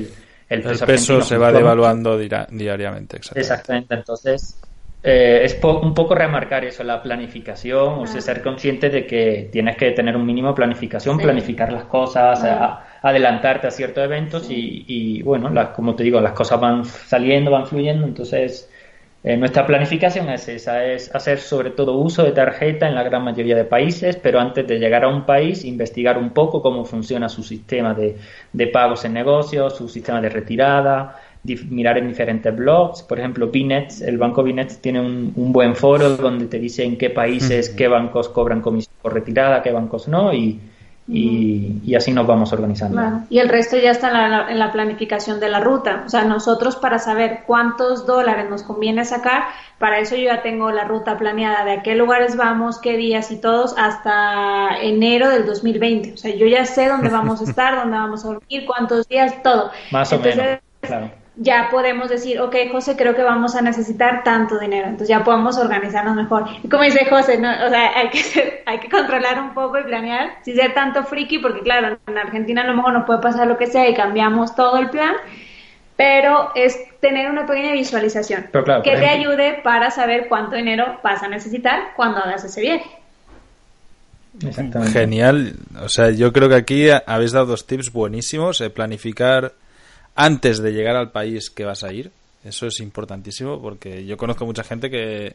el 0.49 0.59
El 0.59 0.63
peso, 0.63 0.87
peso 0.87 1.13
argentino 1.13 1.23
se 1.23 1.37
va 1.39 1.53
devaluando 1.53 2.19
diariamente. 2.19 3.17
Exactamente. 3.17 3.41
Exactamente, 3.41 3.95
entonces 3.95 4.61
eh, 5.03 5.41
es 5.45 5.55
po- 5.55 5.81
un 5.81 5.95
poco 5.95 6.15
remarcar 6.15 6.65
eso, 6.65 6.83
la 6.85 7.03
planificación, 7.03 7.99
o 8.01 8.07
sea, 8.07 8.21
ser 8.21 8.43
consciente 8.43 8.89
de 8.91 9.07
que 9.07 9.49
tienes 9.53 9.77
que 9.77 9.91
tener 9.93 10.17
un 10.17 10.25
mínimo 10.27 10.49
de 10.49 10.55
planificación, 10.55 11.19
Sí. 11.19 11.23
planificar 11.23 11.73
las 11.73 11.85
cosas, 11.85 12.43
a- 12.45 12.83
adelantarte 13.03 13.67
a 13.67 13.71
ciertos 13.71 14.03
eventos 14.05 14.51
y, 14.51 14.85
y, 14.89 15.23
bueno, 15.23 15.51
las, 15.51 15.69
como 15.71 15.95
te 15.95 16.03
digo, 16.03 16.21
las 16.21 16.33
cosas 16.33 16.61
van 16.61 16.85
saliendo, 16.85 17.51
van 17.51 17.67
fluyendo, 17.67 18.07
entonces 18.07 18.71
eh, 19.27 19.37
nuestra 19.37 19.67
planificación 19.67 20.29
es 20.29 20.47
esa, 20.47 20.85
es 20.85 21.13
hacer 21.13 21.41
sobre 21.41 21.71
todo 21.71 21.97
uso 21.97 22.23
de 22.23 22.31
tarjeta 22.31 22.87
en 22.87 22.95
la 22.95 23.03
gran 23.03 23.25
mayoría 23.25 23.57
de 23.57 23.65
países, 23.65 24.15
pero 24.15 24.39
antes 24.39 24.65
de 24.69 24.79
llegar 24.79 25.03
a 25.03 25.09
un 25.09 25.27
país, 25.27 25.65
investigar 25.65 26.17
un 26.17 26.31
poco 26.31 26.63
cómo 26.63 26.85
funciona 26.85 27.29
su 27.29 27.43
sistema 27.43 27.93
de, 27.93 28.17
de 28.53 28.67
pagos 28.69 29.05
en 29.05 29.15
negocios, 29.15 29.77
su 29.77 29.89
sistema 29.89 30.21
de 30.21 30.29
retirada, 30.29 31.21
mirar 31.69 31.99
en 31.99 32.07
diferentes 32.07 32.55
blogs. 32.55 33.03
Por 33.03 33.19
ejemplo, 33.19 33.49
Binet, 33.49 34.01
el 34.01 34.17
banco 34.17 34.45
Binet 34.45 34.81
tiene 34.81 35.01
un, 35.01 35.33
un 35.35 35.53
buen 35.53 35.75
foro 35.75 36.11
donde 36.11 36.47
te 36.47 36.61
dice 36.61 36.85
en 36.85 36.97
qué 36.97 37.11
países, 37.11 37.71
qué 37.71 37.89
bancos 37.89 38.29
cobran 38.29 38.61
comisión 38.61 38.95
por 39.03 39.13
retirada, 39.13 39.61
qué 39.61 39.73
bancos 39.73 40.07
no, 40.07 40.33
y, 40.33 40.61
y, 41.09 41.81
y 41.85 41.95
así 41.95 42.13
nos 42.13 42.27
vamos 42.27 42.53
organizando. 42.53 42.97
Claro. 42.97 43.21
Y 43.31 43.39
el 43.39 43.49
resto 43.49 43.77
ya 43.77 43.91
está 43.93 44.09
en 44.09 44.31
la, 44.31 44.51
en 44.51 44.59
la 44.59 44.73
planificación 44.73 45.39
de 45.39 45.49
la 45.49 45.61
ruta. 45.61 46.03
O 46.05 46.09
sea, 46.09 46.25
nosotros 46.25 46.77
para 46.77 46.99
saber 46.99 47.45
cuántos 47.47 48.07
dólares 48.07 48.51
nos 48.51 48.63
conviene 48.63 49.05
sacar, 49.05 49.45
para 49.79 49.99
eso 50.01 50.17
yo 50.17 50.25
ya 50.25 50.43
tengo 50.43 50.71
la 50.73 50.85
ruta 50.85 51.17
planeada 51.17 51.65
de 51.65 51.73
a 51.73 51.83
qué 51.83 51.95
lugares 51.95 52.37
vamos, 52.37 52.79
qué 52.79 52.97
días 52.97 53.31
y 53.31 53.41
todos 53.41 53.75
hasta 53.79 54.79
enero 54.81 55.31
del 55.31 55.47
2020. 55.47 56.15
O 56.15 56.17
sea, 56.17 56.35
yo 56.35 56.47
ya 56.47 56.65
sé 56.65 56.89
dónde 56.89 57.09
vamos 57.09 57.41
a 57.41 57.45
estar, 57.51 57.77
dónde 57.77 57.97
vamos 57.97 58.25
a 58.25 58.29
dormir, 58.29 58.65
cuántos 58.67 59.07
días, 59.09 59.43
todo. 59.43 59.71
Más 59.93 60.13
o 60.13 60.19
menos, 60.19 60.59
claro. 60.81 61.11
Ya 61.37 61.69
podemos 61.71 62.09
decir, 62.09 62.41
ok, 62.41 62.57
José, 62.73 62.97
creo 62.97 63.15
que 63.15 63.23
vamos 63.23 63.55
a 63.55 63.61
necesitar 63.61 64.25
tanto 64.25 64.59
dinero, 64.59 64.85
entonces 64.85 65.09
ya 65.09 65.23
podemos 65.23 65.59
organizarnos 65.59 66.17
mejor. 66.17 66.47
Y 66.63 66.69
como 66.69 66.83
dice 66.83 67.05
José, 67.07 67.39
¿no? 67.39 67.51
o 67.51 67.69
sea, 67.69 67.97
hay 67.97 68.09
que, 68.09 68.63
hay 68.67 68.81
que 68.81 68.89
controlar 68.89 69.41
un 69.41 69.53
poco 69.53 69.79
y 69.79 69.85
planear, 69.85 70.39
si 70.43 70.55
ser 70.55 70.73
tanto 70.73 71.05
friki, 71.05 71.39
porque 71.39 71.61
claro, 71.61 71.99
en 72.07 72.19
Argentina 72.19 72.63
a 72.63 72.67
lo 72.67 72.75
mejor 72.75 72.95
nos 72.95 73.05
puede 73.05 73.21
pasar 73.21 73.47
lo 73.47 73.59
que 73.59 73.67
sea 73.67 73.89
y 73.89 73.95
cambiamos 73.95 74.55
todo 74.55 74.79
el 74.79 74.89
plan, 74.89 75.15
pero 75.97 76.53
es 76.55 76.79
tener 77.01 77.31
una 77.31 77.47
pequeña 77.47 77.73
visualización 77.73 78.49
que 78.53 78.97
te 78.97 79.07
ayude 79.07 79.61
para 79.63 79.91
saber 79.91 80.29
cuánto 80.29 80.57
dinero 80.57 80.99
vas 81.03 81.23
a 81.23 81.29
necesitar 81.29 81.95
cuando 81.97 82.19
hagas 82.19 82.45
ese 82.45 82.61
viaje. 82.61 82.91
Genial. 84.93 85.55
O 85.83 85.89
sea, 85.89 86.11
yo 86.11 86.31
creo 86.33 86.51
que 86.51 86.57
aquí 86.57 86.89
habéis 87.07 87.33
dado 87.33 87.47
dos 87.47 87.67
tips 87.67 87.91
buenísimos. 87.91 88.61
Eh, 88.61 88.69
planificar 88.69 89.53
antes 90.17 90.61
de 90.63 90.73
llegar 90.73 90.97
al 90.97 91.13
país 91.13 91.51
que 91.51 91.65
vas 91.65 91.85
a 91.85 91.93
ir. 91.93 92.11
Eso 92.43 92.67
es 92.67 92.81
importantísimo 92.81 93.61
porque 93.61 94.05
yo 94.07 94.17
conozco 94.17 94.47
mucha 94.47 94.63
gente 94.63 94.89
que, 94.89 95.35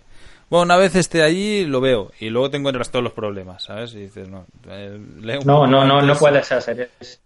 bueno, 0.50 0.64
una 0.64 0.78
vez 0.78 0.96
esté 0.96 1.24
allí 1.24 1.66
lo 1.66 1.82
veo 1.82 2.12
y 2.20 2.30
luego 2.30 2.50
te 2.50 2.58
encuentras 2.58 2.90
todos 2.90 3.04
los 3.04 3.14
problemas, 3.14 3.64
¿sabes? 3.64 3.94
Y 3.94 4.00
dices, 4.00 4.30
no, 4.30 4.46
eh, 4.70 4.98
no, 5.46 5.68
no, 5.68 5.86
no, 5.86 6.02
no 6.02 6.16
puedes 6.16 6.52
hacer 6.52 6.90
eso. 7.00 7.20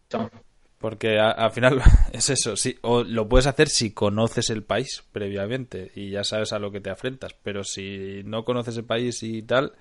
Porque 0.79 1.19
al 1.19 1.51
final 1.51 1.81
es 2.11 2.29
eso, 2.29 2.55
sí, 2.55 2.77
o 2.81 3.03
lo 3.03 3.29
puedes 3.29 3.47
hacer 3.47 3.69
si 3.69 3.91
conoces 3.91 4.49
el 4.49 4.63
país 4.63 5.03
previamente 5.11 5.91
y 5.95 6.09
ya 6.09 6.23
sabes 6.23 6.51
a 6.51 6.59
lo 6.59 6.71
que 6.71 6.81
te 6.81 6.89
afrentas, 6.89 7.35
pero 7.43 7.63
si 7.63 8.21
no 8.25 8.43
conoces 8.43 8.77
el 8.77 8.85
país 8.85 9.21
y 9.21 9.43
tal, 9.43 9.73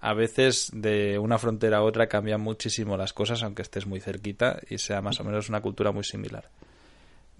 a 0.00 0.14
veces 0.14 0.70
de 0.72 1.18
una 1.18 1.38
frontera 1.38 1.78
a 1.78 1.82
otra 1.82 2.08
cambian 2.08 2.40
muchísimo 2.40 2.96
las 2.96 3.12
cosas, 3.12 3.42
aunque 3.42 3.62
estés 3.62 3.86
muy 3.86 4.00
cerquita 4.00 4.60
y 4.68 4.78
sea 4.78 5.02
más 5.02 5.20
o 5.20 5.24
menos 5.24 5.50
una 5.50 5.60
cultura 5.60 5.92
muy 5.92 6.04
similar. 6.04 6.48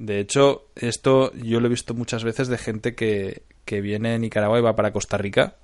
De 0.02 0.18
hecho, 0.18 0.66
esto 0.74 1.32
yo 1.34 1.60
lo 1.60 1.66
he 1.66 1.70
visto 1.70 1.94
muchas 1.94 2.24
veces 2.24 2.48
de 2.48 2.58
gente 2.58 2.96
que, 2.96 3.42
que 3.64 3.80
viene 3.80 4.10
de 4.10 4.18
Nicaragua 4.18 4.58
y 4.58 4.62
va 4.62 4.74
para 4.74 4.92
Costa 4.92 5.16
Rica, 5.16 5.54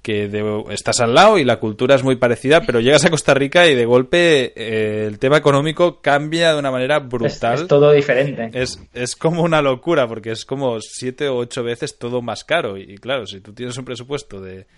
que 0.00 0.30
estás 0.70 1.00
al 1.00 1.12
lado 1.12 1.36
y 1.36 1.42
la 1.42 1.58
cultura 1.58 1.96
es 1.96 2.04
muy 2.04 2.14
parecida, 2.14 2.60
pero 2.60 2.78
llegas 2.78 3.04
a 3.04 3.10
Costa 3.10 3.34
Rica 3.34 3.66
y 3.66 3.74
de 3.74 3.84
golpe 3.84 4.52
eh, 4.54 5.06
el 5.08 5.18
tema 5.18 5.38
económico 5.38 6.00
cambia 6.00 6.52
de 6.52 6.60
una 6.60 6.70
manera 6.70 7.00
brutal. 7.00 7.54
Es, 7.54 7.66
todo 7.66 7.90
diferente. 7.90 8.50
Es, 8.52 8.80
es, 8.94 9.16
como 9.16 9.42
una 9.42 9.60
locura, 9.60 10.06
porque 10.06 10.30
es 10.30 10.44
como 10.44 10.80
siete 10.80 11.26
o 11.28 11.38
ocho 11.38 11.64
veces 11.64 11.98
todo 11.98 12.22
más 12.22 12.44
caro. 12.44 12.78
Y, 12.78 12.82
y 12.82 12.98
claro, 12.98 13.26
si 13.26 13.40
tú 13.40 13.52
tienes 13.52 13.76
un 13.76 13.84
presupuesto 13.84 14.40
de 14.40 14.68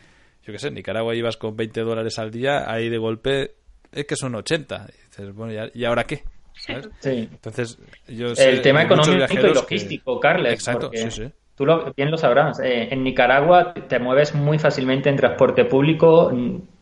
yo 0.46 0.52
qué 0.52 0.58
sé, 0.58 0.68
en 0.68 0.74
Nicaragua 0.74 1.14
ibas 1.14 1.36
con 1.36 1.54
20 1.54 1.82
dólares 1.82 2.18
al 2.18 2.30
día, 2.30 2.64
ahí 2.72 2.88
de 2.88 2.96
golpe 2.96 3.56
es 3.92 4.06
que 4.06 4.16
son 4.16 4.34
80. 4.34 4.86
Y 4.88 5.06
dices, 5.08 5.34
bueno, 5.34 5.70
¿y 5.74 5.84
ahora 5.84 6.04
qué? 6.04 6.24
¿Sabes? 6.58 6.88
Sí. 7.00 7.28
Entonces, 7.30 7.78
yo 8.06 8.32
El 8.36 8.62
tema 8.62 8.82
económico 8.82 9.26
y 9.32 9.54
logístico, 9.54 10.20
Carles. 10.20 10.52
Exacto, 10.52 10.90
sí, 10.92 11.10
sí. 11.10 11.32
Tú 11.54 11.66
lo, 11.66 11.92
bien 11.92 12.10
lo 12.10 12.16
sabrás. 12.16 12.60
Eh, 12.60 12.88
en 12.92 13.02
Nicaragua 13.02 13.74
te 13.74 13.98
mueves 13.98 14.32
muy 14.32 14.60
fácilmente 14.60 15.08
en 15.08 15.16
transporte 15.16 15.64
público, 15.64 16.32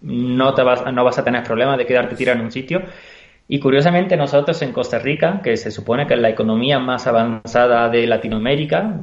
no, 0.03 0.55
te 0.55 0.63
vas, 0.63 0.93
no 0.93 1.03
vas 1.03 1.19
a 1.19 1.25
tener 1.25 1.45
problemas 1.45 1.79
de 1.79 1.87
quedarte 1.87 2.15
tirado 2.15 2.39
en 2.39 2.45
un 2.45 2.53
sitio. 2.53 2.83
Y 3.49 3.59
curiosamente 3.59 4.17
nosotros 4.17 4.61
en 4.61 4.73
Costa 4.73 4.99
Rica, 4.99 5.41
que 5.43 5.57
se 5.57 5.71
supone 5.71 6.07
que 6.07 6.15
es 6.15 6.21
la 6.21 6.29
economía 6.29 6.79
más 6.79 7.07
avanzada 7.07 7.89
de 7.89 8.07
Latinoamérica, 8.07 9.01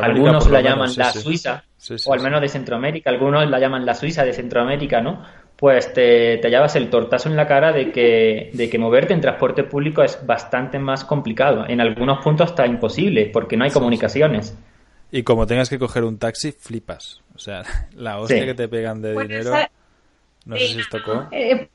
algunos 0.00 0.48
la 0.50 0.60
llaman 0.60 0.90
la 0.96 1.12
Suiza, 1.12 1.64
o 2.06 2.12
al 2.12 2.20
menos 2.20 2.40
de 2.40 2.48
Centroamérica, 2.48 3.10
algunos 3.10 3.48
la 3.48 3.58
llaman 3.58 3.84
la 3.84 3.94
Suiza 3.94 4.24
de 4.24 4.32
Centroamérica, 4.32 5.00
¿no? 5.00 5.24
Pues 5.58 5.92
te, 5.92 6.38
te 6.38 6.50
llevas 6.50 6.76
el 6.76 6.88
tortazo 6.88 7.28
en 7.28 7.34
la 7.34 7.48
cara 7.48 7.72
de 7.72 7.90
que, 7.90 8.50
de 8.52 8.70
que 8.70 8.78
moverte 8.78 9.12
en 9.12 9.20
transporte 9.20 9.64
público 9.64 10.04
es 10.04 10.24
bastante 10.24 10.78
más 10.78 11.04
complicado. 11.04 11.64
En 11.66 11.80
algunos 11.80 12.22
puntos 12.22 12.50
está 12.50 12.64
imposible, 12.64 13.28
porque 13.32 13.56
no 13.56 13.64
hay 13.64 13.72
comunicaciones. 13.72 14.56
Y 15.10 15.24
como 15.24 15.48
tengas 15.48 15.68
que 15.68 15.80
coger 15.80 16.04
un 16.04 16.18
taxi, 16.18 16.52
flipas. 16.52 17.22
O 17.34 17.40
sea, 17.40 17.62
la 17.96 18.20
hostia 18.20 18.46
que 18.46 18.54
te 18.54 18.68
pegan 18.68 19.02
de 19.02 19.20
dinero. 19.20 19.52
No 20.46 20.56
sé 20.56 20.68
si 20.68 20.80
os 20.80 20.88
tocó. 20.88 21.26
Eh, 21.32 21.68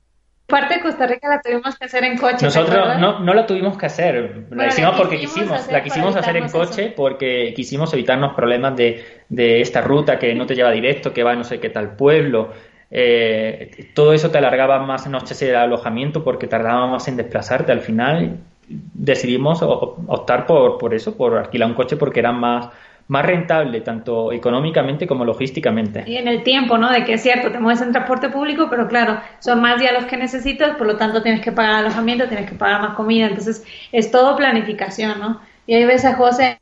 parte 0.47 0.75
de 0.75 0.81
Costa 0.81 1.05
Rica 1.05 1.27
la 1.27 1.41
tuvimos 1.41 1.77
que 1.77 1.85
hacer 1.85 2.03
en 2.05 2.17
coche. 2.17 2.45
Nosotros 2.45 2.99
no, 2.99 3.19
no 3.19 3.33
la 3.33 3.45
tuvimos 3.45 3.77
que 3.77 3.85
hacer, 3.85 4.45
la 4.51 4.67
hicimos 4.67 4.95
porque 4.95 5.19
quisimos, 5.19 5.71
la 5.71 5.83
quisimos 5.83 6.15
hacer 6.15 6.37
en 6.37 6.49
coche 6.49 6.93
porque 6.95 7.53
quisimos 7.55 7.93
evitarnos 7.93 8.33
problemas 8.33 8.75
de, 8.75 9.03
de, 9.29 9.61
esta 9.61 9.81
ruta 9.81 10.17
que 10.17 10.33
no 10.35 10.45
te 10.45 10.55
lleva 10.55 10.71
directo, 10.71 11.13
que 11.13 11.23
va 11.23 11.31
a 11.31 11.35
no 11.35 11.43
sé 11.43 11.59
qué 11.59 11.69
tal 11.69 11.95
pueblo. 11.95 12.51
Eh, 12.95 13.89
todo 13.95 14.13
eso 14.13 14.29
te 14.29 14.37
alargaba 14.37 14.77
más 14.79 15.07
noches 15.07 15.39
de 15.39 15.55
alojamiento 15.55 16.23
porque 16.23 16.45
tardaba 16.45 16.85
más 16.85 17.07
en 17.07 17.17
desplazarte. 17.17 17.71
Al 17.71 17.81
final 17.81 18.37
decidimos 18.67 19.63
optar 19.63 20.45
por, 20.45 20.77
por 20.77 20.93
eso, 20.93 21.17
por 21.17 21.35
alquilar 21.35 21.69
un 21.69 21.75
coche 21.75 21.97
porque 21.97 22.19
era 22.19 22.31
más 22.31 22.69
más 23.07 23.25
rentable 23.25 23.81
tanto 23.81 24.31
económicamente 24.31 25.07
como 25.07 25.25
logísticamente. 25.25 26.03
Y 26.07 26.17
en 26.17 26.27
el 26.27 26.43
tiempo, 26.43 26.77
¿no? 26.77 26.89
De 26.89 27.03
que 27.03 27.13
es 27.13 27.21
cierto, 27.21 27.51
te 27.51 27.59
mueves 27.59 27.81
en 27.81 27.91
transporte 27.91 28.29
público, 28.29 28.67
pero 28.69 28.87
claro, 28.87 29.19
son 29.39 29.61
más 29.61 29.79
días 29.79 29.93
los 29.93 30.05
que 30.05 30.17
necesitas, 30.17 30.77
por 30.77 30.87
lo 30.87 30.95
tanto 30.95 31.21
tienes 31.21 31.41
que 31.41 31.51
pagar 31.51 31.75
alojamiento, 31.75 32.27
tienes 32.27 32.49
que 32.49 32.55
pagar 32.55 32.81
más 32.81 32.95
comida, 32.95 33.27
entonces 33.27 33.65
es 33.91 34.09
todo 34.09 34.37
planificación, 34.37 35.19
¿no? 35.19 35.41
Y 35.67 35.75
ahí 35.75 35.85
ves 35.85 36.05
a 36.05 36.15
José 36.15 36.59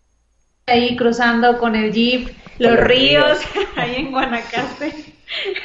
ahí 0.67 0.95
cruzando 0.95 1.57
con 1.57 1.75
el 1.75 1.91
jeep 1.91 2.29
los, 2.59 2.79
ríos, 2.79 3.39
ahí 3.75 3.95
en 3.97 4.11
Guanacaste. 4.11 4.93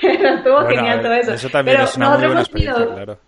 Estuvo 0.02 0.66
genial 0.66 1.02
todo 1.02 1.14
eso. 1.14 1.32
Eso 1.32 1.48
también 1.48 1.80
es 1.80 1.96
una 1.96 2.10
muy 2.10 2.26
buena 2.26 2.40
experiencia, 2.40 2.86
claro 2.94 3.18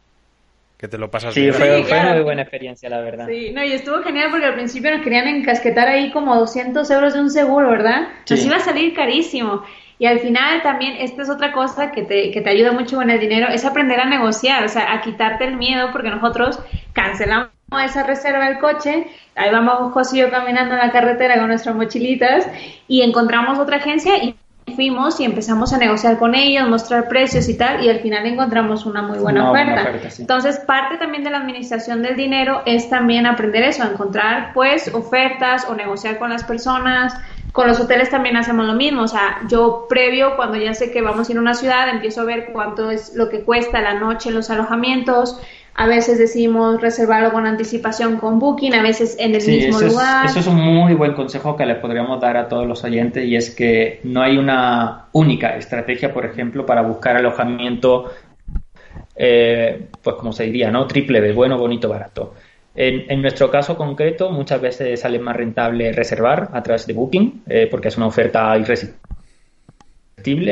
que 0.79 0.87
te 0.87 0.97
lo 0.97 1.11
pasas 1.11 1.35
sí, 1.35 1.41
bien. 1.41 1.55
Fue, 1.55 1.83
fue 1.83 2.15
muy 2.15 2.23
buena 2.23 2.43
experiencia, 2.43 2.89
la 2.89 3.01
verdad. 3.01 3.27
Sí, 3.27 3.51
no, 3.53 3.65
y 3.65 3.73
estuvo 3.73 4.01
genial 4.03 4.29
porque 4.31 4.47
al 4.47 4.55
principio 4.55 4.93
nos 4.93 5.03
querían 5.03 5.27
encasquetar 5.27 5.89
ahí 5.89 6.13
como 6.13 6.37
200 6.37 6.89
euros 6.93 7.15
de 7.15 7.21
un 7.21 7.31
seguro, 7.31 7.69
¿verdad? 7.69 8.09
Nos 8.31 8.45
iba 8.45 8.57
a 8.57 8.61
salir 8.61 8.95
carísimo. 8.95 9.65
Y 9.99 10.07
al 10.07 10.21
final 10.21 10.63
también, 10.63 10.95
esta 11.01 11.23
es 11.23 11.31
otra 11.31 11.53
cosa 11.53 11.91
que 11.91 12.03
te, 12.03 12.31
que 12.31 12.41
te 12.41 12.51
ayuda 12.51 12.71
mucho 12.71 12.97
con 12.97 13.11
el 13.11 13.19
dinero, 13.19 13.49
es 13.49 13.65
aprender 13.65 13.99
a 13.99 14.05
negociar, 14.05 14.65
o 14.65 14.69
sea, 14.69 14.95
a 14.95 15.01
quitarte 15.01 15.45
el 15.45 15.57
miedo, 15.57 15.91
porque 15.91 16.11
nosotros 16.11 16.61
cancelamos 16.93 17.51
esa 17.85 18.05
reserva 18.05 18.49
del 18.49 18.61
coche, 18.61 19.09
ahí 19.35 19.51
vamos 19.51 19.93
José 19.93 20.17
y 20.17 20.21
yo 20.21 20.31
caminando 20.31 20.75
en 20.75 20.81
la 20.81 20.93
carretera 20.93 21.39
con 21.39 21.49
nuestras 21.49 21.75
mochilitas 21.75 22.49
y 22.87 23.03
encontramos 23.03 23.59
otra 23.59 23.79
agencia 23.79 24.17
y 24.23 24.37
fuimos 24.75 25.21
y 25.21 25.25
empezamos 25.25 25.73
a 25.73 25.79
negociar 25.79 26.19
con 26.19 26.35
ellos, 26.35 26.69
mostrar 26.69 27.09
precios 27.09 27.49
y 27.49 27.57
tal, 27.57 27.85
y 27.85 27.89
al 27.89 28.01
final 28.01 28.27
encontramos 28.27 28.87
una 28.87 29.03
muy 29.03 29.19
buena 29.19 29.51
oferta. 29.51 29.93
Entonces, 30.19 30.59
parte 30.59 30.97
también 30.97 31.25
de 31.25 31.31
la 31.31 31.39
administración 31.39 32.03
del 32.03 32.17
dinero 32.17 32.63
es 32.67 32.89
también 32.89 33.27
aprender 33.27 33.63
eso, 33.63 33.85
encontrar 33.85 34.53
pues 34.55 34.93
ofertas 34.95 35.67
o 35.69 35.75
negociar 35.75 36.19
con 36.19 36.31
las 36.31 36.45
personas. 36.45 37.15
Con 37.53 37.67
los 37.67 37.81
hoteles 37.81 38.11
también 38.11 38.37
hacemos 38.37 38.67
lo 38.67 38.75
mismo, 38.75 39.03
o 39.03 39.09
sea, 39.09 39.39
yo 39.49 39.87
previo, 39.89 40.37
cuando 40.37 40.59
ya 40.59 40.75
sé 40.75 40.93
que 40.93 41.01
vamos 41.01 41.29
a 41.29 41.33
ir 41.33 41.39
a 41.39 41.41
una 41.41 41.55
ciudad, 41.55 41.89
empiezo 41.89 42.21
a 42.21 42.25
ver 42.25 42.51
cuánto 42.53 42.91
es 42.91 43.15
lo 43.15 43.31
que 43.31 43.43
cuesta 43.43 43.81
la 43.81 43.95
noche 43.95 44.31
los 44.31 44.51
alojamientos, 44.51 45.41
a 45.79 45.87
veces 45.87 46.19
decimos 46.19 46.81
reservarlo 46.81 47.31
con 47.31 47.47
anticipación 47.47 48.17
con 48.17 48.41
Booking, 48.41 48.75
a 48.75 48.83
veces 48.83 49.17
en 49.21 49.37
el 49.37 49.47
mismo 49.47 49.81
lugar. 49.81 50.27
eso 50.27 50.41
es 50.41 50.47
un 50.49 50.57
muy 50.57 50.93
buen 50.95 51.13
consejo 51.15 51.57
que 51.57 51.65
le 51.65 51.77
podríamos 51.77 52.21
dar 52.21 52.37
a 52.37 52.49
todos 52.49 52.67
los 52.67 52.83
oyentes 52.83 53.25
y 53.25 53.37
es 53.37 53.55
que 53.55 54.01
no 54.03 54.21
hay 54.21 54.39
una 54.39 55.05
única 55.13 55.57
estrategia, 55.57 56.13
por 56.13 56.27
ejemplo, 56.27 56.67
para 56.67 56.83
buscar 56.83 57.17
alojamiento, 57.17 58.11
eh, 59.15 59.87
pues 60.03 60.17
como 60.17 60.33
se 60.33 60.47
diría, 60.47 60.69
¿no? 60.73 60.85
Triple 60.89 61.21
B, 61.21 61.33
bueno, 61.33 61.57
bonito, 61.57 61.89
barato. 61.89 62.35
En, 62.75 63.23
nuestro 63.23 63.49
caso 63.49 63.77
concreto, 63.77 64.33
muchas 64.33 64.61
veces 64.61 64.99
sale 64.99 65.21
más 65.21 65.37
rentable 65.37 65.93
reservar 65.93 66.49
a 66.55 66.61
través 66.61 66.89
de 66.89 66.93
Booking, 66.93 67.45
eh, 67.47 67.69
porque 67.71 67.87
es 67.87 67.97
una 67.97 68.07
oferta 68.07 68.59
irresistible 68.59 69.01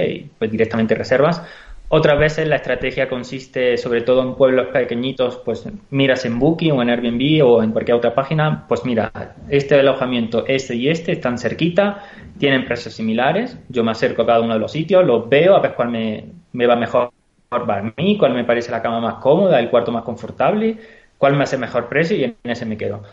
y 0.09 0.31
pues 0.39 0.53
directamente 0.53 0.95
reservas. 0.95 1.43
Otras 1.89 2.19
veces 2.19 2.49
la 2.49 2.57
estrategia 2.57 3.09
consiste, 3.09 3.77
sobre 3.77 4.01
todo 4.01 4.21
en 4.23 4.35
pueblos 4.35 4.67
pequeñitos, 4.73 5.37
pues 5.45 5.69
miras 5.91 6.25
en 6.25 6.41
Booking 6.41 6.73
o 6.73 6.83
en 6.83 6.91
Airbnb 6.91 7.47
o 7.47 7.63
en 7.63 7.71
cualquier 7.71 7.97
otra 7.97 8.13
página, 8.13 8.65
pues 8.67 8.85
mira, 8.85 9.13
este 9.49 9.79
alojamiento, 9.79 10.45
este 10.49 10.75
y 10.75 10.89
este 10.89 11.13
están 11.13 11.39
cerquita, 11.39 12.03
tienen 12.39 12.65
precios 12.65 12.95
similares, 12.95 13.57
yo 13.69 13.85
me 13.85 13.93
acerco 13.93 14.23
a 14.23 14.27
cada 14.27 14.41
uno 14.41 14.55
de 14.55 14.59
los 14.59 14.73
sitios, 14.73 15.07
los 15.07 15.29
veo, 15.29 15.55
a 15.55 15.61
ver 15.61 15.75
cuál 15.75 15.91
me, 15.91 16.25
va 16.67 16.75
mejor 16.75 17.13
para 17.49 17.95
mí, 17.97 18.19
cuál 18.19 18.35
me 18.35 18.43
parece 18.43 18.73
la 18.73 18.83
cama 18.83 19.01
más 19.01 19.15
cómoda, 19.23 19.61
el 19.61 19.71
cuarto 19.71 19.93
más 19.93 20.03
confortable, 20.03 20.79
cuál 21.19 21.37
me 21.37 21.45
hace 21.45 21.57
mejor 21.57 21.89
precio 21.89 22.17
y 22.17 22.25
en 22.25 22.37
ese 22.43 22.67
me 22.67 22.77
quedo. 22.77 23.05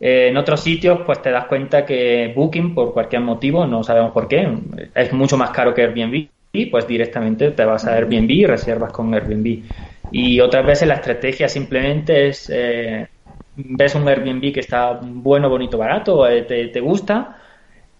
Eh, 0.00 0.28
en 0.28 0.38
otros 0.38 0.62
sitios, 0.62 1.00
pues 1.04 1.20
te 1.20 1.30
das 1.30 1.44
cuenta 1.44 1.84
que 1.84 2.32
Booking, 2.34 2.74
por 2.74 2.94
cualquier 2.94 3.20
motivo, 3.20 3.66
no 3.66 3.84
sabemos 3.84 4.12
por 4.12 4.26
qué, 4.26 4.48
es 4.94 5.12
mucho 5.12 5.36
más 5.36 5.50
caro 5.50 5.74
que 5.74 5.82
Airbnb 5.82 6.28
y 6.52 6.66
pues 6.66 6.86
directamente 6.86 7.50
te 7.52 7.64
vas 7.64 7.86
a 7.86 7.94
Airbnb 7.94 8.30
y 8.30 8.46
reservas 8.46 8.92
con 8.92 9.14
Airbnb. 9.14 9.62
Y 10.10 10.40
otras 10.40 10.66
veces 10.66 10.86
la 10.86 10.94
estrategia 10.94 11.48
simplemente 11.48 12.28
es, 12.28 12.50
eh, 12.52 13.08
ves 13.56 13.94
un 13.94 14.06
Airbnb 14.06 14.52
que 14.52 14.60
está 14.60 15.00
bueno, 15.02 15.48
bonito, 15.48 15.78
barato, 15.78 16.28
eh, 16.28 16.42
te, 16.42 16.80
gusta, 16.80 17.38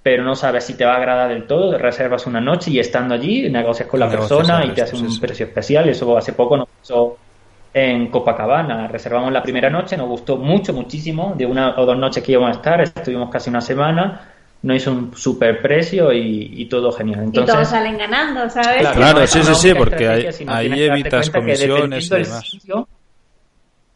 pero 0.03 0.23
no 0.23 0.35
sabes 0.35 0.65
si 0.65 0.75
te 0.75 0.85
va 0.85 0.95
a 0.95 0.97
agradar 0.97 1.31
del 1.31 1.47
todo, 1.47 1.79
reservas 1.79 2.27
una 2.27 2.41
noche 2.41 2.71
y 2.71 2.79
estando 2.79 3.15
allí 3.15 3.49
negocias 3.49 3.89
con 3.89 4.01
la 4.01 4.11
persona 4.11 4.65
y 4.67 4.71
te 4.71 4.83
hace 4.83 4.97
un 4.97 5.19
precio 5.19 5.47
especial. 5.47 5.89
Eso 5.89 6.17
hace 6.19 6.35
poco 6.35 6.59
nos 6.59 6.69
pasó 6.69 7.17
en 7.73 8.09
Copacabana. 8.09 8.89
Reservamos 8.89 9.33
la 9.33 9.43
primera 9.43 9.71
noche, 9.71 9.97
nos 9.97 10.09
gustó 10.09 10.37
mucho, 10.37 10.75
muchísimo. 10.75 11.35
De 11.39 11.47
una 11.47 11.79
o 11.79 11.87
dos 11.87 11.97
noches 11.97 12.23
que 12.23 12.33
íbamos 12.33 12.51
a 12.51 12.59
estar, 12.59 12.81
estuvimos 12.83 13.31
casi 13.31 13.49
una 13.49 13.63
semana. 13.63 14.32
No 14.63 14.75
hizo 14.75 14.93
un 14.93 15.17
super 15.17 15.61
precio 15.61 16.13
y, 16.13 16.67
todo 16.67 16.93
genial. 16.93 17.25
Entonces, 17.25 17.53
y 17.53 17.57
todos 17.57 17.69
salen 17.69 17.99
ganando, 17.99 18.49
¿sabes? 18.49 18.89
Claro, 18.89 19.27
sí, 19.27 19.43
sí, 19.43 19.55
sí, 19.55 19.75
porque 19.75 20.09
ahí, 20.47 20.83
evitas 20.83 21.31
comisiones 21.31 22.07
y 22.07 22.15
demás. 22.15 22.59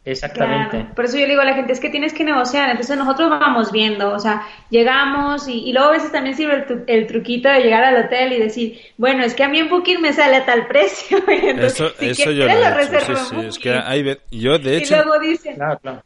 Exactamente. 0.07 0.87
Por 0.95 1.03
eso 1.03 1.17
yo 1.17 1.23
le 1.23 1.31
digo 1.31 1.41
a 1.41 1.45
la 1.45 1.53
gente, 1.53 1.73
es 1.73 1.81
que 1.81 1.89
tienes 1.89 2.13
que 2.13 2.23
negociar. 2.23 2.69
Entonces 2.69 2.97
nosotros 2.97 3.29
vamos 3.29 3.73
viendo, 3.73 4.13
o 4.13 4.19
sea, 4.19 4.41
llegamos 4.69 5.49
y, 5.49 5.73
luego 5.73 5.89
a 5.89 5.91
veces 5.91 6.13
también 6.13 6.33
sirve 6.33 6.65
el, 6.87 7.07
truquito 7.07 7.49
de 7.49 7.59
llegar 7.59 7.83
al 7.83 8.05
hotel 8.05 8.31
y 8.31 8.39
decir, 8.39 8.79
bueno, 8.97 9.25
es 9.25 9.33
que 9.33 9.43
a 9.43 9.49
mí 9.49 9.59
en 9.59 9.69
Booking 9.69 10.01
me 10.01 10.13
sale 10.13 10.37
a 10.37 10.45
tal 10.45 10.65
precio. 10.67 11.17
Entonces, 11.27 11.73
eso, 11.73 11.91
eso 11.99 12.31
yo 12.31 12.45
lo 12.45 12.51
he 12.51 12.83
hecho, 12.83 13.15
sí, 13.17 13.25
sí. 13.29 13.45
Es 13.47 13.59
que 13.59 13.73
hay, 13.73 14.17
yo, 14.31 14.57
de 14.57 14.77
hecho, 14.77 14.95
y 14.95 14.97
luego 14.97 15.19
dicen, 15.19 15.55
claro, 15.55 15.79
claro. 15.79 16.03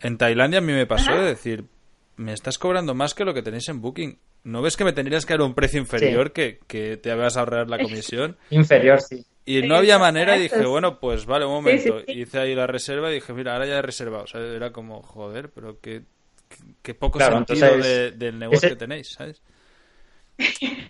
en 0.00 0.18
Tailandia 0.18 0.58
a 0.58 0.62
mí 0.62 0.72
me 0.72 0.86
pasó 0.86 1.12
de 1.12 1.26
decir, 1.26 1.64
me 2.18 2.32
estás 2.32 2.58
cobrando 2.58 2.94
más 2.94 3.14
que 3.14 3.24
lo 3.24 3.32
que 3.32 3.42
tenéis 3.42 3.68
en 3.68 3.80
Booking. 3.80 4.18
¿No 4.44 4.60
ves 4.60 4.76
que 4.76 4.84
me 4.84 4.92
tendrías 4.92 5.24
que 5.24 5.34
dar 5.34 5.42
un 5.42 5.54
precio 5.54 5.80
inferior 5.80 6.32
que, 6.32 6.60
que 6.66 6.96
te 6.96 7.14
vas 7.14 7.36
a 7.36 7.40
ahorrar 7.40 7.68
la 7.68 7.78
comisión? 7.78 8.36
inferior, 8.50 9.00
sí. 9.00 9.24
Y 9.44 9.62
no 9.62 9.76
había 9.76 9.98
manera 9.98 10.36
y 10.36 10.42
dije, 10.42 10.66
bueno, 10.66 11.00
pues 11.00 11.24
vale, 11.24 11.46
un 11.46 11.52
momento. 11.52 12.02
Hice 12.06 12.38
ahí 12.38 12.54
la 12.54 12.66
reserva 12.66 13.10
y 13.10 13.14
dije, 13.14 13.32
mira, 13.32 13.54
ahora 13.54 13.66
ya 13.66 13.78
he 13.78 13.82
reservado. 13.82 14.24
O 14.24 14.26
sea, 14.26 14.40
era 14.42 14.72
como, 14.72 15.02
joder, 15.02 15.50
pero 15.50 15.80
qué, 15.80 16.02
qué 16.82 16.94
poco 16.94 17.18
sentido 17.18 17.78
del 17.78 18.38
negocio 18.38 18.68
que 18.68 18.76
tenéis, 18.76 19.08
¿sabes? 19.08 19.40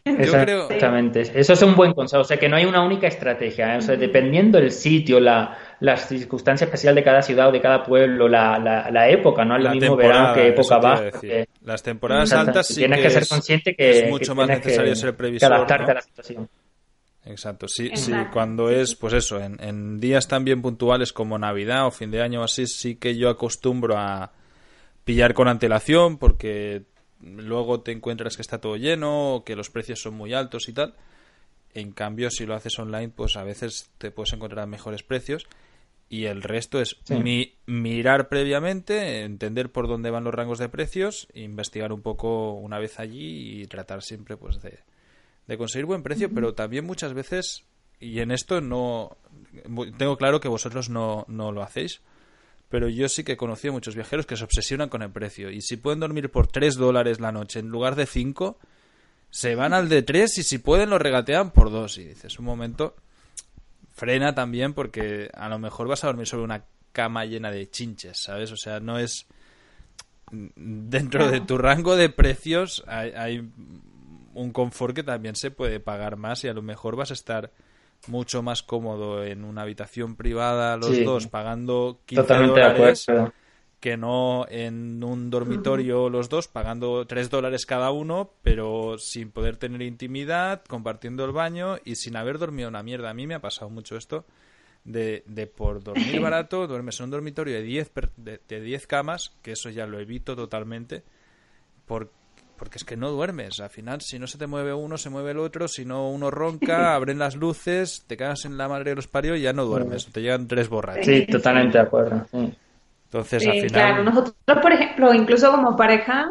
Yo 0.04 0.32
creo... 0.32 0.62
Exactamente. 0.64 1.20
Eso 1.34 1.52
es 1.52 1.62
un 1.62 1.74
buen 1.74 1.92
consejo. 1.94 2.22
O 2.22 2.24
sea, 2.24 2.36
que 2.36 2.48
no 2.48 2.56
hay 2.56 2.64
una 2.64 2.82
única 2.84 3.06
estrategia. 3.06 3.74
¿eh? 3.74 3.78
O 3.78 3.80
sea, 3.80 3.96
dependiendo 3.96 4.58
del 4.58 4.70
sitio, 4.70 5.20
la, 5.20 5.56
las 5.80 6.08
circunstancias 6.08 6.68
especial 6.68 6.94
de 6.94 7.02
cada 7.02 7.22
ciudad 7.22 7.48
o 7.48 7.52
de 7.52 7.60
cada 7.60 7.82
pueblo, 7.82 8.28
la, 8.28 8.58
la, 8.58 9.08
época, 9.08 9.44
¿no? 9.44 9.56
Es 9.56 9.64
lo 9.64 9.70
mismo 9.70 9.96
verano 9.96 10.34
que 10.34 10.48
época 10.48 10.78
baja. 10.78 11.10
Las 11.62 11.82
temporadas 11.82 12.32
altas 12.32 12.66
sí 12.66 12.76
tienes 12.76 13.00
que, 13.00 13.10
ser 13.10 13.28
consciente 13.28 13.74
que 13.74 13.90
es 13.90 14.10
mucho 14.10 14.34
más 14.34 14.48
necesario 14.48 14.94
ser 14.94 15.16
previsor. 15.16 15.52
adaptarte 15.52 15.90
a 15.90 15.94
la 15.94 16.02
situación. 16.02 16.48
Exacto, 17.24 17.68
sí, 17.68 17.90
sí, 17.94 18.12
cuando 18.32 18.70
es, 18.70 18.94
pues 18.94 19.12
eso, 19.12 19.38
en, 19.38 20.00
días 20.00 20.28
tan 20.28 20.44
bien 20.44 20.62
puntuales 20.62 21.12
como 21.12 21.38
Navidad 21.38 21.86
o 21.86 21.90
fin 21.90 22.10
de 22.10 22.22
año 22.22 22.40
o 22.40 22.44
así, 22.44 22.66
sí 22.66 22.94
que 22.94 23.16
yo 23.16 23.28
acostumbro 23.28 23.98
a 23.98 24.32
pillar 25.04 25.34
con 25.34 25.46
antelación 25.46 26.16
porque 26.16 26.84
luego 27.20 27.80
te 27.80 27.92
encuentras 27.92 28.36
que 28.36 28.42
está 28.42 28.60
todo 28.60 28.76
lleno 28.76 29.34
o 29.34 29.44
que 29.44 29.56
los 29.56 29.70
precios 29.70 30.00
son 30.00 30.14
muy 30.14 30.34
altos 30.34 30.68
y 30.68 30.72
tal. 30.72 30.94
En 31.74 31.92
cambio, 31.92 32.30
si 32.30 32.46
lo 32.46 32.54
haces 32.54 32.78
online, 32.78 33.10
pues 33.10 33.36
a 33.36 33.44
veces 33.44 33.90
te 33.98 34.10
puedes 34.10 34.32
encontrar 34.32 34.66
mejores 34.66 35.02
precios. 35.02 35.46
Y 36.10 36.24
el 36.24 36.42
resto 36.42 36.80
es 36.80 36.96
mirar 37.66 38.28
previamente, 38.28 39.24
entender 39.24 39.70
por 39.70 39.88
dónde 39.88 40.10
van 40.10 40.24
los 40.24 40.34
rangos 40.34 40.58
de 40.58 40.70
precios, 40.70 41.28
investigar 41.34 41.92
un 41.92 42.00
poco 42.00 42.54
una 42.54 42.78
vez 42.78 42.98
allí 42.98 43.60
y 43.60 43.66
tratar 43.66 44.02
siempre 44.02 44.38
pues 44.38 44.62
de 44.62 44.78
de 45.48 45.56
conseguir 45.56 45.86
buen 45.86 46.02
precio, 46.02 46.30
pero 46.32 46.54
también 46.54 46.84
muchas 46.84 47.14
veces, 47.14 47.64
y 47.98 48.20
en 48.20 48.30
esto 48.30 48.60
no 48.60 49.16
tengo 49.96 50.18
claro 50.18 50.40
que 50.40 50.48
vosotros 50.48 50.90
no, 50.90 51.24
no 51.26 51.52
lo 51.52 51.62
hacéis, 51.62 52.02
pero 52.68 52.88
yo 52.88 53.08
sí 53.08 53.24
que 53.24 53.32
he 53.32 53.36
conocido 53.36 53.72
muchos 53.72 53.94
viajeros 53.94 54.26
que 54.26 54.36
se 54.36 54.44
obsesionan 54.44 54.88
con 54.88 55.02
el 55.02 55.10
precio. 55.10 55.50
Y 55.50 55.62
si 55.62 55.76
pueden 55.76 56.00
dormir 56.00 56.30
por 56.30 56.46
3 56.46 56.76
dólares 56.76 57.20
la 57.20 57.32
noche 57.32 57.60
en 57.60 57.68
lugar 57.68 57.94
de 57.94 58.06
5, 58.06 58.58
se 59.30 59.54
van 59.54 59.72
al 59.72 59.88
de 59.88 60.02
3 60.02 60.38
y 60.38 60.42
si 60.42 60.58
pueden 60.58 60.90
lo 60.90 60.98
regatean 60.98 61.50
por 61.50 61.70
2. 61.70 61.98
Y 61.98 62.04
dices, 62.04 62.38
un 62.38 62.44
momento, 62.44 62.94
frena 63.92 64.34
también 64.34 64.74
porque 64.74 65.30
a 65.34 65.48
lo 65.48 65.58
mejor 65.58 65.88
vas 65.88 66.04
a 66.04 66.08
dormir 66.08 66.26
sobre 66.26 66.44
una 66.44 66.64
cama 66.92 67.24
llena 67.24 67.50
de 67.50 67.70
chinches, 67.70 68.18
¿sabes? 68.18 68.52
O 68.52 68.56
sea, 68.56 68.80
no 68.80 68.98
es... 68.98 69.26
Dentro 70.30 71.30
de 71.30 71.40
tu 71.40 71.56
rango 71.56 71.96
de 71.96 72.10
precios 72.10 72.84
hay 72.86 73.50
un 74.34 74.52
confort 74.52 74.94
que 74.94 75.02
también 75.02 75.36
se 75.36 75.50
puede 75.50 75.80
pagar 75.80 76.16
más 76.16 76.44
y 76.44 76.48
a 76.48 76.52
lo 76.52 76.60
mejor 76.60 76.96
vas 76.96 77.10
a 77.10 77.14
estar 77.14 77.50
mucho 78.06 78.42
más 78.42 78.62
cómodo 78.62 79.24
en 79.24 79.44
una 79.44 79.62
habitación 79.62 80.16
privada 80.16 80.76
los 80.76 81.04
dos 81.04 81.26
pagando 81.26 82.00
15 82.06 82.34
dólares 82.34 83.06
que 83.80 83.96
no 83.96 84.46
en 84.48 85.02
un 85.04 85.30
dormitorio 85.30 86.08
los 86.08 86.28
dos 86.28 86.48
pagando 86.48 87.06
3 87.06 87.30
dólares 87.30 87.66
cada 87.66 87.90
uno 87.90 88.30
pero 88.42 88.98
sin 88.98 89.30
poder 89.30 89.56
tener 89.56 89.82
intimidad 89.82 90.64
compartiendo 90.64 91.24
el 91.24 91.32
baño 91.32 91.76
y 91.84 91.96
sin 91.96 92.16
haber 92.16 92.38
dormido 92.38 92.68
una 92.68 92.82
mierda. 92.82 93.10
A 93.10 93.14
mí 93.14 93.26
me 93.26 93.34
ha 93.34 93.40
pasado 93.40 93.70
mucho 93.70 93.96
esto 93.96 94.24
de, 94.84 95.22
de 95.26 95.46
por 95.46 95.82
dormir 95.82 96.20
barato 96.20 96.66
duermes 96.66 96.98
en 96.98 97.04
un 97.04 97.10
dormitorio 97.10 97.54
de 97.54 97.62
10 97.62 97.92
de, 98.16 98.40
de 98.48 98.60
10 98.60 98.86
camas 98.86 99.32
que 99.42 99.52
eso 99.52 99.70
ya 99.70 99.86
lo 99.86 100.00
evito 100.00 100.34
totalmente 100.34 101.04
porque 101.86 102.17
porque 102.58 102.78
es 102.78 102.84
que 102.84 102.96
no 102.96 103.10
duermes. 103.10 103.60
Al 103.60 103.70
final, 103.70 104.00
si 104.00 104.18
no 104.18 104.26
se 104.26 104.36
te 104.36 104.46
mueve 104.46 104.74
uno, 104.74 104.98
se 104.98 105.08
mueve 105.08 105.30
el 105.30 105.38
otro. 105.38 105.68
Si 105.68 105.84
no, 105.84 106.10
uno 106.10 106.30
ronca, 106.30 106.94
abren 106.94 107.18
las 107.18 107.36
luces, 107.36 108.04
te 108.06 108.16
cagas 108.16 108.44
en 108.44 108.58
la 108.58 108.68
madre 108.68 108.90
de 108.90 108.96
los 108.96 109.06
parios 109.06 109.38
y 109.38 109.42
ya 109.42 109.52
no 109.52 109.64
duermes. 109.64 110.06
Te 110.12 110.20
llegan 110.20 110.48
tres 110.48 110.68
borrachos. 110.68 111.06
Sí, 111.06 111.26
totalmente 111.26 111.78
de 111.78 111.84
acuerdo. 111.84 112.26
Entonces, 112.32 113.46
al 113.46 113.52
final. 113.54 113.70
Claro, 113.70 114.04
nosotros, 114.04 114.58
por 114.60 114.72
ejemplo, 114.72 115.14
incluso 115.14 115.50
como 115.50 115.76
pareja, 115.76 116.30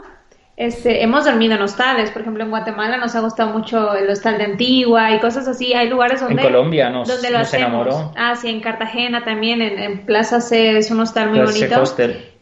este, 0.58 1.04
hemos 1.04 1.26
dormido 1.26 1.54
en 1.54 1.62
hostales. 1.62 2.10
Por 2.10 2.24
ejemplo, 2.24 2.44
en 2.44 2.50
Guatemala 2.50 2.98
nos 2.98 3.16
ha 3.16 3.20
gustado 3.22 3.52
mucho 3.52 3.96
el 3.96 4.10
hostal 4.10 4.40
de 4.40 4.46
Antigua 4.46 5.14
y 5.14 5.20
cosas 5.20 5.48
así. 5.48 5.74
Hay 5.74 5.88
lugares 5.88 6.20
donde. 6.20 6.42
En 6.42 6.48
Colombia 6.48 6.90
nos, 6.90 7.08
donde 7.08 7.30
lo 7.30 7.40
enamoró. 7.40 8.12
Ah, 8.18 8.36
sí, 8.36 8.50
en 8.50 8.60
Cartagena 8.60 9.24
también, 9.24 9.62
en, 9.62 10.06
Plaza 10.06 10.42
C 10.42 10.78
es 10.78 10.90
un 10.90 11.00
hostal 11.00 11.30
muy 11.30 11.40
bonito. 11.40 11.84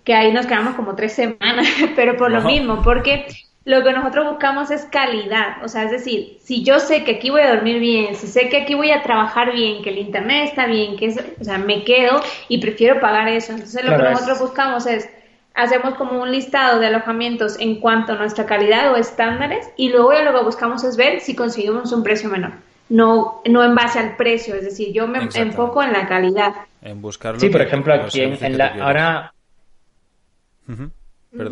Que 0.06 0.14
ahí 0.14 0.32
nos 0.32 0.46
quedamos 0.46 0.76
como 0.76 0.96
tres 0.96 1.14
semanas, 1.14 1.68
pero 1.96 2.16
por 2.16 2.32
lo 2.32 2.42
mismo, 2.42 2.82
porque 2.84 3.26
lo 3.66 3.84
que 3.84 3.92
nosotros 3.94 4.30
buscamos 4.30 4.70
es 4.70 4.86
calidad, 4.86 5.64
o 5.64 5.68
sea, 5.68 5.84
es 5.84 5.92
decir, 5.92 6.38
si 6.44 6.64
yo 6.64 6.80
sé 6.80 7.04
que 7.04 7.16
aquí 7.16 7.32
voy 7.32 7.42
a 7.42 7.56
dormir 7.56 7.80
bien, 7.80 8.16
si 8.16 8.28
sé 8.28 8.48
que 8.48 8.58
aquí 8.58 8.76
voy 8.76 8.92
a 8.92 9.02
trabajar 9.02 9.52
bien, 9.54 9.82
que 9.82 9.90
el 9.90 9.98
internet 9.98 10.50
está 10.50 10.68
bien, 10.68 10.96
que 10.96 11.08
es, 11.08 11.18
o 11.18 11.44
sea, 11.44 11.58
me 11.58 11.84
quedo 11.84 12.22
y 12.48 12.60
prefiero 12.60 13.00
pagar 13.00 13.28
eso. 13.28 13.54
Entonces 13.54 13.84
lo 13.84 13.98
que 13.98 14.04
nosotros 14.04 14.40
buscamos 14.40 14.86
es, 14.86 15.10
hacemos 15.56 15.96
como 15.96 16.22
un 16.22 16.32
listado 16.32 16.80
de 16.80 16.88
alojamientos 16.88 17.60
en 17.60 17.80
cuanto 17.80 18.14
a 18.14 18.18
nuestra 18.18 18.46
calidad 18.46 18.94
o 18.94 18.98
estándares 18.98 19.68
y 19.78 19.90
luego 19.90 20.14
ya 20.14 20.22
lo 20.22 20.38
que 20.38 20.46
buscamos 20.46 20.84
es 20.84 20.96
ver 20.96 21.20
si 21.22 21.36
conseguimos 21.36 21.92
un 21.92 22.04
precio 22.04 22.30
menor. 22.30 22.52
No, 22.88 23.42
no 23.50 23.64
en 23.64 23.74
base 23.74 23.98
al 23.98 24.16
precio, 24.16 24.54
es 24.54 24.64
decir, 24.64 24.94
yo 24.94 25.08
me 25.08 25.28
enfoco 25.34 25.82
en 25.82 25.92
la 25.92 26.08
calidad. 26.08 26.54
En 26.84 27.02
buscarlo. 27.02 27.40
Sí, 27.40 27.50
por 27.50 27.64
ejemplo, 27.64 27.96
aquí 27.96 28.22
en, 28.22 28.58
la, 28.60 28.76
ahora... 28.80 29.34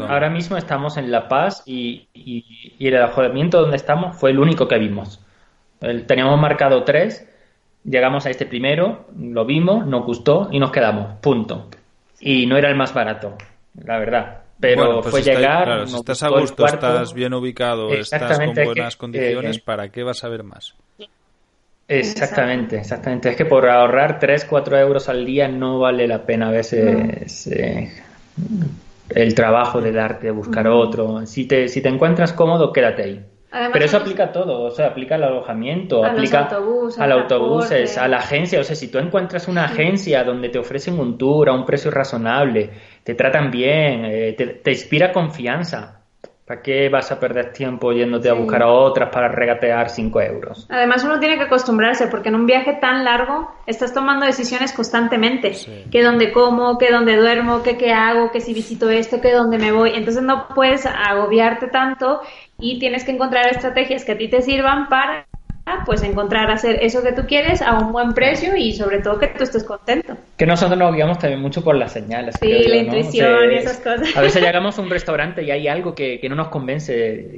Ahora 0.07 0.29
mismo 0.29 0.57
estamos 0.57 0.97
en 0.97 1.11
La 1.11 1.27
Paz 1.27 1.63
y, 1.65 2.07
el 2.79 2.95
alojamiento 2.95 3.61
donde 3.61 3.77
estamos 3.77 4.15
fue 4.17 4.31
el 4.31 4.39
único 4.39 4.67
que 4.67 4.77
vimos. 4.77 5.19
teníamos 6.07 6.39
marcado 6.39 6.83
tres, 6.83 7.27
llegamos 7.83 8.25
a 8.25 8.29
este 8.29 8.45
primero, 8.45 9.07
lo 9.17 9.45
vimos, 9.45 9.85
nos 9.85 10.05
gustó 10.05 10.49
y 10.51 10.59
nos 10.59 10.71
quedamos. 10.71 11.19
Punto. 11.19 11.69
Y 12.19 12.45
no 12.45 12.57
era 12.57 12.69
el 12.69 12.75
más 12.75 12.93
barato, 12.93 13.37
la 13.83 13.99
verdad. 13.99 14.39
Pero 14.59 15.01
pues 15.01 15.11
fue 15.11 15.21
llegar. 15.21 15.87
si 15.87 15.95
estás 15.95 16.23
a 16.23 16.29
gusto, 16.29 16.65
estás 16.65 17.13
bien 17.13 17.33
ubicado, 17.33 17.91
estás 17.91 18.39
con 18.39 18.53
buenas 18.53 18.95
condiciones, 18.95 19.59
¿para 19.59 19.89
qué 19.89 20.03
vas 20.03 20.23
a 20.23 20.29
ver 20.29 20.43
más? 20.43 20.75
Exactamente, 21.87 22.77
exactamente. 22.77 23.29
Es 23.29 23.35
que 23.35 23.45
por 23.45 23.67
ahorrar 23.67 24.19
3, 24.19 24.45
4 24.45 24.79
euros 24.79 25.09
al 25.09 25.25
día 25.25 25.49
no 25.49 25.79
vale 25.79 26.07
la 26.07 26.25
pena 26.25 26.47
a 26.47 26.51
veces 26.51 27.47
eh, 27.47 27.91
el 29.09 29.35
trabajo 29.35 29.81
de 29.81 29.91
darte, 29.91 30.27
de 30.27 30.31
buscar 30.31 30.67
otro. 30.67 31.25
Si 31.25 31.45
te, 31.45 31.67
si 31.67 31.81
te 31.81 31.89
encuentras 31.89 32.33
cómodo, 32.33 32.71
quédate 32.71 33.03
ahí. 33.03 33.25
Pero 33.71 33.85
eso 33.85 33.97
aplica 33.97 34.25
a 34.25 34.31
todo, 34.31 34.63
o 34.63 34.71
sea, 34.71 34.87
aplica 34.87 35.13
al 35.13 35.23
alojamiento, 35.25 36.03
aplica 36.03 36.49
al 36.97 37.11
autobuses, 37.11 37.99
a 37.99 38.07
la 38.07 38.17
agencia. 38.17 38.59
O 38.59 38.63
sea, 38.63 38.75
si 38.75 38.87
tú 38.87 38.97
encuentras 38.97 39.47
una 39.47 39.65
agencia 39.65 40.23
donde 40.23 40.49
te 40.49 40.57
ofrecen 40.57 40.99
un 40.99 41.19
tour 41.19 41.49
a 41.49 41.53
un 41.53 41.63
precio 41.63 41.91
razonable, 41.91 42.71
te 43.03 43.13
tratan 43.13 43.51
bien, 43.51 44.05
eh, 44.05 44.33
te, 44.63 44.71
inspira 44.71 45.11
confianza, 45.11 46.02
¿Para 46.53 46.61
qué 46.61 46.87
vas 46.87 47.11
a 47.11 47.19
perder 47.19 47.51
tiempo 47.51 47.91
yéndote 47.93 48.29
a 48.29 48.33
buscar 48.33 48.61
a 48.61 48.71
otras 48.71 49.09
para 49.09 49.27
regatear 49.27 49.89
5 49.89 50.21
euros? 50.21 50.67
Además, 50.69 51.03
uno 51.03 51.19
tiene 51.19 51.35
que 51.37 51.45
acostumbrarse 51.45 52.05
porque 52.09 52.29
en 52.29 52.35
un 52.35 52.45
viaje 52.45 52.77
tan 52.79 53.03
largo 53.03 53.51
estás 53.65 53.91
tomando 53.91 54.27
decisiones 54.27 54.71
constantemente. 54.71 55.53
Que 55.89 56.03
dónde 56.03 56.31
como, 56.31 56.77
que 56.77 56.91
dónde 56.91 57.17
duermo, 57.17 57.63
que 57.63 57.75
qué 57.75 57.91
hago, 57.91 58.29
que 58.29 58.39
si 58.39 58.53
visito 58.53 58.87
esto, 58.91 59.19
que 59.19 59.31
dónde 59.31 59.57
me 59.57 59.71
voy. 59.71 59.93
Entonces 59.95 60.21
no 60.21 60.47
puedes 60.53 60.85
agobiarte 60.85 61.69
tanto 61.69 62.21
y 62.59 62.77
tienes 62.77 63.03
que 63.03 63.13
encontrar 63.13 63.47
estrategias 63.47 64.05
que 64.05 64.11
a 64.11 64.17
ti 64.19 64.27
te 64.27 64.43
sirvan 64.43 64.89
para 64.89 65.25
pues 65.85 66.03
encontrar 66.03 66.51
hacer 66.51 66.79
eso 66.81 67.03
que 67.03 67.11
tú 67.11 67.23
quieres 67.27 67.61
a 67.61 67.77
un 67.77 67.91
buen 67.91 68.13
precio 68.13 68.55
y 68.55 68.73
sobre 68.73 68.99
todo 68.99 69.19
que 69.19 69.27
tú 69.27 69.43
estés 69.43 69.63
contento. 69.63 70.17
Que 70.37 70.45
nosotros 70.45 70.77
nos 70.77 70.93
guiamos 70.93 71.19
también 71.19 71.41
mucho 71.41 71.63
por 71.63 71.75
las 71.75 71.93
señales. 71.93 72.35
Sí, 72.41 72.67
la 72.67 72.77
intuición 72.77 73.51
y 73.51 73.55
esas 73.55 73.77
cosas. 73.77 74.15
A 74.15 74.21
veces 74.21 74.41
llegamos 74.41 74.77
a 74.77 74.81
un 74.81 74.89
restaurante 74.89 75.43
y 75.43 75.51
hay 75.51 75.67
algo 75.67 75.95
que, 75.95 76.19
no 76.29 76.35
nos 76.35 76.49
convence. 76.49 77.37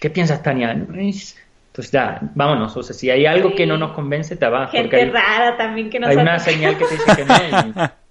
¿Qué 0.00 0.10
piensas, 0.10 0.42
Tania? 0.42 0.72
Entonces 0.72 1.90
ya, 1.90 2.18
vámonos. 2.34 2.76
O 2.76 2.82
sea, 2.82 2.94
si 2.94 3.10
hay 3.10 3.26
algo 3.26 3.54
que 3.54 3.66
no 3.66 3.76
nos 3.76 3.92
convence, 3.92 4.36
te 4.36 4.48
vas. 4.48 4.70
Gente 4.70 4.96
hay, 4.96 5.10
rara 5.10 5.56
también 5.56 5.90
que 5.90 6.00
nos 6.00 6.10
hay 6.10 6.16
una 6.16 6.38
señal 6.38 6.76
que 6.76 6.84
te 6.84 6.94
dice 6.94 7.16
que 7.16 7.24
no. 7.24 7.90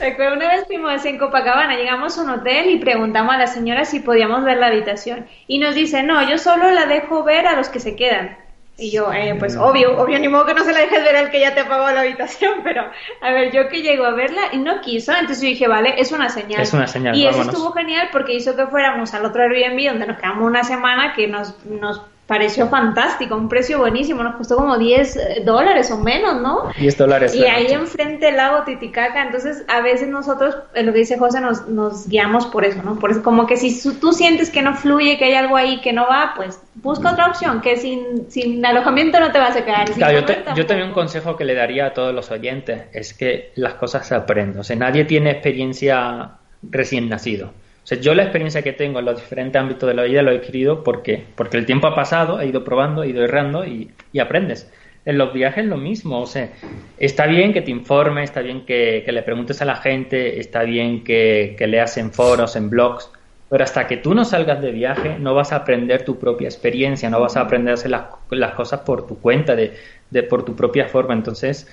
Recuerdo 0.00 0.34
una 0.34 0.48
vez 0.48 0.66
fuimos 0.66 1.04
en 1.04 1.16
Copacabana, 1.16 1.76
llegamos 1.76 2.18
a 2.18 2.22
un 2.22 2.30
hotel 2.30 2.70
y 2.70 2.78
preguntamos 2.78 3.34
a 3.34 3.38
la 3.38 3.46
señora 3.46 3.84
si 3.84 4.00
podíamos 4.00 4.42
ver 4.42 4.56
la 4.58 4.66
habitación. 4.66 5.26
Y 5.46 5.58
nos 5.58 5.76
dice, 5.76 6.02
no, 6.02 6.28
yo 6.28 6.38
solo 6.38 6.72
la 6.72 6.86
dejo 6.86 7.22
ver 7.22 7.46
a 7.46 7.54
los 7.54 7.68
que 7.68 7.78
se 7.78 7.94
quedan. 7.94 8.41
Y 8.78 8.90
yo, 8.90 9.12
eh, 9.12 9.36
pues 9.38 9.56
obvio, 9.56 9.98
obvio, 9.98 10.18
ni 10.18 10.28
modo 10.28 10.46
que 10.46 10.54
no 10.54 10.64
se 10.64 10.72
la 10.72 10.80
dejes 10.80 11.04
ver 11.04 11.14
al 11.14 11.30
que 11.30 11.40
ya 11.40 11.54
te 11.54 11.64
pagó 11.64 11.90
la 11.90 12.00
habitación, 12.00 12.60
pero 12.64 12.90
a 13.20 13.30
ver, 13.30 13.52
yo 13.52 13.68
que 13.68 13.82
llego 13.82 14.04
a 14.04 14.12
verla 14.12 14.42
y 14.52 14.58
no 14.58 14.80
quiso, 14.80 15.12
entonces 15.12 15.42
yo 15.42 15.48
dije, 15.48 15.68
vale, 15.68 15.94
es 15.98 16.10
una 16.10 16.28
señal. 16.28 16.62
Es 16.62 16.72
una 16.72 16.86
señal, 16.86 17.14
Y 17.14 17.26
eso 17.26 17.42
estuvo 17.42 17.72
genial 17.72 18.08
porque 18.10 18.34
hizo 18.34 18.56
que 18.56 18.66
fuéramos 18.66 19.12
al 19.14 19.26
otro 19.26 19.42
Airbnb 19.42 19.88
donde 19.88 20.06
nos 20.06 20.16
quedamos 20.16 20.44
una 20.44 20.64
semana 20.64 21.12
que 21.14 21.28
nos, 21.28 21.54
nos 21.66 22.00
pareció 22.26 22.68
fantástico, 22.68 23.36
un 23.36 23.48
precio 23.48 23.78
buenísimo, 23.78 24.22
nos 24.22 24.36
costó 24.36 24.56
como 24.56 24.78
10 24.78 25.44
dólares 25.44 25.90
o 25.90 25.98
menos, 25.98 26.40
¿no? 26.40 26.70
10 26.78 26.96
dólares. 26.96 27.34
Y 27.34 27.44
ahí 27.44 27.64
noche. 27.64 27.74
enfrente 27.74 28.28
el 28.28 28.36
lago 28.36 28.62
Titicaca, 28.64 29.22
entonces 29.22 29.64
a 29.68 29.80
veces 29.82 30.08
nosotros, 30.08 30.56
eh, 30.74 30.82
lo 30.82 30.92
que 30.92 31.00
dice 31.00 31.18
José, 31.18 31.40
nos, 31.40 31.68
nos 31.68 32.08
guiamos 32.08 32.46
por 32.46 32.64
eso, 32.64 32.82
¿no? 32.82 32.98
Por 32.98 33.10
eso, 33.10 33.22
como 33.22 33.46
que 33.46 33.56
si 33.56 33.76
tú 33.98 34.12
sientes 34.12 34.48
que 34.50 34.62
no 34.62 34.74
fluye, 34.74 35.18
que 35.18 35.26
hay 35.26 35.34
algo 35.34 35.56
ahí 35.56 35.80
que 35.82 35.92
no 35.92 36.06
va, 36.08 36.32
pues 36.36 36.58
busca 36.76 37.12
otra 37.12 37.26
opción, 37.26 37.60
que 37.60 37.76
sin, 37.76 38.30
sin 38.30 38.64
alojamiento 38.64 39.20
no 39.20 39.30
te 39.30 39.38
vas 39.38 39.56
a 39.56 39.64
quedar. 39.64 39.90
Claro, 39.90 40.20
yo, 40.20 40.24
te- 40.24 40.42
yo 40.54 40.64
también 40.64 40.88
un 40.88 40.94
consejo 40.94 41.36
que 41.36 41.44
le 41.44 41.54
daría 41.54 41.86
a 41.86 41.92
todos 41.92 42.14
los 42.14 42.30
oyentes 42.30 42.84
es 42.94 43.12
que 43.12 43.52
las 43.56 43.74
cosas 43.74 44.06
se 44.06 44.14
aprenden. 44.14 44.58
O 44.60 44.64
sea, 44.64 44.76
nadie 44.76 45.04
tiene 45.04 45.30
experiencia 45.32 46.30
recién 46.62 47.08
nacido. 47.08 47.52
O 47.82 47.86
sea, 47.86 47.98
yo 47.98 48.14
la 48.14 48.22
experiencia 48.22 48.62
que 48.62 48.72
tengo 48.72 49.00
en 49.00 49.06
los 49.06 49.20
diferentes 49.20 49.60
ámbitos 49.60 49.88
de 49.88 49.94
la 49.94 50.04
vida 50.04 50.22
lo 50.22 50.30
he 50.30 50.36
adquirido 50.36 50.84
porque, 50.84 51.24
porque 51.34 51.56
el 51.56 51.66
tiempo 51.66 51.88
ha 51.88 51.94
pasado, 51.94 52.40
he 52.40 52.46
ido 52.46 52.62
probando, 52.62 53.02
he 53.02 53.08
ido 53.08 53.24
errando 53.24 53.64
y, 53.66 53.90
aprendes. 54.20 54.70
En 55.04 55.18
los 55.18 55.32
viajes 55.32 55.66
lo 55.66 55.76
mismo, 55.76 56.20
o 56.20 56.26
sea, 56.26 56.50
está 56.98 57.26
bien 57.26 57.52
que 57.52 57.60
te 57.60 57.72
informes, 57.72 58.30
está 58.30 58.40
bien 58.40 58.64
que, 58.64 59.04
le 59.04 59.22
preguntes 59.22 59.60
a 59.60 59.64
la 59.64 59.76
gente, 59.76 60.38
está 60.38 60.62
bien 60.62 61.02
que, 61.02 61.56
que 61.58 61.66
leas 61.66 61.96
en 61.96 62.12
foros, 62.12 62.54
en 62.54 62.70
blogs, 62.70 63.10
pero 63.52 63.64
hasta 63.64 63.86
que 63.86 63.98
tú 63.98 64.14
no 64.14 64.24
salgas 64.24 64.62
de 64.62 64.70
viaje 64.70 65.18
no 65.18 65.34
vas 65.34 65.52
a 65.52 65.56
aprender 65.56 66.06
tu 66.06 66.18
propia 66.18 66.46
experiencia, 66.46 67.10
no 67.10 67.20
vas 67.20 67.36
a 67.36 67.42
aprender 67.42 67.72
a 67.72 67.74
hacer 67.74 67.90
las, 67.90 68.04
las 68.30 68.54
cosas 68.54 68.80
por 68.80 69.06
tu 69.06 69.18
cuenta, 69.18 69.54
de, 69.54 69.74
de 70.08 70.22
por 70.22 70.44
tu 70.44 70.56
propia 70.56 70.88
forma. 70.88 71.12
Entonces, 71.12 71.68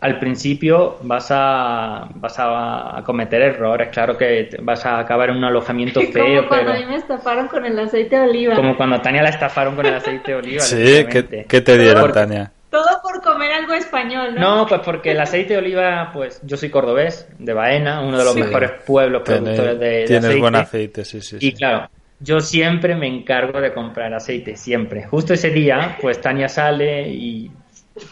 al 0.00 0.18
principio 0.18 0.96
vas 1.02 1.28
a, 1.30 2.08
vas 2.14 2.34
a, 2.38 3.02
cometer 3.04 3.42
errores, 3.42 3.88
claro 3.90 4.16
que 4.16 4.56
vas 4.62 4.86
a 4.86 4.98
acabar 4.98 5.30
en 5.30 5.36
un 5.36 5.44
alojamiento 5.44 6.00
Como 6.00 6.12
feo, 6.12 6.48
cuando 6.48 6.72
pero 6.72 6.78
a 6.78 6.80
mí 6.80 6.86
me 6.86 6.96
estafaron 6.96 7.48
con 7.48 7.64
el 7.66 7.78
aceite 7.78 8.16
de 8.16 8.22
oliva. 8.22 8.54
como 8.56 8.76
cuando 8.76 8.96
a 8.96 9.02
Tania 9.02 9.22
la 9.22 9.28
estafaron 9.28 9.76
con 9.76 9.84
el 9.86 9.94
aceite 9.94 10.32
de 10.32 10.38
oliva. 10.38 10.60
Sí, 10.62 11.04
¿qué, 11.46 11.60
te 11.60 11.78
dieron, 11.78 12.02
Porque- 12.02 12.14
Tania? 12.20 12.52
Todo 12.70 12.86
por 13.02 13.20
comer 13.20 13.50
algo 13.52 13.74
español, 13.74 14.36
¿no? 14.36 14.58
No, 14.58 14.66
pues 14.66 14.80
porque 14.84 15.10
el 15.10 15.20
aceite 15.20 15.54
de 15.54 15.58
oliva, 15.58 16.10
pues 16.12 16.40
yo 16.44 16.56
soy 16.56 16.70
cordobés, 16.70 17.26
de 17.36 17.52
Baena, 17.52 18.00
uno 18.00 18.16
de 18.16 18.24
los 18.24 18.34
Sí. 18.34 18.40
mejores 18.42 18.70
pueblos 18.86 19.22
productores 19.24 19.76
de, 19.80 19.86
de 19.88 20.04
Tienes 20.04 20.24
aceite. 20.26 20.40
buen 20.40 20.54
aceite, 20.54 21.04
sí, 21.04 21.20
sí. 21.20 21.36
Y 21.40 21.50
sí. 21.50 21.52
claro, 21.54 21.90
yo 22.20 22.38
siempre 22.40 22.94
me 22.94 23.08
encargo 23.08 23.60
de 23.60 23.72
comprar 23.72 24.14
aceite, 24.14 24.56
siempre. 24.56 25.04
Justo 25.04 25.34
ese 25.34 25.50
día, 25.50 25.96
pues 26.00 26.20
Tania 26.20 26.48
sale 26.48 27.08
y 27.08 27.50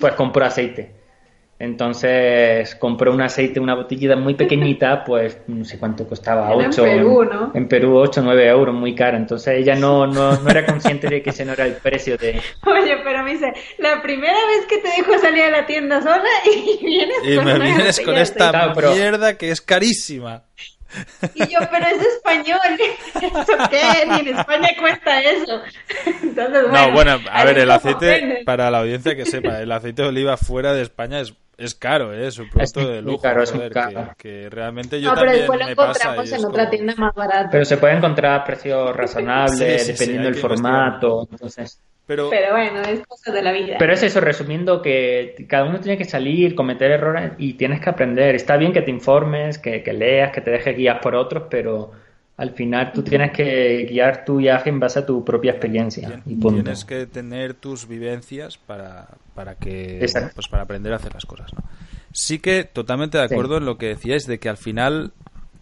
pues 0.00 0.14
compró 0.14 0.44
aceite. 0.44 0.97
Entonces 1.60 2.74
compró 2.76 3.12
un 3.12 3.20
aceite, 3.20 3.58
una 3.58 3.74
botellita 3.74 4.14
muy 4.16 4.34
pequeñita, 4.34 5.04
pues 5.06 5.38
no 5.48 5.64
sé 5.64 5.78
cuánto 5.78 6.06
costaba, 6.06 6.52
Era 6.52 6.64
en 6.64 6.70
8 6.70 6.82
Perú, 6.82 7.24
¿no? 7.24 7.50
En 7.54 7.68
Perú 7.68 7.96
8, 7.96 8.20
9 8.22 8.46
euros, 8.48 8.74
muy 8.74 8.94
cara. 8.94 9.16
Entonces 9.16 9.54
ella 9.58 9.74
no, 9.74 10.06
no, 10.06 10.38
no 10.38 10.48
era 10.50 10.64
consciente 10.64 11.08
de 11.08 11.22
que 11.22 11.30
ese 11.30 11.44
no 11.44 11.52
era 11.54 11.66
el 11.66 11.74
precio 11.74 12.16
de... 12.16 12.40
Oye, 12.66 12.96
pero 13.02 13.22
me 13.24 13.32
dice, 13.32 13.52
la 13.78 14.00
primera 14.02 14.38
vez 14.46 14.66
que 14.68 14.78
te 14.78 14.88
dejo 14.88 15.18
salir 15.18 15.44
a 15.44 15.50
la 15.50 15.66
tienda 15.66 16.00
sola 16.00 16.22
y 16.44 16.84
vienes 16.84 17.16
Y 17.24 17.36
con 17.36 17.44
me 17.44 17.54
una 17.54 17.64
vienes 17.64 18.00
con 18.00 18.16
esta 18.16 18.50
Claro, 18.50 18.72
pero- 18.74 18.94
mierda 18.94 19.36
que 19.36 19.50
es 19.50 19.60
carísima. 19.60 20.44
Y 21.34 21.40
yo, 21.48 21.58
pero 21.70 21.86
es 21.86 22.02
español. 22.02 22.58
¿Eso 23.14 23.68
qué? 23.70 24.06
Ni 24.06 24.20
en 24.30 24.38
España 24.38 24.68
cuesta 24.80 25.20
eso. 25.20 25.60
Entonces, 26.22 26.62
bueno. 26.70 26.86
no, 26.86 26.92
bueno, 26.92 27.18
a 27.30 27.44
ver, 27.44 27.58
el 27.58 27.70
aceite, 27.70 28.42
para 28.46 28.70
la 28.70 28.78
audiencia 28.78 29.14
que 29.14 29.26
sepa, 29.26 29.60
el 29.60 29.70
aceite 29.70 30.00
de 30.00 30.08
oliva 30.08 30.38
fuera 30.38 30.72
de 30.72 30.80
España 30.80 31.20
es, 31.20 31.34
es 31.58 31.74
caro, 31.74 32.14
¿eh? 32.14 32.26
es 32.28 32.38
un 32.38 32.48
producto 32.48 32.80
muy 32.80 32.90
de 32.92 33.02
lujo. 33.02 33.20
caro, 33.20 33.42
es 33.42 33.50
muy 33.52 33.58
joder, 33.58 33.72
caro. 33.72 34.14
Que, 34.16 34.28
que 34.42 34.50
realmente 34.50 35.00
yo 35.00 35.08
No, 35.10 35.14
pero 35.14 35.26
también 35.26 35.40
después 35.40 35.58
lo 35.60 35.68
encontramos 35.68 36.28
en 36.30 36.36
es 36.38 36.44
otra 36.44 36.64
como- 36.64 36.70
tienda 36.70 36.94
más 36.96 37.14
barata. 37.14 37.48
Pero 37.50 37.64
se 37.64 37.76
puede 37.76 37.94
encontrar 37.96 38.40
a 38.40 38.44
precios 38.44 38.96
razonables, 38.96 39.58
Sí, 39.58 39.78
sí, 39.78 39.84
sí, 39.84 39.92
dependiendo 39.92 40.24
del 40.30 40.34
formato. 40.36 41.28
Entonces, 41.30 41.80
Pero, 42.06 42.30
Pero 42.30 42.52
bueno, 42.52 42.80
es 42.82 43.06
cosa 43.06 43.30
de 43.32 43.42
la 43.42 43.52
vida. 43.52 43.76
Pero 43.78 43.92
es 43.92 44.02
eso, 44.02 44.20
resumiendo, 44.22 44.80
que 44.80 45.34
cada 45.46 45.64
uno 45.66 45.78
tiene 45.78 45.98
que 45.98 46.06
salir, 46.06 46.54
cometer 46.54 46.90
errores 46.90 47.32
y 47.36 47.52
tienes 47.54 47.82
que 47.82 47.90
aprender. 47.90 48.34
Está 48.34 48.56
bien 48.56 48.72
que 48.72 48.80
te 48.80 48.90
informes, 48.90 49.58
que, 49.58 49.82
que 49.82 49.92
leas, 49.92 50.32
que 50.32 50.40
te 50.40 50.50
dejes 50.50 50.74
guiar 50.74 51.00
por 51.02 51.14
otros, 51.14 51.44
pero 51.50 51.90
al 52.38 52.52
final 52.54 52.92
tú 52.92 53.02
tienes 53.02 53.32
que 53.32 53.86
guiar 53.90 54.24
tu 54.24 54.36
viaje 54.36 54.70
en 54.70 54.78
base 54.80 55.00
a 55.00 55.04
tu 55.06 55.24
propia 55.24 55.50
experiencia. 55.50 56.22
Y 56.24 56.36
punto. 56.36 56.62
tienes 56.62 56.84
que 56.84 57.04
tener 57.06 57.52
tus 57.54 57.86
vivencias 57.86 58.56
para, 58.58 59.08
para 59.34 59.56
que 59.56 59.98
pues 60.34 60.48
para 60.48 60.62
aprender 60.62 60.92
a 60.92 60.96
hacer 60.96 61.12
las 61.12 61.26
cosas 61.26 61.52
¿no? 61.52 61.60
sí 62.12 62.38
que 62.38 62.64
totalmente 62.64 63.18
de 63.18 63.28
Sí. 63.28 63.34
acuerdo 63.34 63.58
en 63.58 63.66
lo 63.66 63.76
que 63.76 63.88
decíais 63.88 64.26
de 64.26 64.38
que 64.38 64.48
al 64.48 64.56
final 64.56 65.12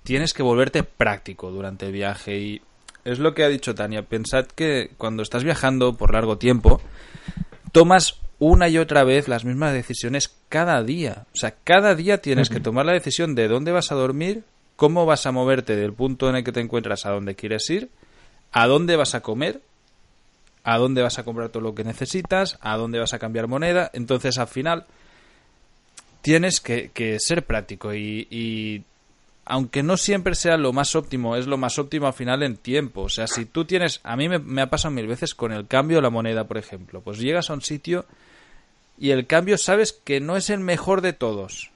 tienes 0.05 0.33
que 0.35 0.43
volverte 0.45 0.83
práctico 0.85 1.51
durante 1.51 1.87
el 1.87 1.93
viaje 1.93 2.39
y 2.39 2.63
es 3.05 3.19
lo 3.19 3.35
que 3.35 3.43
ha 3.45 3.49
dicho 3.49 3.75
Tania 3.75 4.03
pensad 4.03 4.45
que 4.47 4.91
cuando 4.99 5.23
estás 5.23 5.43
viajando 5.45 5.97
por 5.97 6.13
largo 6.13 6.37
tiempo 6.39 6.81
tomas 7.73 8.21
una 8.39 8.69
y 8.69 8.77
otra 8.79 9.03
vez 9.05 9.29
las 9.29 9.45
mismas 9.45 9.73
decisiones 9.73 10.31
cada 10.51 10.83
día 10.83 11.25
o 11.33 11.37
sea 11.37 11.55
cada 11.65 11.95
día 11.95 12.19
tienes 12.19 12.51
que 12.51 12.61
tomar 12.61 12.85
la 12.87 12.93
decisión 12.93 13.35
de 13.35 13.49
dónde 13.49 13.73
vas 13.73 13.91
a 13.93 13.95
dormir 13.95 14.45
cómo 14.77 15.07
vas 15.07 15.27
a 15.27 15.33
moverte 15.33 15.75
del 15.75 15.93
punto 15.93 16.29
en 16.29 16.37
el 16.37 16.45
que 16.45 16.53
te 16.53 16.61
encuentras 16.61 17.07
a 17.07 17.11
donde 17.11 17.35
quieres 17.35 17.69
ir 17.71 17.91
a 18.53 18.67
dónde 18.67 18.97
vas 18.97 19.15
a 19.15 19.21
comer 19.21 19.61
a 20.67 20.79
dónde 20.79 21.01
vas 21.01 21.19
a 21.19 21.23
comprar 21.23 21.49
todo 21.51 21.63
lo 21.63 21.77
que 21.77 21.85
necesitas, 21.85 22.59
a 22.61 22.77
dónde 22.77 22.99
vas 22.99 23.15
a 23.15 23.21
cambiar 23.21 23.47
moneda. 23.47 23.89
Entonces, 23.95 24.37
al 24.37 24.49
final, 24.49 24.85
tienes 26.23 26.61
que, 26.61 26.91
ser 27.21 27.47
práctico 27.47 27.95
y, 27.95 28.27
y 28.33 28.83
aunque 29.45 29.85
no 29.85 29.97
siempre 29.97 30.35
sea 30.35 30.57
lo 30.57 30.73
más 30.73 30.97
óptimo, 30.97 31.37
es 31.37 31.47
lo 31.47 31.57
más 31.57 31.79
óptimo 31.79 32.09
al 32.09 32.15
final 32.15 32.43
en 32.43 32.57
tiempo. 32.57 33.03
O 33.03 33.09
sea, 33.09 33.29
si 33.29 33.45
tú 33.45 33.65
tienes, 33.65 34.01
a 34.03 34.17
mí 34.17 34.29
me, 34.29 34.41
me 34.41 34.61
ha 34.61 34.69
pasado 34.69 34.93
mil 34.93 35.07
veces 35.07 35.37
con 35.37 35.53
el 35.53 35.69
cambio 35.69 35.99
de 35.99 36.03
la 36.03 36.11
moneda, 36.11 36.49
por 36.49 36.59
ejemplo, 36.59 37.01
pues 37.01 37.19
llegas 37.19 37.49
a 37.49 37.55
un 37.55 37.63
sitio 37.63 38.05
y 38.99 39.11
el 39.11 39.29
cambio 39.29 39.59
sabes 39.59 39.93
que 39.93 40.19
no 40.19 40.37
es 40.37 40.51
el 40.51 40.59
mejor 40.59 41.01
de 41.01 41.13
todos. 41.13 41.71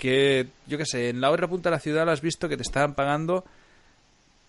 Que, 0.00 0.48
yo 0.66 0.78
qué 0.78 0.86
sé, 0.86 1.10
en 1.10 1.20
la 1.20 1.30
otra 1.30 1.46
punta 1.46 1.68
de 1.68 1.76
la 1.76 1.80
ciudad 1.80 2.06
lo 2.06 2.12
has 2.12 2.22
visto 2.22 2.48
que 2.48 2.56
te 2.56 2.62
estaban 2.62 2.94
pagando 2.94 3.44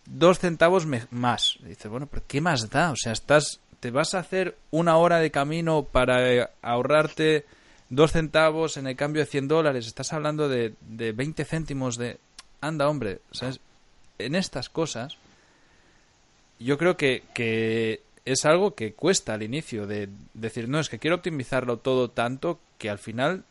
dos 0.06 0.39
centavos 0.39 0.86
más. 1.12 1.58
Dices, 1.60 1.91
bueno, 1.91 2.08
pero 2.08 2.24
¿qué 2.26 2.39
más 2.39 2.70
da? 2.70 2.91
O 2.91 2.95
sea, 2.95 3.12
estás, 3.12 3.60
te 3.82 3.91
vas 3.91 4.14
a 4.14 4.20
hacer 4.20 4.58
una 4.72 4.95
hora 4.95 5.18
de 5.18 5.30
camino 5.30 5.84
para 5.84 6.32
eh, 6.32 6.47
ahorrarte 6.62 7.45
dos 7.89 8.14
centavos 8.14 8.78
en 8.78 8.88
el 8.88 8.95
cambio 8.95 9.24
de 9.24 9.26
100 9.26 9.49
dólares. 9.49 9.88
Estás 9.88 10.14
hablando 10.14 10.47
de, 10.47 10.74
de 10.80 11.12
20 11.12 11.43
céntimos 11.43 11.97
de... 11.97 12.18
Anda, 12.62 12.88
hombre, 12.88 13.20
¿sabes? 13.32 13.60
En 14.20 14.36
estas 14.36 14.70
cosas, 14.70 15.18
yo 16.60 16.78
creo 16.78 16.95
que, 16.95 17.24
que 17.34 18.02
es 18.24 18.45
algo 18.45 18.76
que 18.76 18.93
cuesta 18.93 19.34
al 19.34 19.43
inicio 19.43 19.86
de 19.86 20.08
decir, 20.34 20.70
no, 20.70 20.80
es 20.80 20.88
que 20.88 20.99
quiero 20.99 21.18
optimizarlo 21.18 21.78
todo 21.78 22.10
tanto 22.10 22.60
que 22.78 22.89
al 22.89 22.99
final 22.99 23.43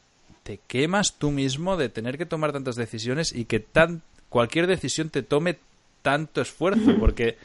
te 0.51 0.59
quemas 0.67 1.15
tú 1.17 1.31
mismo 1.31 1.77
de 1.77 1.89
tener 1.89 2.19
que 2.19 2.27
tomar 2.27 2.51
tantas 2.53 2.75
decisiones 2.75 3.33
y 3.33 3.45
que 3.45 3.61
tan 3.61 4.03
cualquier 4.29 4.67
decisión 4.67 5.09
te 5.09 5.23
tome 5.23 5.59
tanto 6.03 6.41
esfuerzo 6.41 6.97
porque 6.99 7.39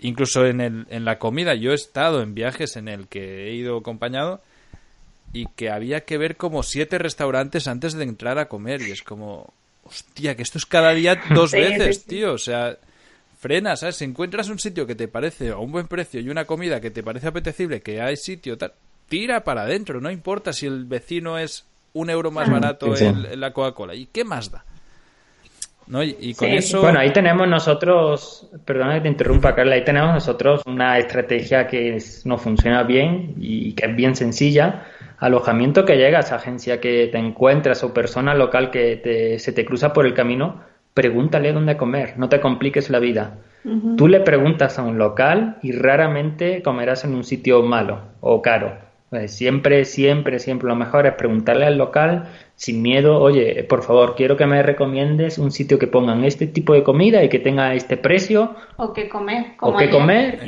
incluso 0.00 0.44
en, 0.44 0.60
el, 0.60 0.86
en 0.90 1.06
la 1.06 1.18
comida 1.18 1.54
yo 1.54 1.72
he 1.72 1.74
estado 1.74 2.20
en 2.20 2.34
viajes 2.34 2.76
en 2.76 2.88
el 2.88 3.08
que 3.08 3.48
he 3.48 3.54
ido 3.54 3.78
acompañado 3.78 4.42
y 5.32 5.46
que 5.56 5.70
había 5.70 6.02
que 6.02 6.18
ver 6.18 6.36
como 6.36 6.62
siete 6.62 6.98
restaurantes 6.98 7.68
antes 7.68 7.94
de 7.94 8.04
entrar 8.04 8.38
a 8.38 8.48
comer 8.48 8.82
y 8.82 8.90
es 8.90 9.02
como 9.02 9.54
hostia 9.84 10.36
que 10.36 10.42
esto 10.42 10.58
es 10.58 10.66
cada 10.66 10.92
día 10.92 11.22
dos 11.34 11.52
veces 11.52 12.04
tío 12.04 12.34
o 12.34 12.38
sea 12.38 12.76
frena 13.40 13.76
sabes 13.76 13.96
si 13.96 14.04
encuentras 14.04 14.50
un 14.50 14.58
sitio 14.58 14.86
que 14.86 14.94
te 14.94 15.08
parece 15.08 15.52
a 15.52 15.56
un 15.56 15.72
buen 15.72 15.88
precio 15.88 16.20
y 16.20 16.28
una 16.28 16.44
comida 16.44 16.82
que 16.82 16.90
te 16.90 17.02
parece 17.02 17.28
apetecible 17.28 17.80
que 17.80 18.02
hay 18.02 18.18
sitio 18.18 18.58
tal 18.58 18.74
tira 19.08 19.42
para 19.42 19.62
adentro 19.62 20.02
no 20.02 20.10
importa 20.10 20.52
si 20.52 20.66
el 20.66 20.84
vecino 20.84 21.38
es 21.38 21.64
un 21.94 22.10
euro 22.10 22.30
más 22.30 22.48
barato 22.50 22.94
Sí, 22.96 23.04
sí. 23.04 23.04
en, 23.06 23.24
en 23.26 23.40
la 23.40 23.52
Coca-Cola 23.52 23.94
y 23.94 24.06
qué 24.06 24.24
más 24.24 24.50
da 24.50 24.64
¿no? 25.86 26.02
y, 26.02 26.16
y 26.20 26.34
con 26.34 26.48
Sí. 26.48 26.56
eso 26.56 26.80
Bueno, 26.80 27.00
ahí 27.00 27.12
tenemos 27.12 27.46
nosotros, 27.48 28.48
perdona 28.64 28.94
que 28.94 29.00
te 29.02 29.08
interrumpa, 29.08 29.54
Carla, 29.54 29.74
ahí 29.74 29.84
tenemos 29.84 30.14
nosotros 30.14 30.62
una 30.66 30.96
estrategia 30.98 31.66
que 31.66 31.96
es- 31.96 32.24
nos 32.24 32.40
funciona 32.40 32.82
bien 32.84 33.34
y 33.38 33.72
que 33.74 33.86
es 33.86 33.96
bien 33.96 34.14
sencilla. 34.16 34.84
Alojamiento 35.18 35.84
que 35.84 35.96
llegas, 35.96 36.32
agencia 36.32 36.80
que 36.80 37.08
te 37.12 37.18
encuentras 37.18 37.82
o 37.84 37.92
persona 37.92 38.34
local 38.34 38.70
que 38.70 38.96
te- 38.96 39.38
se 39.38 39.52
te 39.52 39.64
cruza 39.64 39.92
por 39.92 40.06
el 40.06 40.14
camino, 40.14 40.60
pregúntale 40.94 41.52
dónde 41.52 41.76
comer, 41.76 42.14
no 42.16 42.28
te 42.28 42.40
compliques 42.40 42.88
la 42.90 42.98
vida. 42.98 43.38
Tú 43.96 44.08
le 44.08 44.18
preguntas 44.20 44.78
a 44.78 44.82
un 44.82 44.98
local 44.98 45.58
y 45.62 45.70
raramente 45.72 46.62
comerás 46.62 47.04
en 47.04 47.14
un 47.14 47.22
sitio 47.22 47.62
malo 47.62 48.00
o 48.20 48.42
caro. 48.42 48.76
Eh, 49.12 49.28
siempre, 49.28 49.84
siempre, 49.84 50.38
siempre 50.38 50.68
lo 50.68 50.74
mejor 50.74 51.06
es 51.06 51.12
preguntarle 51.14 51.66
al 51.66 51.76
local 51.76 52.28
sin 52.54 52.80
miedo, 52.80 53.20
oye, 53.20 53.64
por 53.64 53.82
favor, 53.82 54.14
quiero 54.14 54.36
que 54.36 54.46
me 54.46 54.62
recomiendes 54.62 55.36
un 55.36 55.50
sitio 55.50 55.78
que 55.78 55.86
pongan 55.86 56.24
este 56.24 56.46
tipo 56.46 56.72
de 56.72 56.82
comida 56.82 57.22
y 57.22 57.28
que 57.28 57.38
tenga 57.38 57.74
este 57.74 57.96
precio. 57.96 58.54
O 58.76 58.92
que 58.92 59.08
comer. 59.08 59.54
o 59.60 59.76
que 59.76 59.90
comer. 59.90 60.40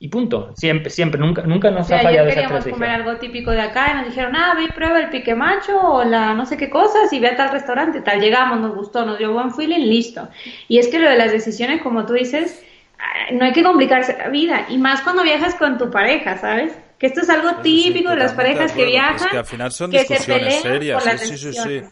Y, 0.00 0.08
punto. 0.08 0.52
Siempre, 0.54 0.90
siempre, 0.90 1.20
nunca, 1.20 1.42
nunca 1.42 1.70
nos 1.70 1.90
ha 1.90 1.98
fallado 2.00 2.28
esa 2.28 2.42
queríamos 2.42 2.66
comer 2.66 2.90
algo 2.90 3.16
típico 3.16 3.52
de 3.52 3.60
acá 3.60 3.92
y 3.92 3.96
nos 3.96 4.06
dijeron, 4.06 4.36
ah, 4.36 4.54
ve 4.56 4.64
y 4.64 4.68
prueba 4.68 5.00
el 5.00 5.10
pique 5.10 5.34
macho 5.34 5.80
o 5.80 6.04
la 6.04 6.34
no 6.34 6.44
sé 6.44 6.56
qué 6.56 6.68
cosas 6.68 7.12
y 7.12 7.20
ve 7.20 7.28
a 7.28 7.36
tal 7.36 7.52
restaurante, 7.52 8.00
tal. 8.00 8.20
Llegamos, 8.20 8.60
nos 8.60 8.74
gustó, 8.74 9.06
nos 9.06 9.18
dio 9.18 9.32
buen 9.32 9.52
feeling, 9.52 9.86
listo. 9.86 10.28
Y 10.66 10.78
es 10.78 10.88
que 10.88 10.98
lo 10.98 11.08
de 11.08 11.16
las 11.16 11.32
decisiones, 11.32 11.82
como 11.82 12.04
tú 12.04 12.12
dices, 12.14 12.64
ah, 12.98 13.32
no 13.32 13.44
hay 13.44 13.52
que 13.52 13.62
complicarse 13.62 14.16
la 14.18 14.28
vida. 14.28 14.66
Y 14.68 14.78
más 14.78 15.02
cuando 15.02 15.22
viajas 15.22 15.54
con 15.54 15.78
tu 15.78 15.90
pareja, 15.90 16.36
¿sabes? 16.36 16.76
Que 16.98 17.06
esto 17.06 17.20
es 17.20 17.30
algo 17.30 17.62
típico 17.62 18.10
de 18.10 18.16
las 18.16 18.32
parejas 18.32 18.72
que 18.72 18.84
viajan. 18.84 19.16
Es 19.16 19.26
que 19.26 19.38
al 19.38 19.44
final 19.44 19.72
son 19.72 19.90
discusiones 19.90 20.62
serias. 20.62 21.04
Sí, 21.20 21.38
sí, 21.38 21.52
sí, 21.52 21.82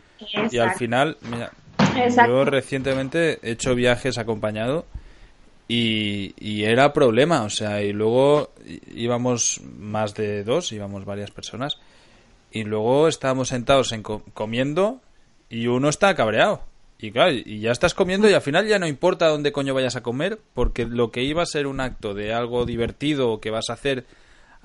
Y 0.51 0.59
al 0.59 0.75
final, 0.75 1.17
mira, 1.23 1.53
yo 2.27 2.45
recientemente 2.45 3.39
he 3.43 3.53
hecho 3.53 3.75
viajes 3.75 4.19
acompañado 4.19 4.85
y, 5.69 6.35
y, 6.39 6.65
era 6.65 6.93
problema. 6.93 7.43
O 7.43 7.51
sea, 7.51 7.83
y 7.83 7.93
luego 7.93 8.51
íbamos 8.95 9.61
más 9.79 10.15
de 10.15 10.43
dos, 10.43 10.73
íbamos 10.73 11.05
varias 11.05 11.31
personas. 11.31 11.79
Y 12.51 12.65
luego 12.65 13.07
estábamos 13.07 13.49
sentados 13.49 13.93
en 13.93 14.03
comiendo 14.03 15.01
y 15.49 15.69
uno 15.69 15.89
está 15.89 16.15
cabreado. 16.15 16.63
Y 16.99 17.11
claro, 17.13 17.33
y 17.33 17.61
ya 17.61 17.73
estás 17.73 17.95
comiendo 17.95 18.29
y 18.29 18.33
al 18.33 18.41
final 18.41 18.67
ya 18.67 18.79
no 18.79 18.87
importa 18.87 19.29
dónde 19.29 19.53
coño 19.53 19.75
vayas 19.75 19.97
a 19.97 20.03
comer, 20.03 20.39
porque 20.55 20.87
lo 20.87 21.11
que 21.11 21.23
iba 21.23 21.43
a 21.43 21.47
ser 21.47 21.67
un 21.67 21.81
acto 21.81 22.15
de 22.15 22.33
algo 22.33 22.65
divertido 22.65 23.39
que 23.39 23.51
vas 23.51 23.69
a 23.69 23.75
hacer 23.75 24.07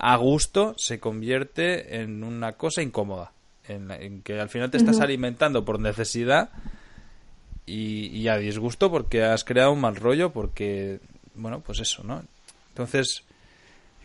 a 0.04 0.16
gusto 0.18 0.74
se 0.78 0.99
convierte 0.99 2.02
en 2.02 2.24
una 2.24 2.54
cosa 2.54 2.82
incómoda. 2.82 3.34
En, 3.68 4.24
que 4.24 4.39
al 4.39 4.49
final 4.49 4.72
te 4.72 4.78
estás 4.78 4.99
alimentando 4.99 5.64
por 5.64 5.80
necesidad 5.80 6.49
y, 7.68 8.28
a 8.28 8.38
disgusto 8.38 8.89
porque 8.89 9.24
has 9.24 9.43
creado 9.43 9.72
un 9.72 9.80
mal 9.80 9.95
rollo, 9.95 10.34
porque, 10.34 10.99
bueno, 11.36 11.62
pues 11.62 11.80
eso, 11.80 12.04
¿no? 12.04 12.24
Entonces, 12.70 13.24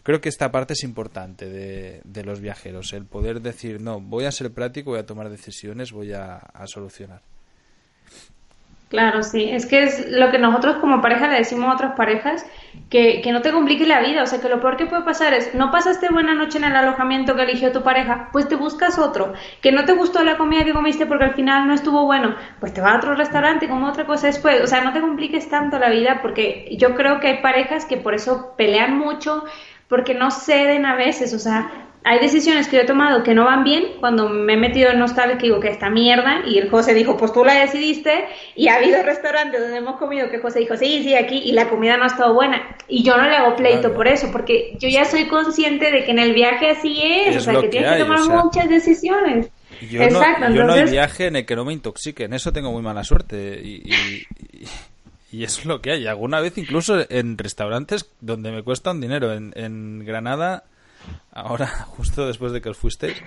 creo 0.02 0.20
que 0.20 0.28
esta 0.28 0.52
parte 0.52 0.74
es 0.74 0.84
importante 0.84 1.48
de, 1.48 2.02
de, 2.04 2.24
los 2.24 2.40
viajeros, 2.40 2.92
el 2.92 3.06
poder 3.06 3.40
decir, 3.40 3.80
no, 3.80 3.98
voy 3.98 4.26
a 4.26 4.32
ser 4.32 4.52
práctico, 4.52 4.90
voy 4.90 5.00
a 5.00 5.06
tomar 5.06 5.30
decisiones, 5.30 5.92
voy 5.92 6.12
a 6.12 6.42
solucionar. 6.66 7.22
Claro, 8.88 9.24
sí, 9.24 9.48
es 9.50 9.66
que 9.66 9.82
es 9.82 10.06
lo 10.10 10.30
que 10.30 10.38
nosotros 10.38 10.76
como 10.76 11.00
pareja 11.00 11.26
le 11.26 11.38
decimos 11.38 11.68
a 11.68 11.74
otras 11.74 11.94
parejas, 11.96 12.46
que, 12.88 13.20
que 13.20 13.32
no 13.32 13.42
te 13.42 13.50
complique 13.50 13.84
la 13.84 13.98
vida, 14.00 14.22
o 14.22 14.26
sea, 14.26 14.40
que 14.40 14.48
lo 14.48 14.60
peor 14.60 14.76
que 14.76 14.86
puede 14.86 15.02
pasar 15.02 15.34
es, 15.34 15.52
no 15.56 15.72
pasaste 15.72 16.08
buena 16.08 16.34
noche 16.34 16.58
en 16.58 16.64
el 16.64 16.76
alojamiento 16.76 17.34
que 17.34 17.42
eligió 17.42 17.72
tu 17.72 17.82
pareja, 17.82 18.28
pues 18.30 18.46
te 18.46 18.54
buscas 18.54 18.96
otro, 19.00 19.32
que 19.60 19.72
no 19.72 19.84
te 19.86 19.92
gustó 19.94 20.22
la 20.22 20.36
comida 20.36 20.64
que 20.64 20.72
comiste 20.72 21.04
porque 21.04 21.24
al 21.24 21.34
final 21.34 21.66
no 21.66 21.74
estuvo 21.74 22.04
bueno, 22.06 22.36
pues 22.60 22.72
te 22.74 22.80
vas 22.80 22.92
a 22.94 22.98
otro 22.98 23.16
restaurante 23.16 23.68
como 23.68 23.88
otra 23.88 24.06
cosa 24.06 24.28
después, 24.28 24.62
o 24.62 24.68
sea, 24.68 24.82
no 24.82 24.92
te 24.92 25.00
compliques 25.00 25.48
tanto 25.48 25.80
la 25.80 25.90
vida 25.90 26.20
porque 26.22 26.68
yo 26.78 26.94
creo 26.94 27.18
que 27.18 27.26
hay 27.26 27.38
parejas 27.42 27.86
que 27.86 27.96
por 27.96 28.14
eso 28.14 28.54
pelean 28.56 28.96
mucho, 28.96 29.42
porque 29.88 30.14
no 30.14 30.30
ceden 30.30 30.86
a 30.86 30.94
veces, 30.94 31.34
o 31.34 31.40
sea, 31.40 31.85
hay 32.08 32.20
decisiones 32.20 32.68
que 32.68 32.76
yo 32.76 32.82
he 32.82 32.86
tomado 32.86 33.24
que 33.24 33.34
no 33.34 33.44
van 33.44 33.64
bien 33.64 33.84
cuando 33.98 34.28
me 34.28 34.52
he 34.52 34.56
metido 34.56 34.90
en 34.90 35.00
nostalgia 35.00 35.38
que 35.38 35.46
digo 35.46 35.58
que 35.58 35.70
esta 35.70 35.90
mierda 35.90 36.42
y 36.46 36.56
el 36.58 36.70
José 36.70 36.94
dijo 36.94 37.16
pues 37.16 37.32
tú 37.32 37.44
la 37.44 37.54
decidiste 37.54 38.26
y 38.54 38.68
ha 38.68 38.76
habido 38.76 39.02
restaurantes 39.02 39.60
donde 39.60 39.78
hemos 39.78 39.96
comido 39.96 40.30
que 40.30 40.38
José 40.38 40.60
dijo 40.60 40.76
sí, 40.76 41.02
sí, 41.02 41.16
aquí 41.16 41.42
y 41.44 41.50
la 41.50 41.68
comida 41.68 41.96
no 41.96 42.04
ha 42.04 42.06
estado 42.06 42.32
buena 42.32 42.76
y 42.86 43.02
yo 43.02 43.16
no 43.16 43.28
le 43.28 43.34
hago 43.34 43.56
pleito 43.56 43.92
por 43.92 44.06
eso 44.06 44.30
porque 44.30 44.76
yo 44.78 44.88
ya 44.88 45.04
soy 45.04 45.26
consciente 45.26 45.90
de 45.90 46.04
que 46.04 46.12
en 46.12 46.20
el 46.20 46.32
viaje 46.32 46.70
así 46.70 47.02
es, 47.02 47.38
o 47.38 47.40
sea 47.40 47.60
que 47.60 47.68
tienes 47.68 47.94
que 47.94 48.04
tomar 48.04 48.44
muchas 48.44 48.68
decisiones. 48.68 49.48
Yo, 49.90 50.00
Exacto, 50.00 50.48
no, 50.48 50.54
yo 50.54 50.62
no 50.62 50.72
hay 50.74 50.84
viaje 50.84 51.26
en 51.26 51.36
el 51.36 51.44
que 51.44 51.56
no 51.56 51.64
me 51.64 51.72
intoxique, 51.72 52.24
en 52.24 52.34
eso 52.34 52.52
tengo 52.52 52.70
muy 52.70 52.82
mala 52.82 53.02
suerte 53.02 53.60
y, 53.62 53.82
y, 53.84 54.66
y, 55.32 55.44
es 55.44 55.66
lo 55.66 55.82
que 55.82 55.90
hay. 55.90 56.06
Alguna 56.06 56.40
vez 56.40 56.56
incluso 56.56 57.04
en 57.10 57.36
restaurantes 57.36 58.08
donde 58.20 58.52
me 58.52 58.62
cuesta 58.62 58.92
un 58.92 59.00
dinero, 59.00 59.34
en, 59.34 59.52
en 59.54 60.04
Granada 60.06 60.64
ahora, 61.32 61.66
justo 61.96 62.26
después 62.26 62.52
de 62.52 62.60
que 62.60 62.68
os 62.68 62.76
fuisteis, 62.76 63.22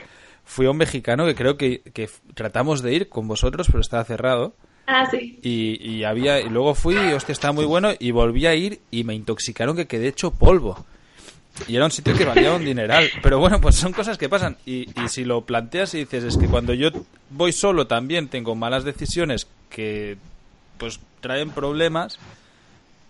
fui 0.46 0.66
a 0.66 0.72
un 0.72 0.78
mexicano 0.78 1.26
que 1.26 1.36
creo 1.36 1.58
que, 1.58 1.82
tratamos 2.34 2.82
de 2.82 2.94
ir 2.94 3.10
con 3.10 3.28
vosotros, 3.28 3.68
pero 3.68 3.82
estaba 3.82 4.04
cerrado. 4.04 4.56
Ah, 4.88 5.08
sí. 5.10 5.40
Y, 5.44 6.04
había, 6.04 6.40
y 6.40 6.50
luego 6.50 6.74
fui, 6.74 6.96
y 6.96 7.14
hostia, 7.14 7.34
estaba 7.34 7.54
muy 7.54 7.66
bueno, 7.66 7.92
y 8.00 8.12
volví 8.12 8.48
a 8.48 8.56
ir 8.56 8.80
y 8.90 9.04
me 9.04 9.14
intoxicaron 9.14 9.76
que 9.76 9.86
quedé 9.86 10.08
hecho 10.08 10.32
polvo. 10.32 10.84
Y 11.68 11.76
era 11.76 11.86
un 11.86 11.92
sitio 11.92 12.16
que 12.16 12.26
valía 12.26 12.54
un 12.54 12.66
dineral. 12.66 13.10
Pero 13.22 13.38
bueno, 13.38 13.60
pues 13.62 13.76
son 13.76 13.92
cosas 13.92 14.18
que 14.18 14.30
pasan. 14.30 14.58
Y, 14.66 14.90
y 15.00 15.10
si 15.10 15.26
lo 15.26 15.46
planteas 15.46 15.94
y 15.94 16.00
dices, 16.00 16.24
es 16.24 16.38
que 16.38 16.48
cuando 16.48 16.74
yo 16.74 16.90
voy 17.30 17.52
solo 17.52 17.86
también 17.86 18.30
tengo 18.30 18.56
malas 18.56 18.84
decisiones 18.84 19.48
que 19.70 20.18
pues 20.78 21.00
traen 21.20 21.52
problemas, 21.52 22.18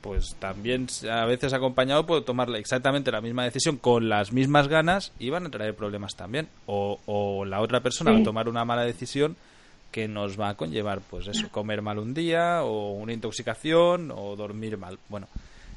pues 0.02 0.36
también 0.40 0.88
a 1.12 1.26
veces 1.26 1.54
acompañado 1.54 2.06
puedo 2.06 2.24
tomar 2.24 2.50
exactamente 2.56 3.12
la 3.12 3.22
misma 3.22 3.44
decisión 3.44 3.78
con 3.78 4.10
las 4.10 4.32
mismas 4.32 4.68
ganas 4.68 5.12
y 5.20 5.30
van 5.30 5.46
a 5.46 5.50
traer 5.50 5.76
problemas 5.76 6.16
también. 6.16 6.48
O, 6.66 7.00
o 7.06 7.46
la 7.46 7.62
otra 7.62 7.82
persona 7.82 8.12
va 8.12 8.20
a 8.20 8.24
tomar 8.24 8.48
una 8.48 8.66
mala 8.66 8.84
decisión 8.84 9.36
que 9.92 10.08
nos 10.08 10.40
va 10.40 10.50
a 10.50 10.56
conllevar, 10.56 11.02
pues 11.02 11.28
eso, 11.28 11.50
comer 11.50 11.82
mal 11.82 11.98
un 11.98 12.14
día 12.14 12.64
o 12.64 12.92
una 12.92 13.14
intoxicación 13.14 14.12
o 14.12 14.36
dormir 14.36 14.78
mal. 14.78 15.00
Bueno, 15.10 15.28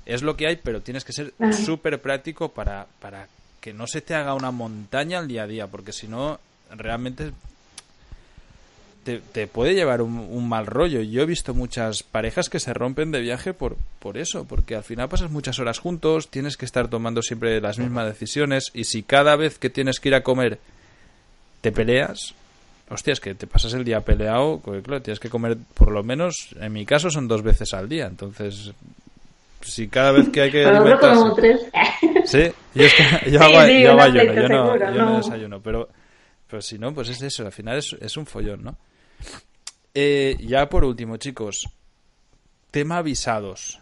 es 0.05 0.23
lo 0.23 0.37
que 0.37 0.47
hay, 0.47 0.57
pero 0.57 0.83
tienes 0.83 1.05
que 1.05 1.13
ser 1.13 1.33
súper 1.53 2.01
práctico 2.01 2.51
para, 2.51 2.87
para 3.01 3.29
que 3.61 3.73
no 3.73 3.87
se 3.87 4.03
te 4.03 4.15
haga 4.15 4.35
una 4.35 4.51
montaña 4.51 5.19
al 5.19 5.29
día 5.29 5.45
a 5.45 5.47
día, 5.47 5.67
porque 5.67 5.93
si 5.93 6.09
no, 6.09 6.39
realmente 6.71 7.33
te, 9.05 9.47
puede 9.47 9.75
llevar 9.75 10.03
un, 10.03 10.49
mal 10.49 10.67
rollo. 10.67 11.01
Yo 11.01 11.23
he 11.23 11.27
visto 11.27 11.55
muchas 11.55 12.03
parejas 12.03 12.49
que 12.49 12.61
se 12.61 12.73
rompen 12.73 13.11
de 13.11 13.21
viaje 13.21 13.53
por, 13.53 13.77
por 13.99 14.17
eso, 14.17 14.45
porque 14.45 14.77
al 14.77 14.85
final 14.85 15.09
pasas 15.09 15.31
muchas 15.31 15.59
horas 15.59 15.79
juntos, 15.79 16.29
tienes 16.29 16.57
que 16.57 16.65
estar 16.65 16.89
tomando 16.89 17.23
siempre 17.23 17.61
las 17.61 17.79
mismas 17.79 18.07
decisiones 18.07 18.71
y 18.75 18.85
si 18.85 19.03
cada 19.03 19.37
vez 19.37 19.59
que 19.59 19.71
tienes 19.71 19.99
que 19.99 20.11
ir 20.11 20.15
a 20.15 20.23
comer 20.23 20.59
te 21.61 21.73
peleas, 21.73 22.35
hostia, 22.91 23.13
es 23.13 23.21
que 23.21 23.35
te 23.35 23.47
pasas 23.47 23.75
el 23.75 23.85
día 23.85 24.01
peleado, 24.01 24.61
claro, 24.61 25.03
tienes 25.03 25.21
que 25.21 25.31
comer 25.31 25.57
por 25.75 25.91
lo 25.91 26.03
menos, 26.03 26.35
en 26.61 26.73
mi 26.73 26.85
caso 26.85 27.11
son 27.11 27.29
dos 27.29 27.43
veces 27.43 27.75
al 27.75 27.89
día, 27.89 28.07
entonces 28.07 28.73
si 29.63 29.89
cada 29.89 30.13
vez 30.13 30.29
que 30.31 30.43
hay 30.43 30.51
que 30.51 30.65
alimentarse... 30.65 31.71
Sí, 32.25 32.53
yo, 32.75 32.87
yo 33.31 33.43
hago, 33.43 33.59
ayuno, 33.59 34.35
yo 34.35 34.49
no, 34.49 34.77
yo 34.77 35.05
no 35.05 35.17
desayuno, 35.17 35.61
pero, 35.61 35.89
pero 36.49 36.63
si 36.63 36.79
no, 36.79 36.93
pues 36.93 37.09
es 37.11 37.23
eso, 37.23 37.45
al 37.45 37.53
final 37.53 37.79
es, 37.79 37.97
es 38.01 38.17
un 38.17 38.27
follón, 38.27 38.63
¿no? 38.63 38.77
Eh, 39.95 40.37
ya 40.41 40.69
por 40.69 40.85
último, 40.85 41.17
chicos, 41.17 41.69
tema 42.71 43.03
visados. 43.03 43.81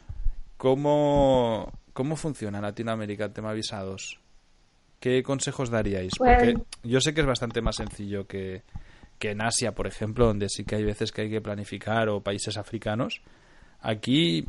¿Cómo, 0.56 1.72
¿Cómo 1.92 2.16
funciona 2.16 2.58
en 2.58 2.64
Latinoamérica 2.64 3.24
el 3.26 3.32
tema 3.32 3.52
visados? 3.52 4.18
¿Qué 4.98 5.22
consejos 5.22 5.70
daríais? 5.70 6.12
Porque 6.18 6.58
yo 6.82 7.00
sé 7.00 7.14
que 7.14 7.22
es 7.22 7.26
bastante 7.26 7.62
más 7.62 7.76
sencillo 7.76 8.26
que, 8.26 8.62
que 9.18 9.30
en 9.30 9.40
Asia, 9.40 9.72
por 9.72 9.86
ejemplo, 9.86 10.26
donde 10.26 10.48
sí 10.50 10.64
que 10.64 10.76
hay 10.76 10.84
veces 10.84 11.12
que 11.12 11.22
hay 11.22 11.30
que 11.30 11.40
planificar, 11.40 12.10
o 12.10 12.20
países 12.20 12.58
africanos. 12.58 13.22
Aquí, 13.80 14.46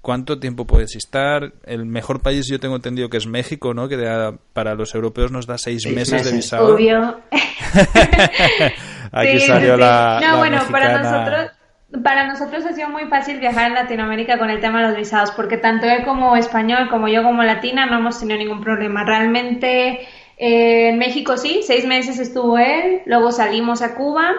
¿cuánto 0.00 0.40
tiempo 0.40 0.66
puedes 0.66 0.96
estar? 0.96 1.52
El 1.64 1.86
mejor 1.86 2.20
país 2.20 2.48
yo 2.48 2.58
tengo 2.58 2.74
entendido 2.74 3.08
que 3.08 3.18
es 3.18 3.26
México, 3.28 3.72
¿no? 3.72 3.88
Que 3.88 4.36
para 4.52 4.74
los 4.74 4.96
europeos 4.96 5.30
nos 5.30 5.46
da 5.46 5.58
seis, 5.58 5.86
meses, 5.86 6.24
de 6.24 6.32
visado. 6.32 6.74
Obvio. 6.74 7.20
Aquí 9.12 9.40
salió 9.40 9.76
la. 9.76 10.20
No, 10.22 10.38
bueno, 10.38 10.58
para 10.70 10.98
nosotros. 10.98 11.50
Para 12.02 12.26
nosotros 12.26 12.64
ha 12.64 12.72
sido 12.72 12.88
muy 12.88 13.04
fácil 13.04 13.38
viajar 13.38 13.66
en 13.66 13.74
Latinoamérica 13.74 14.38
con 14.38 14.48
el 14.48 14.60
tema 14.60 14.80
de 14.80 14.88
los 14.88 14.96
visados, 14.96 15.30
porque 15.32 15.58
tanto 15.58 15.84
él 15.86 16.04
como 16.04 16.36
español, 16.36 16.88
como 16.88 17.06
yo 17.06 17.22
como 17.22 17.42
latina, 17.42 17.84
no 17.84 17.98
hemos 17.98 18.18
tenido 18.18 18.38
ningún 18.38 18.62
problema. 18.62 19.04
Realmente 19.04 20.08
eh, 20.38 20.88
en 20.88 20.98
México 20.98 21.36
sí, 21.36 21.60
seis 21.62 21.84
meses 21.84 22.18
estuvo 22.18 22.56
él, 22.56 23.02
luego 23.04 23.30
salimos 23.30 23.82
a 23.82 23.94
Cuba, 23.94 24.32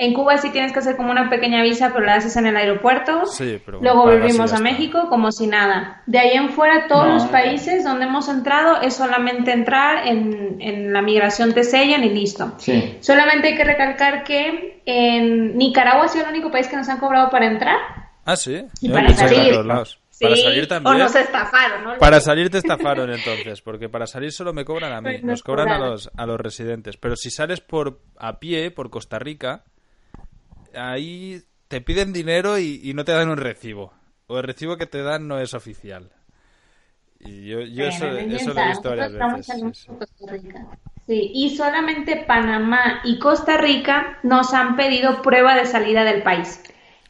en 0.00 0.14
Cuba 0.14 0.38
sí 0.38 0.48
tienes 0.48 0.72
que 0.72 0.78
hacer 0.78 0.96
como 0.96 1.10
una 1.10 1.28
pequeña 1.28 1.62
visa, 1.62 1.90
pero 1.92 2.06
la 2.06 2.14
haces 2.14 2.34
en 2.38 2.46
el 2.46 2.56
aeropuerto. 2.56 3.24
Luego 3.82 4.04
volvimos 4.04 4.50
a 4.54 4.58
México 4.58 5.08
como 5.10 5.30
si 5.30 5.46
nada. 5.46 6.02
De 6.06 6.18
ahí 6.18 6.30
en 6.38 6.48
fuera, 6.48 6.86
todos 6.88 7.06
los 7.06 7.24
países 7.24 7.84
donde 7.84 8.06
hemos 8.06 8.26
entrado 8.30 8.80
es 8.80 8.96
solamente 8.96 9.52
entrar 9.52 10.06
en, 10.06 10.90
la 10.94 11.02
migración 11.02 11.52
te 11.52 11.64
sellan 11.64 12.02
y 12.02 12.08
listo. 12.08 12.54
Solamente 13.00 13.48
hay 13.48 13.56
que 13.56 13.64
recalcar 13.64 14.24
que 14.24 14.80
en 14.86 15.58
Nicaragua 15.58 16.06
ha 16.06 16.08
sido 16.08 16.24
el 16.24 16.30
único 16.30 16.50
país 16.50 16.66
que 16.66 16.78
nos 16.78 16.88
han 16.88 16.98
cobrado 16.98 17.28
para 17.28 17.46
entrar. 17.46 17.76
Ah, 18.24 18.36
sí. 18.36 18.64
Y 18.80 18.88
para 18.88 19.14
salir. 19.14 19.54
para 19.54 20.36
salir 20.36 20.66
también. 20.66 20.94
O 20.94 20.98
nos 20.98 21.14
estafaron, 21.14 21.84
¿no? 21.84 21.98
Para 21.98 22.20
salir 22.20 22.48
te 22.48 22.56
estafaron 22.56 23.12
entonces, 23.12 23.60
porque 23.60 23.90
para 23.90 24.06
salir 24.06 24.32
solo 24.32 24.54
me 24.54 24.64
cobran 24.64 24.94
a 24.94 25.02
mí, 25.02 25.10
pues 25.10 25.24
nos 25.24 25.42
cobran 25.42 25.68
a 25.68 25.78
los, 25.78 26.10
a 26.16 26.24
los 26.24 26.40
residentes. 26.40 26.96
Pero 26.96 27.16
si 27.16 27.30
sales 27.30 27.60
por 27.60 28.00
a 28.16 28.40
pie, 28.40 28.70
por 28.70 28.88
Costa 28.88 29.18
Rica, 29.18 29.64
ahí 30.74 31.42
te 31.68 31.80
piden 31.80 32.12
dinero 32.12 32.58
y, 32.58 32.92
no 32.94 33.04
te 33.04 33.12
dan 33.12 33.28
un 33.28 33.36
recibo. 33.36 33.92
o 34.26 34.38
el 34.38 34.44
recibo 34.44 34.76
que 34.76 34.86
te 34.86 35.02
dan 35.02 35.26
no 35.28 35.38
es 35.40 35.54
oficial. 35.54 36.10
Y 37.20 37.48
yo, 37.48 37.60
eso, 37.60 38.06
eso 38.06 38.54
lo 38.54 38.60
he 38.60 38.68
visto 38.68 38.88
varias 38.88 39.12
veces. 39.12 39.88
sí, 41.06 41.30
y 41.34 41.56
solamente 41.56 42.24
Panamá 42.26 43.00
y 43.04 43.18
Costa 43.18 43.56
Rica 43.58 44.18
nos 44.22 44.54
han 44.54 44.76
pedido 44.76 45.20
prueba 45.20 45.54
de 45.54 45.66
salida 45.66 46.04
del 46.04 46.22
país. 46.22 46.62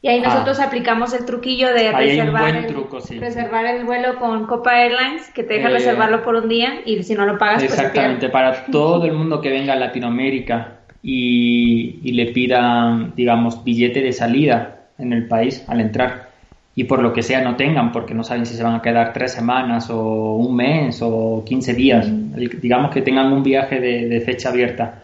Y 0.02 0.08
ahí 0.08 0.20
Ah. 0.24 0.28
nosotros 0.28 0.58
aplicamos 0.60 1.12
el 1.12 1.26
truquillo 1.26 1.68
de 1.68 1.92
reservar, 1.92 2.42
buen 2.42 2.56
el, 2.56 2.66
truco, 2.68 3.00
sí. 3.02 3.18
reservar 3.18 3.66
el 3.66 3.84
vuelo 3.84 4.18
con 4.18 4.46
Copa 4.46 4.80
Airlines, 4.82 5.28
que 5.30 5.44
te 5.44 5.54
deja 5.54 5.68
Eh, 5.68 5.72
reservarlo 5.72 6.24
por 6.24 6.34
un 6.36 6.48
día 6.48 6.80
y 6.86 7.02
si 7.02 7.14
no 7.14 7.26
lo 7.26 7.36
pagas, 7.36 7.62
pues 7.62 7.74
Exactamente, 7.74 8.30
para 8.30 8.64
todo 8.66 9.04
el 9.04 9.12
mundo 9.12 9.40
que 9.42 9.50
venga 9.50 9.74
a 9.74 9.76
Latinoamérica 9.76 10.79
y, 11.02 12.00
y 12.02 12.12
le 12.12 12.26
pidan, 12.26 13.14
digamos, 13.16 13.64
billete 13.64 14.00
de 14.02 14.12
salida 14.12 14.88
en 14.98 15.12
el 15.12 15.26
país 15.28 15.64
al 15.68 15.80
entrar 15.80 16.30
y 16.74 16.84
por 16.84 17.02
lo 17.02 17.12
que 17.12 17.22
sea 17.22 17.42
no 17.42 17.56
tengan, 17.56 17.90
porque 17.92 18.14
no 18.14 18.22
saben 18.24 18.46
si 18.46 18.54
se 18.54 18.62
van 18.62 18.74
a 18.74 18.82
quedar 18.82 19.12
tres 19.12 19.32
semanas 19.32 19.90
o 19.90 20.36
un 20.36 20.54
mes 20.56 21.00
o 21.02 21.42
15 21.46 21.74
días, 21.74 22.06
El- 22.06 22.60
digamos 22.60 22.90
que 22.92 23.02
tengan 23.02 23.32
un 23.32 23.42
viaje 23.42 23.80
de, 23.80 24.08
de 24.08 24.20
fecha 24.20 24.50
abierta. 24.50 25.02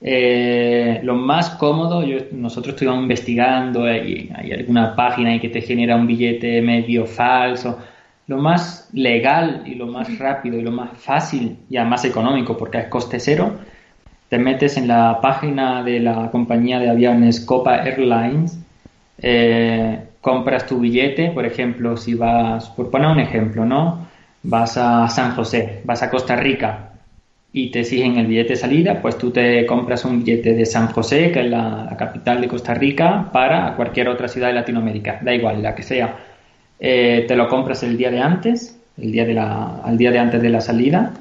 Eh, 0.00 1.00
lo 1.04 1.14
más 1.14 1.50
cómodo, 1.50 2.02
yo- 2.04 2.18
nosotros 2.32 2.74
estuvimos 2.74 3.02
investigando, 3.02 3.84
hay, 3.84 4.30
hay 4.34 4.52
alguna 4.52 4.96
página 4.96 5.30
ahí 5.30 5.38
que 5.40 5.48
te 5.48 5.60
genera 5.60 5.94
un 5.96 6.06
billete 6.06 6.60
medio 6.62 7.06
falso. 7.06 7.78
Lo 8.26 8.38
más 8.38 8.88
legal 8.92 9.62
y 9.66 9.74
lo 9.74 9.86
más 9.86 10.18
rápido 10.18 10.58
y 10.58 10.62
lo 10.62 10.72
más 10.72 10.90
fácil 10.98 11.58
y 11.70 11.76
además 11.76 12.04
económico, 12.04 12.56
porque 12.56 12.78
es 12.78 12.86
coste 12.86 13.20
cero, 13.20 13.58
te 14.32 14.38
metes 14.38 14.78
en 14.78 14.88
la 14.88 15.20
página 15.20 15.82
de 15.82 16.00
la 16.00 16.30
compañía 16.30 16.78
de 16.78 16.88
aviones 16.88 17.38
Copa 17.38 17.84
Airlines, 17.84 18.58
eh, 19.18 19.98
compras 20.22 20.64
tu 20.64 20.78
billete, 20.80 21.32
por 21.32 21.44
ejemplo, 21.44 21.98
si 21.98 22.14
vas, 22.14 22.70
por 22.70 22.90
poner 22.90 23.08
un 23.08 23.20
ejemplo, 23.20 23.66
¿no? 23.66 24.08
Vas 24.42 24.78
a 24.78 25.06
San 25.08 25.34
José, 25.34 25.82
vas 25.84 26.02
a 26.02 26.08
Costa 26.08 26.34
Rica 26.34 26.92
y 27.52 27.70
te 27.70 27.80
exigen 27.80 28.16
el 28.16 28.26
billete 28.26 28.54
de 28.54 28.56
salida, 28.56 29.02
pues 29.02 29.18
tú 29.18 29.30
te 29.30 29.66
compras 29.66 30.02
un 30.06 30.24
billete 30.24 30.54
de 30.54 30.64
San 30.64 30.86
José, 30.86 31.30
que 31.30 31.40
es 31.40 31.50
la, 31.50 31.94
capital 31.98 32.40
de 32.40 32.48
Costa 32.48 32.72
Rica, 32.72 33.28
para 33.30 33.76
cualquier 33.76 34.08
otra 34.08 34.28
ciudad 34.28 34.46
de 34.46 34.54
Latinoamérica, 34.54 35.20
da 35.20 35.34
igual, 35.34 35.62
la 35.62 35.74
que 35.74 35.82
sea. 35.82 36.16
Eh, 36.80 37.26
te 37.28 37.36
lo 37.36 37.50
compras 37.50 37.82
el 37.82 37.98
día 37.98 38.10
de 38.10 38.20
antes, 38.22 38.80
el 38.96 39.12
día 39.12 39.26
de 39.26 39.34
la, 39.34 39.82
al 39.84 39.98
día 39.98 40.10
de 40.10 40.20
antes 40.20 40.40
de 40.40 40.48
la 40.48 40.62
salida, 40.62 41.12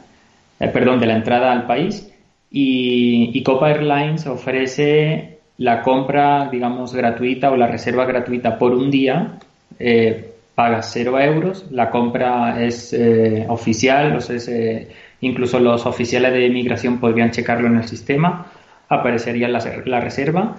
eh, 0.62 0.70
perdón, 0.70 1.02
de 1.02 1.08
la 1.08 1.18
entrada 1.18 1.52
al 1.52 1.66
país, 1.66 2.08
y, 2.52 3.32
y 3.34 3.44
Copa 3.44 3.72
Airlines 3.72 4.28
ofrece 4.28 5.40
la 5.58 5.82
compra, 5.82 6.50
digamos, 6.52 6.94
gratuita 6.94 7.52
o 7.52 7.56
la 7.56 7.68
reserva 7.68 8.06
gratuita 8.06 8.58
por 8.58 8.74
un 8.74 8.92
día, 8.92 9.40
eh, 9.80 10.34
pagas 10.56 10.90
cero 10.92 11.20
euros, 11.20 11.66
la 11.72 11.90
compra 11.90 12.64
es 12.64 12.94
eh, 12.94 13.46
oficial, 13.48 14.16
o 14.16 14.22
sea, 14.22 14.36
es, 14.36 14.48
eh, 14.48 14.88
incluso 15.22 15.60
los 15.60 15.86
oficiales 15.86 16.34
de 16.34 16.48
inmigración 16.48 17.00
podrían 17.00 17.32
checarlo 17.32 17.68
en 17.68 17.78
el 17.78 17.88
sistema, 17.88 18.48
aparecería 18.90 19.48
la, 19.48 19.64
la 19.86 20.00
reserva, 20.02 20.56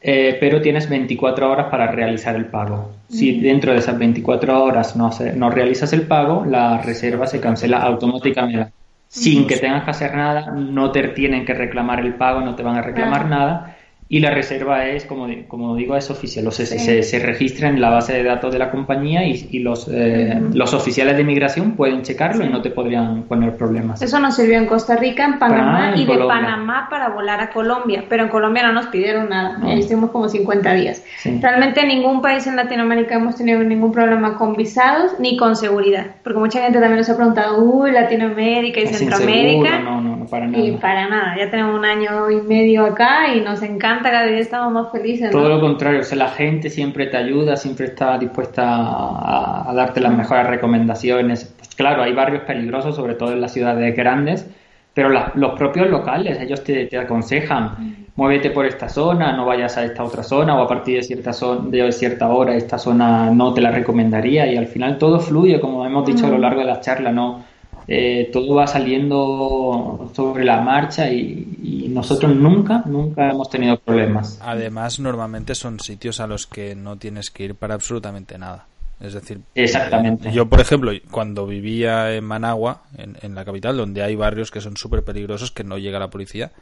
eh, 0.00 0.36
pero 0.40 0.60
tienes 0.60 0.88
24 0.88 1.50
horas 1.50 1.68
para 1.70 1.86
realizar 1.86 2.34
el 2.34 2.46
pago. 2.46 2.90
Si 3.08 3.40
dentro 3.40 3.72
de 3.72 3.78
esas 3.78 3.98
24 3.98 4.64
horas 4.64 4.96
no, 4.96 5.10
no 5.36 5.50
realizas 5.50 5.92
el 5.92 6.02
pago, 6.02 6.44
la 6.44 6.78
reserva 6.78 7.26
se 7.26 7.40
cancela 7.40 7.78
automáticamente. 7.78 8.72
Sin 9.12 9.46
que 9.46 9.58
tengas 9.58 9.84
que 9.84 9.90
hacer 9.90 10.14
nada, 10.14 10.52
no 10.52 10.90
te 10.90 11.06
tienen 11.08 11.44
que 11.44 11.52
reclamar 11.52 12.00
el 12.00 12.14
pago, 12.14 12.40
no 12.40 12.56
te 12.56 12.62
van 12.62 12.76
a 12.76 12.82
reclamar 12.82 13.26
nada. 13.26 13.76
Y 14.14 14.20
la 14.20 14.30
reserva 14.30 14.84
es, 14.88 15.06
como, 15.06 15.26
di- 15.26 15.44
como 15.48 15.74
digo, 15.74 15.96
es 15.96 16.10
oficial. 16.10 16.46
O 16.46 16.50
sea, 16.50 16.66
se, 16.66 16.78
Sí. 16.78 16.84
se, 16.84 17.02
se 17.02 17.18
registra 17.18 17.68
en 17.70 17.80
la 17.80 17.88
base 17.88 18.12
de 18.12 18.22
datos 18.22 18.52
de 18.52 18.58
la 18.58 18.70
compañía 18.70 19.24
y, 19.26 19.48
y 19.50 19.60
los, 19.60 19.88
eh, 19.90 20.38
los 20.52 20.74
oficiales 20.74 21.16
de 21.16 21.22
inmigración 21.22 21.72
pueden 21.72 22.02
checarlo 22.02 22.44
y 22.44 22.50
no 22.50 22.60
te 22.60 22.68
podrían 22.68 23.22
poner 23.22 23.56
problemas. 23.56 24.02
Eso 24.02 24.18
nos 24.20 24.36
sirvió 24.36 24.58
en 24.58 24.66
Costa 24.66 24.96
Rica, 24.96 25.24
en 25.24 25.38
Panamá 25.38 25.62
Panamá, 25.62 25.88
en 25.94 25.96
y 25.96 26.00
de 26.04 26.06
Colombia. 26.12 26.36
Panamá 26.42 26.86
para 26.90 27.08
volar 27.08 27.40
a 27.40 27.48
Colombia, 27.50 28.04
pero 28.06 28.24
en 28.24 28.28
Colombia 28.28 28.62
no 28.66 28.74
nos 28.74 28.86
pidieron 28.88 29.30
nada, 29.30 29.56
No. 29.56 29.70
ahí 29.70 29.80
estuvimos 29.80 30.10
como 30.10 30.28
50 30.28 30.74
días. 30.74 31.02
Sí. 31.16 31.38
Realmente 31.40 31.80
en 31.80 31.88
ningún 31.88 32.20
país 32.20 32.46
en 32.46 32.56
Latinoamérica 32.56 33.14
hemos 33.14 33.36
tenido 33.36 33.60
ningún 33.64 33.92
problema 33.92 34.36
con 34.36 34.54
visados 34.56 35.12
ni 35.20 35.38
con 35.38 35.56
seguridad, 35.56 36.04
porque 36.22 36.38
mucha 36.38 36.60
gente 36.60 36.78
también 36.80 36.98
nos 36.98 37.08
ha 37.08 37.16
preguntado, 37.16 37.62
uy, 37.64 37.90
Latinoamérica 37.92 38.78
y 38.80 38.82
Es 38.82 38.98
Centroamérica. 38.98 39.68
inseguro, 39.76 39.80
no, 39.80 40.00
no, 40.02 40.16
no, 40.16 40.26
para 40.26 40.46
nada. 40.48 40.62
Y 40.62 40.72
para 40.72 41.08
nada, 41.08 41.34
ya 41.38 41.50
tenemos 41.50 41.78
un 41.78 41.84
año 41.86 42.30
y 42.30 42.42
medio 42.42 42.84
acá 42.84 43.34
y 43.34 43.40
nos 43.40 43.62
encanta, 43.62 44.01
cada 44.10 44.26
día 44.26 44.38
estamos 44.38 44.72
más 44.72 44.90
felices. 44.92 45.26
¿no? 45.26 45.38
Todo 45.40 45.48
lo 45.48 45.60
contrario, 45.60 46.00
o 46.00 46.04
sea, 46.04 46.18
la 46.18 46.28
gente 46.28 46.70
siempre 46.70 47.06
te 47.06 47.16
ayuda, 47.16 47.56
siempre 47.56 47.86
está 47.86 48.18
dispuesta 48.18 48.62
a, 48.64 49.70
a 49.70 49.74
darte 49.74 50.00
las 50.00 50.14
mejores 50.16 50.46
recomendaciones. 50.46 51.54
Pues 51.58 51.74
claro, 51.74 52.02
hay 52.02 52.12
barrios 52.12 52.42
peligrosos, 52.44 52.96
sobre 52.96 53.14
todo 53.14 53.32
en 53.32 53.40
las 53.40 53.52
ciudades 53.52 53.94
grandes, 53.96 54.48
pero 54.94 55.08
la- 55.08 55.32
los 55.34 55.52
propios 55.58 55.88
locales, 55.88 56.38
ellos 56.40 56.62
te, 56.64 56.86
te 56.86 56.98
aconsejan, 56.98 57.78
muévete 58.16 58.50
por 58.50 58.66
esta 58.66 58.88
zona, 58.88 59.32
no 59.32 59.46
vayas 59.46 59.76
a 59.78 59.84
esta 59.84 60.04
otra 60.04 60.22
zona, 60.22 60.54
o 60.58 60.62
a 60.62 60.68
partir 60.68 60.96
de 60.96 61.02
cierta, 61.02 61.32
zona, 61.32 61.70
de 61.70 61.90
cierta 61.92 62.28
hora 62.28 62.54
esta 62.54 62.78
zona 62.78 63.30
no 63.30 63.54
te 63.54 63.60
la 63.62 63.70
recomendaría, 63.70 64.46
y 64.52 64.56
al 64.56 64.66
final 64.66 64.98
todo 64.98 65.18
fluye, 65.20 65.60
como 65.60 65.84
hemos 65.86 66.04
dicho 66.06 66.26
a 66.26 66.30
lo 66.30 66.38
largo 66.38 66.60
de 66.60 66.66
la 66.66 66.80
charla, 66.80 67.10
¿no? 67.12 67.51
Eh, 67.88 68.30
todo 68.32 68.54
va 68.54 68.66
saliendo 68.66 70.10
sobre 70.14 70.44
la 70.44 70.60
marcha 70.60 71.10
y, 71.10 71.58
y 71.62 71.88
nosotros 71.88 72.34
nunca, 72.34 72.82
nunca 72.86 73.30
hemos 73.30 73.50
tenido 73.50 73.78
problemas. 73.78 74.38
Además, 74.42 75.00
normalmente 75.00 75.54
son 75.54 75.80
sitios 75.80 76.20
a 76.20 76.26
los 76.26 76.46
que 76.46 76.74
no 76.74 76.96
tienes 76.96 77.30
que 77.30 77.44
ir 77.44 77.54
para 77.54 77.74
absolutamente 77.74 78.38
nada. 78.38 78.66
Es 79.00 79.14
decir, 79.14 79.40
Exactamente. 79.56 80.30
yo, 80.30 80.46
por 80.48 80.60
ejemplo, 80.60 80.92
cuando 81.10 81.44
vivía 81.44 82.14
en 82.14 82.24
Managua, 82.24 82.82
en, 82.96 83.16
en 83.20 83.34
la 83.34 83.44
capital, 83.44 83.76
donde 83.76 84.02
hay 84.02 84.14
barrios 84.14 84.52
que 84.52 84.60
son 84.60 84.76
súper 84.76 85.02
peligrosos, 85.02 85.50
que 85.50 85.64
no 85.64 85.76
llega 85.76 85.98
la 85.98 86.10
policía, 86.10 86.52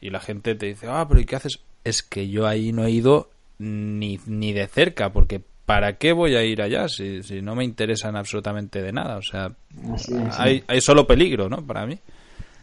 y 0.00 0.10
la 0.10 0.20
gente 0.20 0.54
te 0.54 0.66
dice, 0.66 0.88
ah, 0.90 1.06
pero 1.08 1.20
¿y 1.20 1.24
qué 1.24 1.36
haces? 1.36 1.60
Es 1.84 2.02
que 2.02 2.28
yo 2.28 2.46
ahí 2.46 2.72
no 2.72 2.84
he 2.84 2.90
ido 2.90 3.30
ni, 3.58 4.20
ni 4.26 4.52
de 4.52 4.66
cerca, 4.66 5.10
porque 5.10 5.40
¿para 5.70 5.92
qué 5.92 6.12
voy 6.12 6.34
a 6.34 6.42
ir 6.42 6.62
allá 6.62 6.88
si, 6.88 7.22
si 7.22 7.40
no 7.42 7.54
me 7.54 7.62
interesan 7.62 8.16
absolutamente 8.16 8.82
de 8.82 8.92
nada? 8.92 9.18
O 9.18 9.22
sea, 9.22 9.52
Así 9.94 10.64
hay 10.66 10.80
solo 10.80 11.06
peligro, 11.06 11.48
¿no? 11.48 11.64
Para 11.64 11.86
mí. 11.86 11.96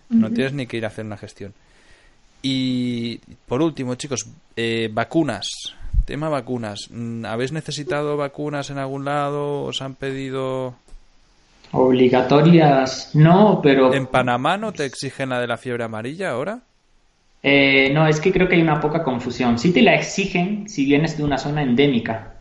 No 0.10 0.30
tienes 0.30 0.52
ni 0.52 0.68
que 0.68 0.76
ir 0.76 0.84
a 0.84 0.90
hacer 0.90 1.06
una 1.06 1.16
gestión. 1.16 1.54
Y 2.42 3.20
por 3.46 3.62
último, 3.62 3.96
chicos, 3.96 4.28
eh, 4.58 4.90
vacunas. 4.92 5.48
Tema 6.04 6.28
vacunas. 6.28 6.90
Mm, 6.92 7.24
¿Habéis 7.26 7.54
necesitado 7.54 8.18
vacunas 8.18 8.72
en 8.72 8.78
algún 8.78 9.06
lado? 9.06 9.64
¿Os 9.64 9.82
han 9.82 9.96
pedido...? 9.96 10.76
Obligatorias 11.72 13.12
no, 13.16 13.62
pero 13.64 13.94
¿En 13.94 14.08
Panamá 14.08 14.58
no 14.58 14.74
te 14.74 14.84
exigen 14.84 15.30
la 15.30 15.40
de 15.40 15.48
la 15.48 15.56
fiebre 15.56 15.86
amarilla 15.86 16.32
ahora? 16.32 16.60
eh, 17.42 17.90
no, 17.94 18.06
es 18.06 18.20
que 18.20 18.34
creo 18.34 18.50
que 18.50 18.56
hay 18.56 18.62
una 18.62 18.82
poca 18.82 19.02
confusión. 19.02 19.58
Sí 19.58 19.72
te 19.72 19.82
la 19.82 19.96
exigen 19.96 20.68
si 20.68 20.84
vienes 20.84 21.18
de 21.18 21.24
una 21.24 21.38
zona 21.38 21.64
endémica. 21.64 22.37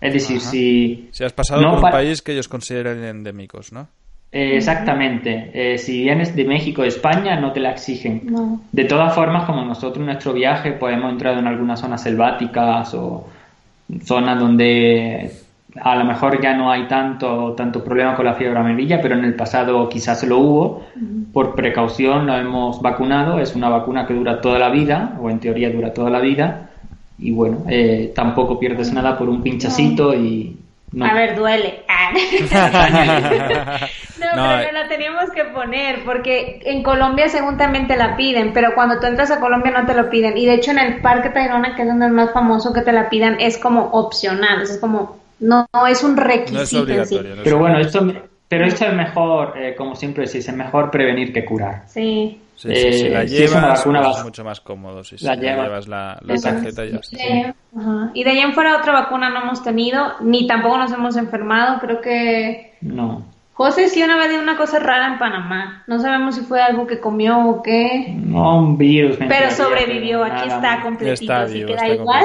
Es 0.00 0.12
decir, 0.12 0.38
Ajá. 0.38 0.50
si 0.50 1.08
Si 1.12 1.24
has 1.24 1.32
pasado 1.32 1.62
No 1.62 1.76
por 1.76 1.84
un 1.84 1.90
país 1.90 2.22
que 2.22 2.32
ellos 2.32 2.48
consideren 2.48 3.02
endémicos, 3.04 3.72
¿no? 3.72 3.88
eh, 4.32 4.56
exactamente, 4.56 5.50
eh, 5.54 5.78
si 5.78 6.02
vienes 6.02 6.34
de 6.34 6.44
México 6.44 6.82
o 6.82 6.84
España 6.84 7.38
no 7.38 7.52
te 7.52 7.60
la 7.60 7.70
exigen. 7.70 8.22
No. 8.24 8.60
De 8.72 8.84
todas 8.84 9.14
formas, 9.14 9.44
como 9.44 9.64
nosotros 9.64 9.98
en 10.00 10.06
nuestro 10.06 10.32
viaje 10.32 10.72
pues 10.72 10.96
hemos 10.96 11.12
entrado 11.12 11.38
en 11.38 11.46
algunas 11.46 11.78
zonas 11.78 12.02
selváticas 12.02 12.92
o 12.94 13.28
zonas 14.02 14.40
donde 14.40 15.30
a 15.80 15.96
lo 15.96 16.04
mejor 16.04 16.40
ya 16.42 16.54
no 16.56 16.70
hay 16.70 16.86
tanto, 16.86 17.52
tanto 17.56 17.82
problema 17.82 18.14
con 18.14 18.24
la 18.24 18.34
fiebre 18.34 18.58
amarilla, 18.58 19.00
pero 19.00 19.16
en 19.16 19.24
el 19.24 19.34
pasado 19.34 19.88
quizás 19.88 20.24
lo 20.24 20.38
hubo. 20.38 20.86
Por 21.32 21.54
precaución 21.54 22.26
lo 22.26 22.36
hemos 22.36 22.80
vacunado. 22.80 23.40
Es 23.40 23.54
una 23.56 23.68
vacuna 23.68 24.06
que 24.06 24.14
dura 24.14 24.40
toda 24.40 24.58
la 24.58 24.70
vida, 24.70 25.16
o 25.20 25.30
en 25.30 25.40
teoría 25.40 25.70
dura 25.70 25.92
toda 25.92 26.10
la 26.10 26.20
vida. 26.20 26.70
Y 27.18 27.30
bueno, 27.30 27.64
eh, 27.68 28.12
tampoco 28.14 28.58
pierdes 28.58 28.92
nada 28.92 29.16
por 29.16 29.28
un 29.28 29.42
pinchacito 29.42 30.14
y... 30.14 30.56
No. 30.92 31.06
A 31.06 31.14
ver, 31.14 31.36
duele. 31.36 31.82
Ah. 31.88 32.12
no, 34.20 34.26
No, 34.26 34.58
pero 34.58 34.72
no 34.72 34.78
la 34.78 34.88
teníamos 34.88 35.30
que 35.30 35.44
poner 35.44 36.04
porque 36.04 36.60
en 36.64 36.82
Colombia 36.82 37.28
según 37.28 37.56
también 37.56 37.86
te 37.86 37.96
la 37.96 38.16
piden, 38.16 38.52
pero 38.52 38.74
cuando 38.74 39.00
tú 39.00 39.06
entras 39.06 39.30
a 39.30 39.40
Colombia 39.40 39.72
no 39.72 39.86
te 39.86 39.94
lo 39.94 40.10
piden. 40.10 40.36
Y 40.36 40.46
de 40.46 40.54
hecho 40.54 40.70
en 40.72 40.78
el 40.78 41.00
Parque 41.00 41.30
Tayrona, 41.30 41.74
que 41.74 41.82
es 41.82 41.88
donde 41.88 42.06
es 42.06 42.12
más 42.12 42.32
famoso 42.32 42.72
que 42.72 42.82
te 42.82 42.92
la 42.92 43.08
pidan, 43.08 43.36
es 43.40 43.58
como 43.58 43.86
opcional, 43.92 44.62
es 44.62 44.78
como, 44.78 45.18
no, 45.40 45.66
no 45.72 45.86
es 45.86 46.02
un 46.04 46.16
requisito 46.16 46.58
No 46.58 46.62
es 46.62 46.72
en 46.72 46.78
sí. 46.78 46.82
obligatorio. 46.84 47.34
no 47.34 47.42
es 47.42 47.44
Pero 47.44 47.58
bueno, 47.58 47.78
esto, 47.78 48.06
pero 48.48 48.66
esto 48.66 48.84
es 48.84 48.94
mejor, 48.94 49.54
eh, 49.56 49.74
como 49.76 49.96
siempre 49.96 50.26
decís, 50.26 50.46
es 50.46 50.54
mejor 50.54 50.90
prevenir 50.90 51.32
que 51.32 51.44
curar. 51.44 51.84
Sí. 51.86 52.40
Sí, 52.56 52.68
sí, 52.74 52.92
si 52.92 53.06
eh, 53.06 53.10
la 53.10 53.26
si 53.26 53.42
es 53.42 53.50
una 53.50 53.60
llevas, 53.62 53.78
vacuna 53.80 54.02
pues 54.02 54.16
es 54.18 54.24
mucho 54.24 54.44
más 54.44 54.60
cómodo. 54.60 55.02
Si 55.04 55.16
La 55.24 55.34
si 55.34 55.40
llevas. 55.40 55.64
llevas 55.66 55.88
la, 55.88 56.18
la 56.22 56.34
tarjeta 56.36 56.84
y 56.84 56.92
ya 56.92 56.96
está. 56.98 57.54
Ajá. 57.76 58.10
y 58.14 58.22
de 58.24 58.30
ahí 58.30 58.38
en 58.38 58.52
fuera 58.52 58.76
otra 58.78 58.92
vacuna 58.92 59.28
no 59.30 59.42
hemos 59.42 59.62
tenido, 59.64 60.12
ni 60.20 60.46
tampoco 60.46 60.78
nos 60.78 60.92
hemos 60.92 61.16
enfermado, 61.16 61.80
creo 61.80 62.00
que 62.00 62.74
No. 62.80 63.24
José 63.56 63.88
sí 63.88 64.02
una 64.02 64.16
vez 64.16 64.30
dio 64.30 64.40
una 64.40 64.56
cosa 64.56 64.80
rara 64.80 65.06
en 65.06 65.18
Panamá. 65.20 65.84
No 65.86 66.00
sabemos 66.00 66.34
si 66.34 66.40
fue 66.40 66.60
algo 66.60 66.88
que 66.88 66.98
comió 66.98 67.38
o 67.48 67.62
qué. 67.62 68.12
No, 68.16 68.58
un 68.58 68.76
virus. 68.76 69.18
me 69.20 69.28
Pero 69.28 69.48
sobrevivió. 69.52 70.22
pero 70.22 70.34
Aquí 70.34 70.48
nada 70.48 70.72
está 70.72 70.82
completito, 70.82 71.22
Está 71.22 71.42
así 71.42 71.54
vivo, 71.54 71.68
que 71.68 71.74
da 71.76 71.82
está 71.82 71.94
igual. 71.94 72.24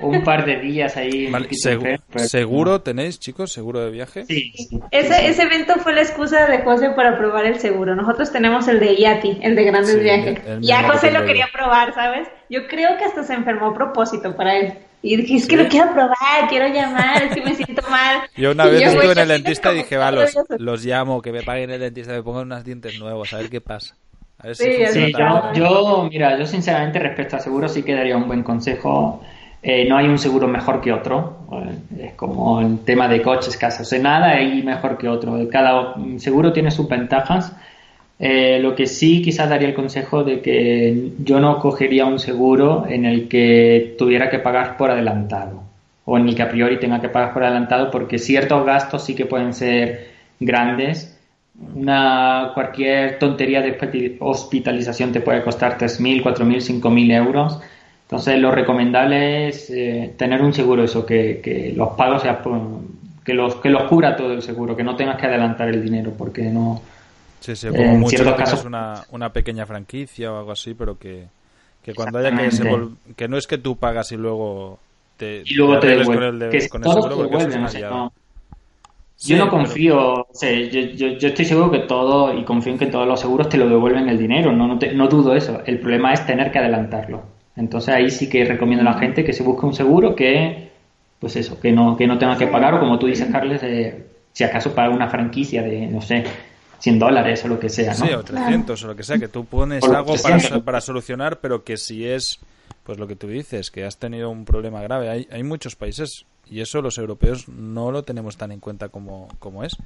¿no? 0.00 0.06
Un 0.08 0.24
par 0.24 0.44
de 0.44 0.56
días 0.56 0.96
ahí. 0.96 1.30
Vale, 1.30 1.48
pero- 1.62 1.98
¿Seguro 2.24 2.80
tenéis, 2.80 3.20
chicos? 3.20 3.52
¿Seguro 3.52 3.84
de 3.84 3.90
viaje? 3.92 4.24
Sí, 4.24 4.52
sí. 4.56 4.80
Ese, 4.90 5.28
ese 5.28 5.42
evento 5.44 5.74
fue 5.76 5.92
la 5.94 6.02
excusa 6.02 6.46
de 6.46 6.58
José 6.62 6.90
para 6.90 7.16
probar 7.18 7.46
el 7.46 7.60
seguro. 7.60 7.94
Nosotros 7.94 8.32
tenemos 8.32 8.66
el 8.66 8.80
de 8.80 8.96
Yati, 8.96 9.38
el 9.42 9.54
de 9.54 9.64
grandes 9.64 9.92
Sí, 9.94 10.00
viajes. 10.00 10.40
el 10.44 10.60
Ya 10.60 10.82
José 10.82 11.12
lo 11.12 11.24
quería 11.24 11.46
probar, 11.52 11.94
¿sabes? 11.94 12.26
Yo 12.50 12.66
creo 12.66 12.96
que 12.98 13.04
hasta 13.04 13.22
se 13.22 13.34
enfermó 13.34 13.66
a 13.68 13.74
propósito 13.74 14.34
para 14.34 14.56
él. 14.56 14.74
Y 15.06 15.18
dije, 15.18 15.34
es 15.34 15.46
que 15.46 15.58
¿Sí? 15.58 15.62
lo 15.62 15.68
quiero 15.68 15.92
probar, 15.92 16.48
quiero 16.48 16.66
llamar, 16.68 17.24
es 17.24 17.34
que 17.34 17.42
me 17.42 17.54
siento 17.54 17.82
mal. 17.90 18.22
Yo 18.36 18.52
una 18.52 18.64
vez 18.64 18.80
yo, 18.80 18.88
estuve 18.88 19.12
en 19.12 19.18
el 19.18 19.28
dentista 19.28 19.70
y 19.74 19.76
dije, 19.76 19.98
va, 19.98 20.10
los, 20.10 20.34
los 20.56 20.82
llamo, 20.82 21.20
que 21.20 21.30
me 21.30 21.42
paguen 21.42 21.70
el 21.70 21.80
dentista, 21.80 22.12
me 22.12 22.22
pongan 22.22 22.44
unos 22.44 22.64
dientes 22.64 22.98
nuevos, 22.98 23.34
a 23.34 23.36
ver 23.36 23.50
qué 23.50 23.60
pasa. 23.60 23.96
A 24.38 24.46
ver 24.46 24.56
si 24.56 24.64
Sí, 24.64 25.12
yo, 25.12 25.52
yo, 25.52 26.08
mira, 26.10 26.38
yo 26.38 26.46
sinceramente 26.46 26.98
respecto 26.98 27.36
a 27.36 27.40
seguro 27.40 27.68
sí 27.68 27.82
que 27.82 27.94
daría 27.94 28.16
un 28.16 28.26
buen 28.26 28.42
consejo. 28.42 29.22
Eh, 29.62 29.86
no 29.86 29.98
hay 29.98 30.06
un 30.06 30.18
seguro 30.18 30.48
mejor 30.48 30.80
que 30.80 30.90
otro. 30.90 31.46
Eh, 31.52 32.06
Es 32.06 32.14
como 32.14 32.62
el 32.62 32.78
tema 32.80 33.06
de 33.06 33.20
coches, 33.20 33.58
casas. 33.58 33.82
O 33.82 33.90
sea, 33.90 33.98
nada 33.98 34.30
hay 34.30 34.62
mejor 34.62 34.96
que 34.96 35.06
otro. 35.08 35.38
Cada 35.50 35.96
seguro 36.16 36.50
tiene 36.50 36.70
sus 36.70 36.88
ventajas. 36.88 37.54
Eh, 38.18 38.58
lo 38.60 38.74
que 38.76 38.86
sí 38.86 39.22
quizás 39.22 39.48
daría 39.48 39.68
el 39.68 39.74
consejo 39.74 40.22
de 40.22 40.40
que 40.40 41.10
yo 41.18 41.40
no 41.40 41.58
cogería 41.58 42.06
un 42.06 42.18
seguro 42.20 42.86
en 42.88 43.04
el 43.06 43.28
que 43.28 43.96
tuviera 43.98 44.30
que 44.30 44.38
pagar 44.38 44.76
por 44.76 44.90
adelantado 44.90 45.62
o 46.04 46.16
en 46.16 46.28
el 46.28 46.34
que 46.36 46.42
a 46.42 46.48
priori 46.50 46.78
tenga 46.78 47.00
que 47.00 47.08
pagar 47.08 47.32
por 47.34 47.42
adelantado 47.42 47.90
porque 47.90 48.18
ciertos 48.18 48.64
gastos 48.64 49.04
sí 49.04 49.14
que 49.16 49.26
pueden 49.26 49.52
ser 49.52 50.08
grandes 50.38 51.18
una 51.74 52.50
cualquier 52.54 53.18
tontería 53.18 53.62
de 53.62 53.78
hospitali- 53.78 54.16
hospitalización 54.20 55.12
te 55.12 55.20
puede 55.20 55.42
costar 55.42 55.78
3.000, 55.78 56.22
4.000, 56.22 56.60
5.000 56.60 57.10
euros. 57.12 57.60
Entonces 58.02 58.38
lo 58.38 58.50
recomendable 58.50 59.48
es 59.48 59.70
eh, 59.70 60.12
tener 60.16 60.42
un 60.42 60.52
seguro 60.52 60.84
eso, 60.84 61.06
que, 61.06 61.40
que 61.42 61.72
los 61.76 61.90
pagos 61.90 62.22
sea 62.22 62.42
por- 62.42 62.60
que 63.24 63.34
los, 63.34 63.56
que 63.56 63.70
los 63.70 63.84
cubra 63.84 64.16
todo 64.16 64.32
el 64.32 64.42
seguro, 64.42 64.76
que 64.76 64.84
no 64.84 64.96
tengas 64.96 65.16
que 65.16 65.26
adelantar 65.26 65.68
el 65.68 65.82
dinero 65.82 66.12
porque 66.16 66.42
no... 66.42 66.80
Sí, 67.44 67.56
sí, 67.56 67.68
como 67.68 67.82
en 67.82 68.00
mucho 68.00 68.16
ciertos 68.16 68.36
casos- 68.36 68.64
una, 68.64 69.02
una 69.10 69.30
pequeña 69.30 69.66
franquicia 69.66 70.32
o 70.32 70.38
algo 70.38 70.52
así, 70.52 70.72
pero 70.72 70.98
que, 70.98 71.26
que 71.82 71.92
cuando 71.94 72.18
haya 72.18 72.30
que 72.30 72.34
que 73.16 73.28
no 73.28 73.36
es 73.36 73.46
que 73.46 73.58
tú 73.58 73.76
pagas 73.76 74.12
y 74.12 74.16
luego 74.16 74.78
te, 75.18 75.42
Y 75.44 75.52
luego 75.54 75.78
te 75.78 76.02
con 76.04 76.22
el, 76.22 76.38
de- 76.38 76.48
que 76.48 76.68
con 76.70 76.82
seguro 76.82 77.16
te 77.16 77.22
devuelven, 77.22 77.62
no- 77.90 78.12
Sí, 79.16 79.28
yo 79.32 79.36
no 79.38 79.44
pero- 79.44 79.56
confío, 79.58 80.12
o 80.22 80.26
sea, 80.32 80.50
yo, 80.50 80.80
yo, 80.80 81.06
yo 81.18 81.28
estoy 81.28 81.44
seguro 81.44 81.70
que 81.70 81.80
todo, 81.80 82.36
y 82.36 82.44
confío 82.44 82.72
en 82.72 82.78
que 82.78 82.86
todos 82.86 83.06
los 83.06 83.20
seguros 83.20 83.48
te 83.50 83.58
lo 83.58 83.68
devuelven 83.68 84.08
el 84.08 84.18
dinero, 84.18 84.50
no, 84.50 84.66
no, 84.66 84.78
te- 84.78 84.92
no 84.94 85.06
dudo 85.06 85.36
eso. 85.36 85.60
El 85.66 85.78
problema 85.80 86.12
es 86.14 86.24
tener 86.26 86.50
que 86.50 86.58
adelantarlo. 86.58 87.22
Entonces 87.56 87.94
ahí 87.94 88.10
sí 88.10 88.28
que 88.30 88.44
recomiendo 88.46 88.88
a 88.88 88.92
la 88.92 88.98
gente 88.98 89.22
que 89.22 89.32
se 89.34 89.42
busque 89.44 89.66
un 89.66 89.74
seguro 89.74 90.16
que, 90.16 90.70
pues 91.20 91.36
eso, 91.36 91.60
que 91.60 91.70
no, 91.72 91.94
que 91.96 92.06
no 92.06 92.16
tenga 92.18 92.36
que 92.38 92.46
pagar, 92.48 92.74
o 92.74 92.80
como 92.80 92.98
tú 92.98 93.06
dices, 93.06 93.28
Carles, 93.30 93.62
eh, 93.62 94.06
si 94.32 94.44
acaso 94.44 94.74
paga 94.74 94.88
una 94.94 95.08
franquicia 95.08 95.62
de, 95.62 95.86
no 95.86 96.00
sé, 96.00 96.24
100 96.84 96.98
dólares 96.98 97.42
o 97.46 97.48
lo 97.48 97.58
que 97.58 97.70
sea, 97.70 97.94
¿no? 97.94 98.06
Sí, 98.06 98.12
o 98.12 98.22
300 98.22 98.84
o 98.84 98.86
lo 98.86 98.94
que 98.94 99.02
sea, 99.02 99.18
que 99.18 99.28
tú 99.28 99.46
pones 99.46 99.82
algo 99.84 100.16
para, 100.22 100.60
para 100.60 100.80
solucionar, 100.82 101.40
pero 101.40 101.64
que 101.64 101.78
si 101.78 102.06
es, 102.06 102.40
pues 102.82 102.98
lo 102.98 103.06
que 103.06 103.16
tú 103.16 103.26
dices, 103.26 103.70
que 103.70 103.86
has 103.86 103.96
tenido 103.96 104.28
un 104.28 104.44
problema 104.44 104.82
grave. 104.82 105.08
Hay, 105.08 105.26
hay 105.30 105.42
muchos 105.42 105.76
países, 105.76 106.26
y 106.46 106.60
eso 106.60 106.82
los 106.82 106.98
europeos 106.98 107.48
no 107.48 107.90
lo 107.90 108.02
tenemos 108.02 108.36
tan 108.36 108.52
en 108.52 108.60
cuenta 108.60 108.90
como, 108.90 109.28
como 109.38 109.64
es, 109.64 109.78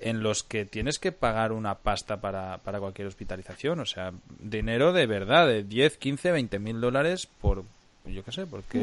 en 0.00 0.24
los 0.24 0.42
que 0.42 0.64
tienes 0.64 0.98
que 0.98 1.12
pagar 1.12 1.52
una 1.52 1.76
pasta 1.76 2.20
para, 2.20 2.58
para 2.58 2.80
cualquier 2.80 3.06
hospitalización. 3.06 3.78
O 3.78 3.86
sea, 3.86 4.12
dinero 4.40 4.92
de 4.92 5.06
verdad, 5.06 5.46
de 5.46 5.62
10, 5.62 5.96
15, 5.96 6.32
20 6.32 6.58
mil 6.58 6.80
dólares 6.80 7.28
por, 7.40 7.62
yo 8.04 8.24
qué 8.24 8.32
sé, 8.32 8.46
porque 8.46 8.80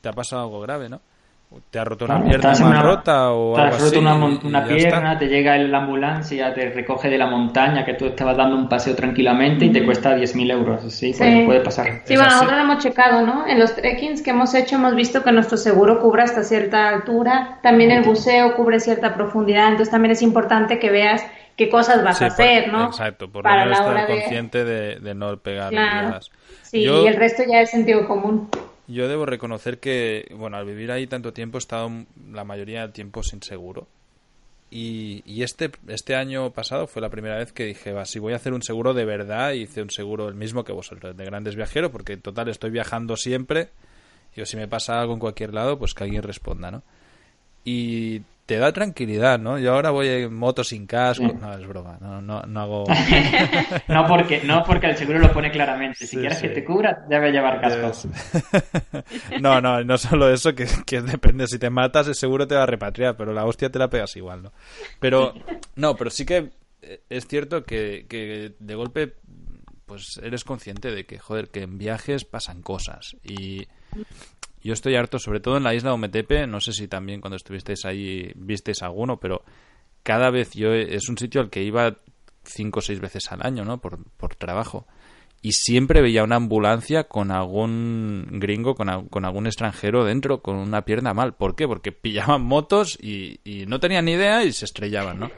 te 0.00 0.08
ha 0.08 0.12
pasado 0.12 0.42
algo 0.42 0.60
grave, 0.60 0.88
¿no? 0.88 1.00
Te 1.70 1.78
ha 1.78 1.84
roto 1.84 2.04
una 2.04 2.14
Claro, 2.22 2.28
pierna 2.40 2.66
una- 2.66 2.82
rota 2.82 3.32
o 3.32 3.54
te 3.54 3.60
has 3.60 3.66
algo 3.74 3.76
roto 3.78 3.86
así. 3.86 3.98
una, 3.98 4.14
una 4.14 4.58
está. 4.62 4.74
pierna, 4.74 5.18
te 5.18 5.26
llega 5.28 5.56
la 5.58 5.78
ambulancia, 5.78 6.52
te 6.54 6.70
recoge 6.70 7.08
de 7.08 7.18
la 7.18 7.26
montaña 7.26 7.84
que 7.84 7.94
tú 7.94 8.06
estabas 8.06 8.36
dando 8.36 8.56
un 8.56 8.68
paseo 8.68 8.94
tranquilamente 8.94 9.64
y 9.66 9.72
te 9.72 9.84
cuesta 9.84 10.14
10.000 10.14 10.50
euros. 10.50 10.82
Sí, 10.92 11.12
Sí. 11.12 11.18
Puede, 11.18 11.44
puede 11.46 11.60
pasar. 11.60 11.86
Sí, 12.04 12.14
bueno, 12.16 12.30
nosotros 12.30 12.56
lo 12.56 12.62
hemos 12.64 12.82
checado, 12.82 13.26
¿no? 13.26 13.46
En 13.46 13.58
los 13.58 13.74
trekkings 13.74 14.22
que 14.22 14.30
hemos 14.30 14.54
hecho 14.54 14.76
hemos 14.76 14.94
visto 14.94 15.22
que 15.22 15.32
nuestro 15.32 15.56
seguro 15.56 16.00
cubre 16.00 16.22
hasta 16.22 16.42
cierta 16.42 16.88
altura, 16.88 17.58
también 17.62 17.90
el 17.90 18.02
buceo 18.04 18.54
cubre 18.56 18.80
cierta 18.80 19.14
profundidad, 19.14 19.68
entonces 19.68 19.90
también 19.90 20.12
es 20.12 20.22
importante 20.22 20.78
que 20.78 20.90
veas 20.90 21.24
qué 21.56 21.68
cosas 21.68 22.02
vas 22.02 22.18
Sí, 22.18 22.24
a 22.24 22.28
hacer, 22.28 22.72
¿no? 22.72 22.86
Exacto, 22.86 23.30
por 23.30 23.44
Para 23.44 23.64
lo 23.64 23.70
la 23.70 23.76
menos 23.76 23.86
hora 23.90 24.00
estar 24.00 24.14
de... 24.16 24.20
consciente 24.22 24.64
de, 24.64 24.96
de 25.00 25.14
no 25.14 25.36
pegar 25.38 25.70
Claro. 25.70 26.18
Sí, 26.62 26.82
Yo- 26.82 27.04
y 27.04 27.06
el 27.06 27.14
resto 27.16 27.42
ya 27.48 27.60
es 27.60 27.70
sentido 27.70 28.06
común. 28.08 28.48
Yo 28.86 29.08
debo 29.08 29.24
reconocer 29.24 29.78
que, 29.78 30.30
bueno, 30.36 30.56
al 30.56 30.66
vivir 30.66 30.92
ahí 30.92 31.06
tanto 31.06 31.32
tiempo 31.32 31.56
he 31.56 31.60
estado 31.60 31.90
la 32.30 32.44
mayoría 32.44 32.82
del 32.82 32.92
tiempo 32.92 33.22
sin 33.22 33.42
seguro. 33.42 33.86
Y, 34.70 35.22
y 35.24 35.42
este, 35.42 35.70
este 35.88 36.16
año 36.16 36.50
pasado 36.52 36.86
fue 36.86 37.00
la 37.00 37.08
primera 37.08 37.38
vez 37.38 37.52
que 37.52 37.64
dije, 37.64 37.92
va, 37.92 38.04
si 38.04 38.18
voy 38.18 38.32
a 38.32 38.36
hacer 38.36 38.52
un 38.52 38.62
seguro 38.62 38.92
de 38.92 39.04
verdad, 39.04 39.52
hice 39.52 39.82
un 39.82 39.90
seguro 39.90 40.28
el 40.28 40.34
mismo 40.34 40.64
que 40.64 40.72
vosotros, 40.72 41.16
de 41.16 41.24
grandes 41.24 41.54
viajeros, 41.54 41.90
porque 41.90 42.16
total 42.16 42.48
estoy 42.48 42.70
viajando 42.70 43.16
siempre. 43.16 43.70
Y 44.36 44.40
o 44.40 44.46
si 44.46 44.56
me 44.56 44.68
pasa 44.68 45.00
algo 45.00 45.14
en 45.14 45.20
cualquier 45.20 45.54
lado, 45.54 45.78
pues 45.78 45.94
que 45.94 46.04
alguien 46.04 46.22
responda, 46.22 46.70
¿no? 46.70 46.82
Y 47.64 48.22
te 48.46 48.58
da 48.58 48.72
tranquilidad, 48.72 49.38
¿no? 49.38 49.58
Yo 49.58 49.72
ahora 49.72 49.90
voy 49.90 50.08
en 50.08 50.34
moto 50.34 50.64
sin 50.64 50.86
casco. 50.86 51.26
Sí. 51.26 51.32
No, 51.40 51.54
es 51.56 51.66
broma, 51.66 51.96
no, 52.00 52.20
no, 52.20 52.42
no 52.42 52.60
hago... 52.60 52.84
No 53.88 54.06
porque, 54.06 54.42
no 54.44 54.62
porque 54.64 54.88
el 54.88 54.96
seguro 54.96 55.18
lo 55.18 55.32
pone 55.32 55.50
claramente. 55.50 55.98
Si 55.98 56.06
Sí, 56.08 56.16
quieres 56.18 56.38
sí. 56.38 56.48
que 56.48 56.54
te 56.54 56.64
cubra, 56.64 57.04
debe 57.08 57.32
llevar 57.32 57.60
casco. 57.60 58.08
no, 59.40 59.60
no, 59.60 59.82
no 59.82 59.96
solo 59.98 60.30
eso, 60.32 60.54
que, 60.54 60.66
que 60.84 61.00
depende. 61.00 61.46
Si 61.46 61.58
te 61.58 61.70
matas, 61.70 62.06
el 62.08 62.14
seguro 62.14 62.46
te 62.46 62.54
va 62.54 62.64
a 62.64 62.66
repatriar, 62.66 63.16
pero 63.16 63.32
la 63.32 63.44
hostia 63.46 63.70
te 63.70 63.78
la 63.78 63.88
pegas 63.88 64.14
igual, 64.16 64.42
¿no? 64.42 64.52
Pero, 65.00 65.32
no, 65.76 65.96
pero 65.96 66.10
sí 66.10 66.26
que 66.26 66.50
eh, 66.82 67.00
es 67.08 67.26
cierto 67.26 67.64
que, 67.64 68.06
que 68.08 68.52
de 68.58 68.74
golpe, 68.74 69.14
pues 69.86 70.20
eres 70.22 70.44
consciente 70.44 70.90
de 70.90 71.06
que, 71.06 71.18
joder, 71.18 71.48
que 71.48 71.62
en 71.62 71.78
viajes 71.78 72.24
pasan 72.24 72.60
cosas. 72.62 73.16
Y 73.22 73.66
yo 74.64 74.72
estoy 74.72 74.96
harto, 74.96 75.18
sobre 75.18 75.40
todo 75.40 75.56
en 75.56 75.62
la 75.62 75.74
isla 75.74 75.90
de 75.90 75.94
Ometepe, 75.94 76.46
no 76.46 76.60
sé 76.60 76.72
si 76.72 76.88
también 76.88 77.20
cuando 77.20 77.36
estuvisteis 77.36 77.84
ahí 77.84 78.32
visteis 78.34 78.82
alguno, 78.82 79.20
pero 79.20 79.44
cada 80.02 80.30
vez 80.30 80.52
yo, 80.52 80.72
es 80.72 81.08
un 81.08 81.18
sitio 81.18 81.40
al 81.40 81.50
que 81.50 81.62
iba 81.62 81.98
cinco 82.42 82.80
o 82.80 82.82
seis 82.82 83.00
veces 83.00 83.30
al 83.30 83.46
año, 83.46 83.64
¿no? 83.64 83.80
Por, 83.80 84.04
por 84.16 84.34
trabajo 84.34 84.86
y 85.44 85.52
siempre 85.52 86.00
veía 86.00 86.24
una 86.24 86.36
ambulancia 86.36 87.04
con 87.04 87.30
algún 87.30 88.26
gringo, 88.40 88.74
con, 88.74 89.08
con 89.08 89.26
algún 89.26 89.46
extranjero 89.46 90.02
dentro, 90.02 90.40
con 90.40 90.56
una 90.56 90.86
pierna 90.86 91.12
mal. 91.12 91.34
¿Por 91.34 91.54
qué? 91.54 91.68
Porque 91.68 91.92
pillaban 91.92 92.40
motos 92.40 92.96
y, 92.98 93.40
y 93.44 93.66
no 93.66 93.78
tenían 93.78 94.06
ni 94.06 94.12
idea 94.12 94.42
y 94.42 94.52
se 94.52 94.64
estrellaban, 94.64 95.20
¿no? 95.20 95.30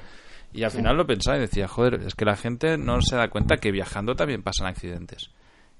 Y 0.52 0.62
al 0.62 0.70
final 0.70 0.96
lo 0.96 1.08
pensaba 1.08 1.38
y 1.38 1.40
decía, 1.40 1.66
joder, 1.66 2.02
es 2.06 2.14
que 2.14 2.24
la 2.24 2.36
gente 2.36 2.78
no 2.78 3.02
se 3.02 3.16
da 3.16 3.30
cuenta 3.30 3.56
que 3.56 3.72
viajando 3.72 4.14
también 4.14 4.44
pasan 4.44 4.68
accidentes. 4.68 5.30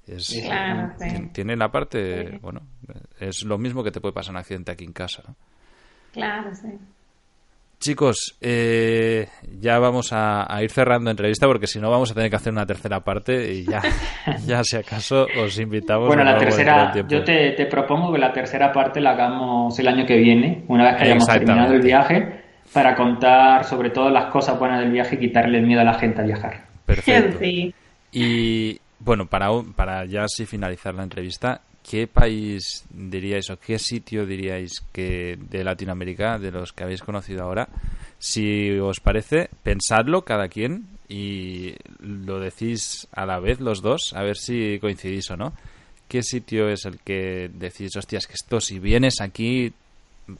Es, 0.07 0.41
Claro, 0.45 0.91
sí. 0.99 1.05
tien- 1.05 1.31
Tiene 1.33 1.55
la 1.57 1.69
parte, 1.69 2.39
bueno, 2.41 2.61
es 3.19 3.43
lo 3.43 3.57
mismo 3.57 3.83
que 3.83 3.91
te 3.91 3.99
puede 3.99 4.13
pasar 4.13 4.31
un 4.31 4.37
accidente 4.37 4.71
aquí 4.71 4.85
en 4.85 4.93
casa, 4.93 5.21
¿no? 5.27 5.35
Claro, 6.13 6.49
sí. 6.55 6.69
Chicos, 7.79 8.35
eh, 8.41 9.27
ya 9.59 9.77
vamos 9.77 10.11
a, 10.11 10.51
a 10.51 10.63
ir 10.63 10.71
cerrando 10.71 11.11
entrevista 11.11 11.45
porque 11.45 11.67
si 11.67 11.79
no 11.79 11.91
vamos 11.91 12.09
a 12.09 12.15
tener 12.15 12.29
que 12.31 12.35
hacer 12.35 12.51
una 12.51 12.65
tercera 12.65 13.01
parte 13.01 13.53
y 13.53 13.65
ya, 13.65 13.81
ya 14.47 14.63
si 14.63 14.77
acaso 14.77 15.27
os 15.39 15.59
invitamos. 15.59 16.07
Bueno, 16.07 16.25
de 16.25 16.31
la 16.31 16.37
tercera, 16.39 16.93
yo 17.07 17.23
te, 17.23 17.51
te 17.51 17.65
propongo 17.67 18.11
que 18.13 18.17
la 18.17 18.33
tercera 18.33 18.71
parte 18.73 18.99
la 18.99 19.11
hagamos 19.11 19.77
el 19.77 19.87
año 19.89 20.07
que 20.07 20.17
viene, 20.17 20.63
una 20.69 20.85
vez 20.85 20.95
que 20.97 21.03
hayamos 21.03 21.27
terminado 21.27 21.73
el 21.75 21.81
viaje, 21.83 22.41
para 22.73 22.95
contar 22.95 23.63
sobre 23.63 23.91
todo 23.91 24.09
las 24.09 24.31
cosas 24.31 24.57
buenas 24.57 24.79
del 24.79 24.91
viaje 24.91 25.15
y 25.15 25.19
quitarle 25.19 25.59
el 25.59 25.67
miedo 25.67 25.81
a 25.81 25.85
la 25.85 25.93
gente 25.99 26.21
a 26.21 26.23
viajar. 26.23 26.65
Perfecto. 26.85 27.37
Sí. 27.43 27.73
Y 28.11 28.79
bueno, 28.99 29.27
para, 29.27 29.49
para 29.75 30.05
ya 30.05 30.23
así 30.23 30.45
finalizar 30.45 30.95
la 30.95 31.03
entrevista, 31.03 31.61
¿qué 31.87 32.07
país 32.07 32.85
diríais 32.89 33.49
o 33.49 33.59
qué 33.59 33.79
sitio 33.79 34.25
diríais 34.25 34.83
que 34.91 35.37
de 35.49 35.63
Latinoamérica, 35.63 36.37
de 36.37 36.51
los 36.51 36.73
que 36.73 36.83
habéis 36.83 37.01
conocido 37.01 37.43
ahora, 37.43 37.69
si 38.19 38.71
os 38.79 38.99
parece, 38.99 39.49
pensadlo 39.63 40.23
cada 40.23 40.47
quien 40.47 40.87
y 41.07 41.75
lo 41.99 42.39
decís 42.39 43.07
a 43.11 43.25
la 43.25 43.39
vez 43.39 43.59
los 43.61 43.81
dos, 43.81 44.13
a 44.15 44.23
ver 44.23 44.37
si 44.37 44.79
coincidís 44.79 45.29
o 45.31 45.37
no? 45.37 45.53
¿Qué 46.07 46.23
sitio 46.23 46.69
es 46.69 46.85
el 46.85 46.99
que 46.99 47.49
decís, 47.53 47.95
hostias, 47.95 48.27
que 48.27 48.33
esto 48.33 48.59
si 48.59 48.79
vienes 48.79 49.21
aquí 49.21 49.73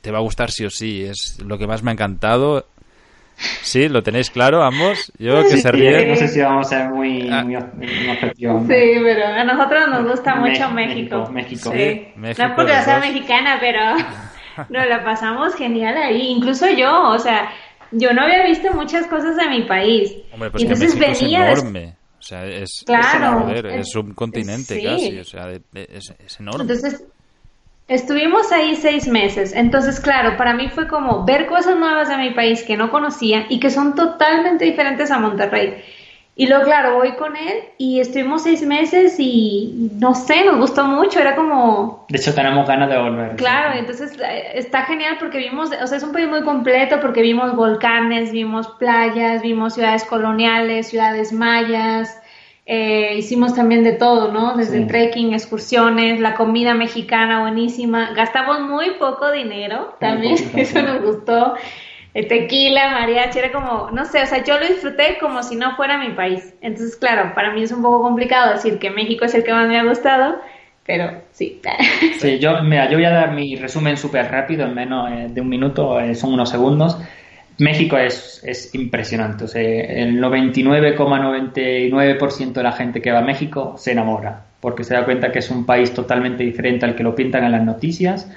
te 0.02 0.12
va 0.12 0.18
a 0.18 0.22
gustar 0.22 0.50
sí 0.50 0.66
o 0.66 0.70
sí? 0.70 1.04
Es 1.04 1.40
lo 1.44 1.58
que 1.58 1.68
más 1.68 1.84
me 1.84 1.92
ha 1.92 1.94
encantado. 1.94 2.66
¿Sí? 3.62 3.88
¿Lo 3.88 4.02
tenéis 4.02 4.32
claro 4.32 4.64
ambos? 4.64 5.12
Yo 5.20 5.44
que 5.44 5.50
se 5.50 5.62
Sí, 5.62 5.70
ríen. 5.70 6.10
No 6.10 6.16
sé 6.16 6.28
si 6.28 6.42
vamos 6.42 6.68
a 6.68 6.70
ser 6.70 6.90
muy, 6.90 7.30
Ah. 7.32 7.44
muy, 7.44 7.56
muy 7.56 8.10
objetivos. 8.10 8.62
¿no? 8.64 8.68
Sí, 8.68 9.00
pero 9.04 9.26
a 9.28 9.44
nosotros 9.44 9.88
nos 9.90 10.10
gusta 10.10 10.36
mucho 10.36 10.70
México. 10.72 11.30
México, 11.32 11.32
México. 11.32 11.72
Sí. 11.72 12.08
México, 12.16 12.44
no 12.44 12.50
es 12.50 12.56
porque 12.56 12.74
sea 12.84 13.00
mexicana, 13.00 13.58
pero 13.60 13.80
nos 14.70 14.88
la 14.88 15.04
pasamos 15.04 15.56
genial 15.56 15.98
ahí. 15.98 16.30
Incluso 16.30 16.68
yo, 16.70 17.10
o 17.10 17.20
sea, 17.20 17.50
yo 17.92 18.12
no 18.14 18.24
había 18.24 18.44
visto 18.44 18.74
muchas 18.74 19.06
cosas 19.08 19.36
de 19.36 19.48
mi 19.50 19.64
país. 19.64 20.16
Hombre, 20.34 20.50
pues 20.50 20.64
entonces 20.64 20.94
que 20.96 21.00
venía 21.00 21.52
es 21.52 21.60
enorme. 21.60 21.96
O 22.20 22.22
sea, 22.28 22.46
es, 22.46 22.84
claro, 22.86 23.48
es, 23.54 23.96
un 23.96 24.14
continente 24.14 24.84
casi, 24.84 25.20
o 25.20 25.24
sea, 25.24 25.50
es, 25.52 26.14
es 26.26 26.40
enorme. 26.40 26.64
Entonces, 26.64 27.06
Estuvimos 27.88 28.52
ahí 28.52 28.76
seis 28.76 29.08
meses, 29.08 29.54
entonces 29.54 30.02
claro, 30.02 30.36
para 30.36 30.54
mí 30.54 30.68
fue 30.68 30.90
como 30.90 31.24
ver 31.24 31.46
cosas 31.46 31.78
nuevas 31.78 32.10
de 32.10 32.18
mi 32.18 32.32
país 32.32 32.64
que 32.64 32.76
no 32.76 32.92
conocía 32.92 33.46
y 33.48 33.62
que 33.62 33.70
son 33.70 33.96
totalmente 33.96 34.66
diferentes 34.66 35.10
a 35.10 35.20
Monterrey. 35.20 35.84
Y 36.40 36.46
luego, 36.46 36.66
claro, 36.66 36.98
voy 36.98 37.14
con 37.14 37.36
él 37.36 37.64
y 37.80 38.00
estuvimos 38.00 38.44
seis 38.44 38.62
meses 38.62 39.16
y 39.18 39.90
no 40.00 40.14
sé, 40.14 40.46
nos 40.46 40.58
gustó 40.58 40.86
mucho, 40.86 41.20
era 41.20 41.36
como... 41.36 42.06
De 42.10 42.18
hecho, 42.18 42.36
tenemos 42.36 42.68
ganas 42.68 42.90
de 42.90 42.98
volver. 42.98 43.36
Claro, 43.38 43.80
entonces 43.80 44.16
eh, 44.22 44.52
está 44.54 44.84
genial 44.84 45.16
porque 45.20 45.40
vimos, 45.40 45.72
o 45.82 45.88
sea, 45.88 45.98
es 45.98 46.04
un 46.04 46.12
país 46.12 46.28
muy 46.28 46.44
completo 46.44 47.00
porque 47.00 47.24
vimos 47.24 47.56
volcanes, 47.56 48.32
vimos 48.32 48.68
playas, 48.78 49.42
vimos 49.42 49.74
ciudades 49.74 50.04
coloniales, 50.04 50.90
ciudades 50.90 51.34
mayas, 51.34 52.22
eh, 52.70 53.16
hicimos 53.18 53.56
también 53.56 53.86
de 53.86 53.94
todo, 53.94 54.30
¿no? 54.34 54.58
Desde 54.58 54.82
trekking, 54.82 55.34
excursiones, 55.34 56.20
la 56.20 56.36
comida 56.36 56.74
mexicana 56.74 57.40
buenísima. 57.40 58.12
Gastamos 58.14 58.60
muy 58.60 58.92
poco 59.00 59.32
dinero, 59.32 59.96
también 60.02 60.36
eso 60.56 60.82
nos 60.82 61.02
gustó. 61.02 61.56
El 62.14 62.28
tequila, 62.28 62.92
mariachi, 62.92 63.40
era 63.40 63.54
como, 63.54 63.90
no 63.92 64.04
sé, 64.04 64.22
o 64.22 64.26
sea, 64.26 64.44
yo 64.44 64.60
lo 64.60 64.68
disfruté 64.68 65.18
como 65.22 65.44
si 65.44 65.56
no 65.56 65.78
fuera 65.78 65.98
mi 65.98 66.10
país. 66.10 66.54
Entonces, 66.60 66.98
claro, 66.98 67.32
para 67.34 67.54
mí 67.54 67.64
es 67.64 67.72
un 67.72 67.82
poco 67.82 68.02
complicado 68.02 68.52
decir 68.52 68.80
que 68.80 68.90
México 68.90 69.24
es 69.24 69.34
el 69.34 69.46
que 69.46 69.54
más 69.54 69.68
me 69.70 69.80
ha 69.80 69.84
gustado, 69.86 70.42
pero 70.86 71.22
sí. 71.32 71.62
Sí, 72.20 72.40
yo, 72.40 72.64
mira, 72.64 72.90
yo 72.90 72.98
voy 72.98 73.06
a 73.06 73.12
dar 73.12 73.32
mi 73.32 73.56
resumen 73.56 73.96
súper 73.96 74.30
rápido, 74.30 74.66
en 74.66 74.74
menos 74.74 75.10
eh, 75.10 75.28
de 75.30 75.40
un 75.40 75.48
minuto, 75.48 76.02
eh, 76.02 76.16
son 76.16 76.34
unos 76.34 76.50
segundos. 76.50 76.98
México 77.60 77.98
es, 77.98 78.42
es 78.44 78.74
impresionante. 78.76 79.46
O 79.46 79.48
sea, 79.48 79.62
el 79.62 80.22
99,99% 80.22 82.54
de 82.54 82.64
la 82.64 82.72
gente 82.72 83.02
que 83.02 83.12
va 83.12 83.20
a 83.20 83.24
México 83.24 83.76
se 83.78 83.94
enamora, 83.94 84.44
porque 84.60 84.84
se 84.84 84.94
da 84.94 85.06
cuenta 85.06 85.32
que 85.32 85.40
es 85.40 85.50
un 85.50 85.66
país 85.66 85.94
totalmente 85.94 86.44
diferente 86.44 86.86
al 86.86 86.96
que 86.96 87.04
lo 87.04 87.16
pintan 87.16 87.44
en 87.44 87.52
las 87.52 87.64
noticias, 87.64 88.30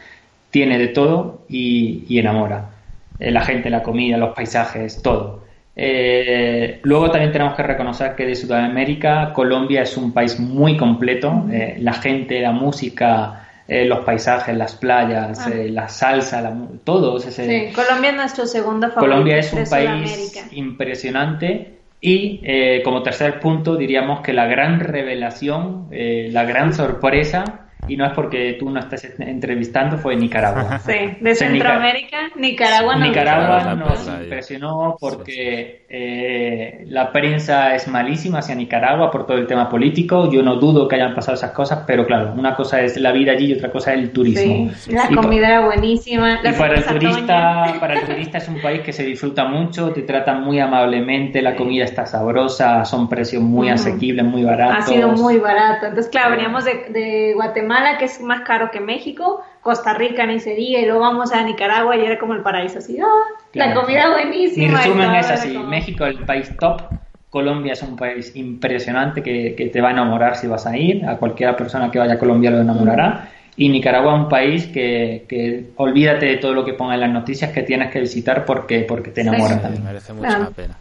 tiene 0.51 0.79
de 0.79 0.89
todo 0.89 1.43
y, 1.49 2.19
enamora. 2.19 2.71
Eh, 3.19 3.31
la 3.31 3.43
gente, 3.43 3.71
la 3.71 3.83
comida, 3.83 4.17
los 4.17 4.35
paisajes, 4.35 5.03
todo. 5.03 5.45
Eh, 5.77 6.81
luego 6.83 7.11
también 7.11 7.33
tenemos 7.33 7.55
que 7.55 7.63
reconocer 7.63 8.15
que 8.15 8.27
de 8.27 8.35
Sudamérica 8.35 9.33
Colombia 9.33 9.83
es 9.83 9.97
un 9.97 10.13
país 10.13 10.39
muy 10.41 10.77
completo. 10.77 11.47
Eh, 11.51 11.77
la 11.81 11.93
gente, 11.93 12.41
la 12.41 12.53
música, 12.53 13.49
eh, 13.73 13.85
los 13.85 14.01
paisajes, 14.01 14.57
las 14.57 14.75
playas, 14.75 15.47
ah. 15.47 15.51
eh, 15.55 15.71
la 15.71 15.89
salsa, 15.89 16.43
la, 16.43 16.53
todo. 16.83 17.21
sí, 17.21 17.71
Colombia 17.73 18.11
es 18.11 18.17
nuestro 18.17 18.45
segundo 18.45 18.89
favorito. 18.89 19.13
Colombia 19.13 19.39
es 19.39 19.53
un 19.53 19.65
país 19.65 20.49
impresionante 20.51 21.79
y 22.01 22.41
eh, 22.43 22.83
como 22.83 23.05
tercer 23.05 23.39
punto 23.39 23.77
diríamos 23.77 24.23
que 24.23 24.33
la 24.33 24.47
gran 24.47 24.81
revelación, 24.81 25.87
la 25.93 26.43
gran 26.43 26.75
sorpresa 26.75 27.70
y 27.91 27.97
no 27.97 28.07
es 28.07 28.13
porque 28.13 28.57
tú 28.59 28.71
no 28.71 28.79
estés 28.79 29.19
entrevistando, 29.19 29.99
fue 29.99 30.15
Nicaragua. 30.15 30.79
Sí, 30.79 31.17
de 31.21 31.35
Centroamérica, 31.35 32.31
Nicaragua 32.37 32.95
nos 32.95 33.09
Nicaragua 33.09 33.75
nos 33.75 34.07
impresionó 34.07 34.97
porque 34.99 35.87
eh, 35.89 36.85
la 36.87 37.11
prensa 37.11 37.75
es 37.75 37.89
malísima 37.89 38.39
hacia 38.39 38.55
Nicaragua 38.55 39.11
por 39.11 39.27
todo 39.27 39.39
el 39.39 39.49
tema 39.49 39.69
político. 39.69 40.31
Yo 40.31 40.41
no 40.41 40.55
dudo 40.55 40.87
que 40.87 40.95
hayan 40.95 41.17
pasado 41.17 41.37
esas 41.37 41.51
cosas, 41.51 41.83
pero 41.85 42.07
claro, 42.07 42.33
una 42.37 42.55
cosa 42.55 42.81
es 42.81 42.97
la 42.97 43.11
vida 43.11 43.33
allí 43.33 43.47
y 43.47 43.55
otra 43.55 43.73
cosa 43.73 43.93
es 43.93 43.99
el 43.99 44.13
turismo. 44.13 44.71
Sí, 44.77 44.93
la 44.93 45.09
comida 45.09 45.49
era 45.49 45.65
buenísima. 45.67 46.39
y 46.45 46.53
para 46.53 46.75
el 46.75 46.85
turista, 46.85 47.75
para 47.81 47.95
el 47.95 48.07
turista 48.07 48.39
es 48.39 48.49
un 48.49 48.61
país 48.61 48.83
que 48.83 48.93
se 48.93 49.03
disfruta 49.05 49.47
mucho, 49.47 49.91
te 49.91 50.03
tratan 50.03 50.45
muy 50.45 50.61
amablemente, 50.61 51.43
la 51.43 51.57
comida 51.57 51.85
está 51.85 52.07
sabrosa, 52.07 52.85
son 52.85 53.09
precios 53.09 53.43
muy 53.43 53.69
asequibles, 53.69 54.25
muy 54.25 54.45
baratos. 54.45 54.85
Ha 54.85 54.87
sido 54.87 55.09
muy 55.13 55.39
barato. 55.39 55.87
Entonces, 55.87 56.09
claro, 56.09 56.31
veníamos 56.31 56.65
de, 56.65 56.87
de 56.91 57.33
Guatemala 57.35 57.80
que 57.99 58.05
es 58.07 58.21
más 58.21 58.43
caro 58.43 58.71
que 58.71 58.81
México, 58.81 59.43
Costa 59.63 59.95
Rica 59.95 60.27
ni 60.27 60.41
se 60.41 60.59
y 60.59 60.85
luego 60.85 61.01
vamos 61.01 61.33
a 61.33 61.43
Nicaragua 61.43 61.97
y 61.97 62.05
era 62.05 62.19
como 62.19 62.35
el 62.35 62.43
paraíso, 62.43 62.79
así, 62.79 62.99
¡ah! 63.01 63.07
la 63.55 63.75
comida 63.75 64.11
buenísima. 64.11 64.69
Mi 64.69 64.75
resumen 64.75 65.15
es 65.15 65.31
así, 65.31 65.59
México 65.59 66.05
el 66.05 66.25
país 66.25 66.51
top, 66.59 66.83
Colombia 67.31 67.75
es 67.75 67.83
un 67.83 67.97
país 67.97 68.33
impresionante 68.35 69.23
que, 69.23 69.71
te 69.73 69.81
va 69.81 69.89
a 69.89 69.93
enamorar 69.93 70.37
si 70.37 70.47
vas 70.47 70.67
a 70.67 70.77
ir, 70.77 71.07
a 71.07 71.17
cualquier 71.17 71.55
persona 71.57 71.91
que 71.91 71.99
vaya 71.99 72.15
a 72.15 72.19
Colombia 72.19 72.51
lo 72.51 72.61
enamorará. 72.61 73.29
Y 73.57 73.69
Nicaragua 73.69 74.15
es 74.15 74.23
un 74.23 74.29
país 74.29 74.67
que, 74.67 75.71
olvídate 75.77 76.27
de 76.27 76.37
todo 76.39 76.55
lo 76.55 76.65
que 76.65 76.73
ponga 76.73 76.95
en 76.95 77.01
las 77.01 77.11
noticias 77.11 77.53
que 77.53 77.63
tienes 77.63 77.91
que 77.93 78.01
visitar 78.01 78.45
porque, 78.45 78.81
porque 78.81 79.11
te 79.11 79.21
enamora 79.21 79.61
también. 79.61 79.85
Merece 79.85 80.13
mucho 80.13 80.39
la 80.39 80.51
pena. 80.51 80.77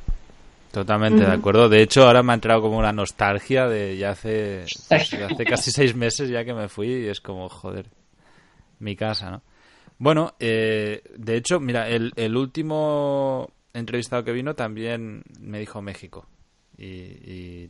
Totalmente 0.72 1.26
de 1.26 1.32
acuerdo. 1.32 1.68
De 1.68 1.82
hecho, 1.82 2.04
ahora 2.04 2.22
me 2.22 2.32
ha 2.32 2.36
entrado 2.36 2.62
como 2.62 2.78
una 2.78 2.94
nostalgia 2.94 3.68
de 3.68 3.98
ya 3.98 4.12
hace, 4.12 4.66
hace 4.90 5.46
casi 5.46 5.72
seis 5.72 5.96
meses 5.96 6.30
ya 6.30 6.46
que 6.46 6.54
me 6.54 6.70
fui 6.70 6.88
y 6.88 7.08
es 7.08 7.22
como, 7.22 7.50
joder, 7.50 7.88
mi 8.80 8.96
casa, 8.96 9.32
¿no? 9.32 9.42
Bueno, 9.98 10.36
eh, 10.40 11.02
de 11.18 11.36
hecho, 11.36 11.60
mira, 11.60 11.90
el, 11.90 12.14
el, 12.16 12.38
último 12.38 13.52
entrevistado 13.74 14.24
que 14.24 14.32
vino 14.32 14.56
también 14.56 15.24
me 15.42 15.60
dijo 15.60 15.82
México. 15.82 16.26
Y, 16.78 17.70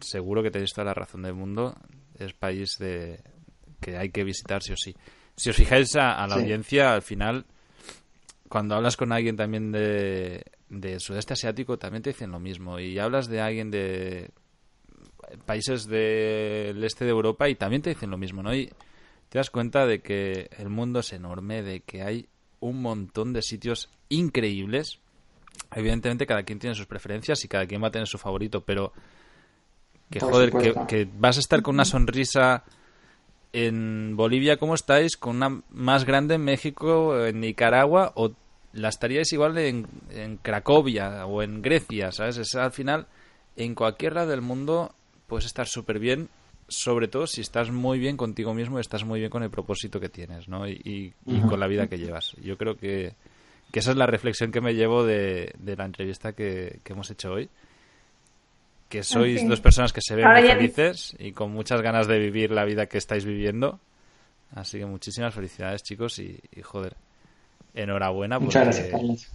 seguro 0.00 0.42
que 0.42 0.52
tenéis 0.52 0.72
toda 0.72 0.84
la 0.84 0.94
razón 0.94 1.22
del 1.22 1.34
mundo. 1.34 1.76
Es 2.16 2.32
país 2.32 2.76
de 2.78 3.20
que 3.80 3.96
hay 3.96 4.10
que 4.10 4.22
visitar 4.22 4.62
sí 4.62 4.72
o 4.72 4.76
sí. 4.76 4.94
Si 5.36 5.50
os 5.50 5.56
fijáis 5.56 5.96
a, 5.96 6.26
la 6.26 6.34
audiencia, 6.36 6.92
al 6.92 7.02
final, 7.02 7.46
cuando 8.48 8.76
hablas 8.76 8.96
con 8.96 9.10
alguien 9.10 9.36
también 9.36 9.72
de 9.72 10.44
de 10.70 11.00
sudeste 11.00 11.34
asiático 11.34 11.78
también 11.78 12.02
te 12.02 12.10
dicen 12.10 12.30
lo 12.30 12.40
mismo. 12.40 12.78
Y 12.78 12.98
hablas 12.98 13.28
de 13.28 13.40
alguien 13.40 13.70
de 13.70 14.30
países 15.44 15.86
del 15.86 16.82
este 16.82 17.04
de 17.04 17.10
Europa 17.10 17.48
y 17.48 17.56
también 17.56 17.82
te 17.82 17.90
dicen 17.90 18.10
lo 18.10 18.16
mismo, 18.16 18.42
¿no? 18.42 18.54
Y 18.54 18.70
te 19.28 19.38
das 19.38 19.50
cuenta 19.50 19.86
de 19.86 20.00
que 20.00 20.48
el 20.58 20.70
mundo 20.70 21.00
es 21.00 21.12
enorme, 21.12 21.62
de 21.62 21.80
que 21.80 22.02
hay 22.02 22.28
un 22.60 22.80
montón 22.80 23.32
de 23.32 23.42
sitios 23.42 23.90
increíbles. 24.08 25.00
Evidentemente 25.72 26.26
cada 26.26 26.44
quien 26.44 26.58
tiene 26.58 26.74
sus 26.74 26.86
preferencias 26.86 27.44
y 27.44 27.48
cada 27.48 27.66
quien 27.66 27.82
va 27.82 27.88
a 27.88 27.92
tener 27.92 28.08
su 28.08 28.18
favorito, 28.18 28.62
pero 28.62 28.92
que 30.10 30.20
joder, 30.20 30.50
que, 30.50 30.74
que, 30.88 31.08
vas 31.18 31.36
a 31.36 31.40
estar 31.40 31.62
con 31.62 31.76
una 31.76 31.84
sonrisa 31.84 32.64
en 33.52 34.16
Bolivia, 34.16 34.56
¿cómo 34.56 34.74
estáis? 34.74 35.16
Con 35.16 35.36
una 35.36 35.62
más 35.70 36.04
grande 36.04 36.34
en 36.34 36.42
México, 36.42 37.24
en 37.24 37.40
Nicaragua, 37.40 38.12
o 38.16 38.32
la 38.72 38.88
estaríais 38.88 39.32
igual 39.32 39.58
en, 39.58 39.86
en 40.10 40.36
Cracovia 40.36 41.26
o 41.26 41.42
en 41.42 41.62
Grecia, 41.62 42.12
¿sabes? 42.12 42.36
Es, 42.38 42.54
al 42.54 42.72
final, 42.72 43.06
en 43.56 43.74
cualquier 43.74 44.14
lado 44.14 44.30
del 44.30 44.42
mundo 44.42 44.94
puedes 45.26 45.46
estar 45.46 45.66
súper 45.66 45.98
bien, 45.98 46.28
sobre 46.68 47.08
todo 47.08 47.26
si 47.26 47.40
estás 47.40 47.70
muy 47.70 47.98
bien 47.98 48.16
contigo 48.16 48.54
mismo 48.54 48.78
y 48.78 48.80
estás 48.80 49.04
muy 49.04 49.20
bien 49.20 49.30
con 49.30 49.42
el 49.42 49.50
propósito 49.50 49.98
que 49.98 50.08
tienes, 50.08 50.48
¿no? 50.48 50.68
Y, 50.68 51.14
con 51.48 51.58
la 51.58 51.66
vida 51.66 51.88
que 51.88 51.98
llevas. 51.98 52.36
Yo 52.42 52.56
creo 52.56 52.76
que, 52.76 53.14
esa 53.72 53.90
es 53.90 53.96
la 53.96 54.06
reflexión 54.06 54.52
que 54.52 54.60
me 54.60 54.74
llevo 54.74 55.04
de, 55.04 55.52
la 55.64 55.84
entrevista 55.84 56.32
que, 56.32 56.80
hemos 56.84 57.10
hecho 57.10 57.32
hoy. 57.32 57.48
Que 58.88 59.04
sois 59.04 59.46
dos 59.46 59.60
personas 59.60 59.92
que 59.92 60.00
se 60.02 60.16
ven 60.16 60.26
muy 60.28 60.42
felices 60.42 61.14
y 61.16 61.30
con 61.30 61.52
muchas 61.52 61.80
ganas 61.80 62.08
de 62.08 62.18
vivir 62.18 62.50
la 62.50 62.64
vida 62.64 62.86
que 62.86 62.98
estáis 62.98 63.24
viviendo. 63.24 63.78
Así 64.52 64.78
que 64.78 64.86
muchísimas 64.86 65.32
felicidades, 65.32 65.84
chicos, 65.84 66.18
y 66.18 66.40
joder, 66.60 66.96
enhorabuena. 67.74 68.38
Muchas 68.38 68.64
gracias, 68.64 68.88
Carlos. 68.88 69.28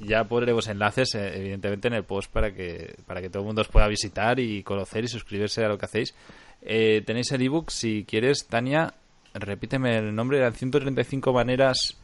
Ya 0.00 0.24
pondremos 0.24 0.66
enlaces, 0.68 1.14
eh, 1.14 1.38
evidentemente, 1.38 1.88
en 1.88 1.94
el 1.94 2.04
post 2.04 2.30
para 2.30 2.52
que, 2.52 2.96
para 3.06 3.20
que 3.20 3.28
todo 3.28 3.42
el 3.42 3.46
mundo 3.46 3.62
os 3.62 3.68
pueda 3.68 3.86
visitar 3.86 4.40
y 4.40 4.62
conocer 4.62 5.04
y 5.04 5.08
suscribirse 5.08 5.64
a 5.64 5.68
lo 5.68 5.78
que 5.78 5.84
hacéis. 5.84 6.14
Eh, 6.62 7.02
tenéis 7.06 7.30
el 7.32 7.42
ebook, 7.42 7.70
si 7.70 8.04
quieres, 8.04 8.46
Tania, 8.48 8.94
repíteme 9.34 9.96
el 9.96 10.14
nombre, 10.14 10.38
eran 10.38 10.54
135 10.54 11.32
maneras 11.32 11.96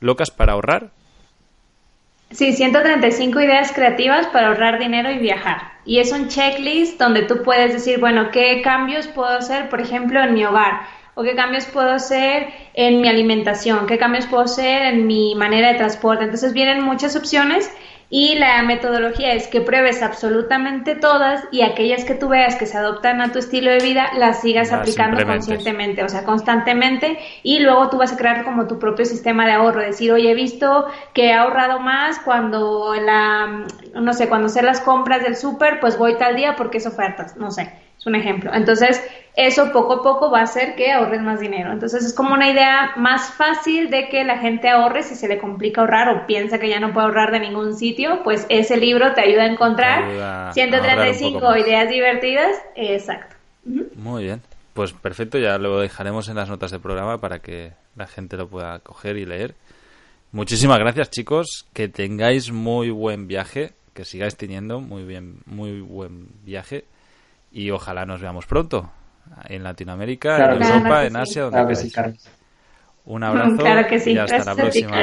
locas 0.00 0.30
para 0.30 0.54
ahorrar. 0.54 0.90
Sí, 2.30 2.52
135 2.52 3.40
ideas 3.40 3.72
creativas 3.72 4.26
para 4.28 4.48
ahorrar 4.48 4.80
dinero 4.80 5.10
y 5.10 5.18
viajar. 5.18 5.58
Y 5.84 6.00
es 6.00 6.10
un 6.10 6.28
checklist 6.28 6.98
donde 6.98 7.22
tú 7.22 7.42
puedes 7.44 7.72
decir, 7.72 8.00
bueno, 8.00 8.30
¿qué 8.32 8.62
cambios 8.62 9.06
puedo 9.06 9.30
hacer, 9.30 9.68
por 9.68 9.80
ejemplo, 9.80 10.20
en 10.20 10.34
mi 10.34 10.44
hogar? 10.44 10.80
O 11.16 11.22
qué 11.22 11.34
cambios 11.34 11.64
puedo 11.64 11.90
hacer 11.90 12.48
en 12.74 13.00
mi 13.00 13.08
alimentación, 13.08 13.86
qué 13.86 13.96
cambios 13.96 14.26
puedo 14.26 14.44
hacer 14.44 14.82
en 14.82 15.06
mi 15.06 15.34
manera 15.34 15.72
de 15.72 15.78
transporte. 15.78 16.24
Entonces 16.24 16.52
vienen 16.52 16.82
muchas 16.82 17.16
opciones 17.16 17.72
y 18.10 18.34
la 18.34 18.62
metodología 18.62 19.32
es 19.32 19.48
que 19.48 19.62
pruebes 19.62 20.02
absolutamente 20.02 20.94
todas 20.94 21.42
y 21.50 21.62
aquellas 21.62 22.04
que 22.04 22.14
tú 22.14 22.28
veas 22.28 22.56
que 22.56 22.66
se 22.66 22.76
adoptan 22.76 23.22
a 23.22 23.32
tu 23.32 23.38
estilo 23.38 23.70
de 23.70 23.78
vida 23.78 24.10
las 24.18 24.42
sigas 24.42 24.70
aplicando 24.72 25.24
conscientemente, 25.24 26.04
o 26.04 26.08
sea, 26.10 26.22
constantemente. 26.22 27.18
Y 27.42 27.60
luego 27.60 27.88
tú 27.88 27.96
vas 27.96 28.12
a 28.12 28.18
crear 28.18 28.44
como 28.44 28.66
tu 28.66 28.78
propio 28.78 29.06
sistema 29.06 29.46
de 29.46 29.52
ahorro, 29.52 29.80
decir, 29.80 30.12
oye, 30.12 30.30
he 30.30 30.34
visto 30.34 30.86
que 31.14 31.28
he 31.28 31.32
ahorrado 31.32 31.80
más 31.80 32.18
cuando 32.18 32.94
la, 32.94 33.64
no 33.94 34.12
sé, 34.12 34.28
cuando 34.28 34.48
hacer 34.48 34.64
las 34.64 34.82
compras 34.82 35.22
del 35.22 35.34
súper, 35.34 35.80
pues 35.80 35.96
voy 35.96 36.18
tal 36.18 36.36
día 36.36 36.56
porque 36.56 36.76
es 36.76 36.86
ofertas, 36.86 37.38
no 37.38 37.50
sé 37.50 37.85
Es 38.06 38.08
un 38.08 38.14
ejemplo. 38.14 38.52
Entonces, 38.54 39.02
eso 39.34 39.72
poco 39.72 39.94
a 39.94 40.02
poco 40.04 40.30
va 40.30 40.38
a 40.38 40.42
hacer 40.44 40.76
que 40.76 40.92
ahorres 40.92 41.20
más 41.22 41.40
dinero. 41.40 41.72
Entonces, 41.72 42.04
es 42.04 42.14
como 42.14 42.34
una 42.34 42.48
idea 42.48 42.92
más 42.94 43.34
fácil 43.34 43.90
de 43.90 44.08
que 44.08 44.22
la 44.22 44.38
gente 44.38 44.68
ahorre 44.68 45.02
si 45.02 45.16
se 45.16 45.26
le 45.26 45.38
complica 45.38 45.80
ahorrar 45.80 46.10
o 46.10 46.24
piensa 46.24 46.60
que 46.60 46.68
ya 46.68 46.78
no 46.78 46.92
puede 46.92 47.06
ahorrar 47.06 47.32
de 47.32 47.40
ningún 47.40 47.76
sitio, 47.76 48.20
pues 48.22 48.46
ese 48.48 48.76
libro 48.76 49.12
te 49.14 49.22
ayuda 49.22 49.42
a 49.42 49.46
encontrar 49.46 50.52
135 50.52 51.56
ideas 51.56 51.88
divertidas. 51.88 52.56
Exacto. 52.76 53.34
Muy 53.64 54.22
bien. 54.22 54.40
Pues 54.72 54.92
perfecto, 54.92 55.38
ya 55.38 55.58
lo 55.58 55.80
dejaremos 55.80 56.28
en 56.28 56.36
las 56.36 56.48
notas 56.48 56.70
del 56.70 56.80
programa 56.80 57.18
para 57.18 57.40
que 57.40 57.72
la 57.96 58.06
gente 58.06 58.36
lo 58.36 58.46
pueda 58.46 58.78
coger 58.78 59.16
y 59.16 59.26
leer. 59.26 59.56
Muchísimas 60.30 60.78
gracias, 60.78 61.10
chicos. 61.10 61.66
Que 61.72 61.88
tengáis 61.88 62.52
muy 62.52 62.90
buen 62.90 63.26
viaje, 63.26 63.72
que 63.94 64.04
sigáis 64.04 64.36
teniendo 64.36 64.80
muy 64.80 65.02
bien, 65.02 65.38
muy 65.46 65.80
buen 65.80 66.28
viaje 66.44 66.84
y 67.56 67.70
ojalá 67.70 68.04
nos 68.04 68.20
veamos 68.20 68.44
pronto 68.44 68.90
en 69.48 69.62
Latinoamérica, 69.62 70.36
en 70.52 70.62
Europa, 70.62 71.06
en 71.06 71.16
Asia, 71.16 71.42
donde 71.44 71.90
claro 71.90 72.12
Un 73.06 73.24
abrazo 73.24 73.64
y 74.04 74.18
hasta 74.18 74.44
la 74.44 74.54
próxima. 74.54 74.98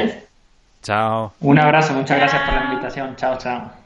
Chao. 0.84 1.34
Un 1.40 1.58
abrazo, 1.58 1.94
muchas 1.94 2.20
gracias 2.20 2.44
por 2.44 2.54
la 2.54 2.66
invitación. 2.66 3.16
Chao, 3.16 3.38
chao. 3.40 3.83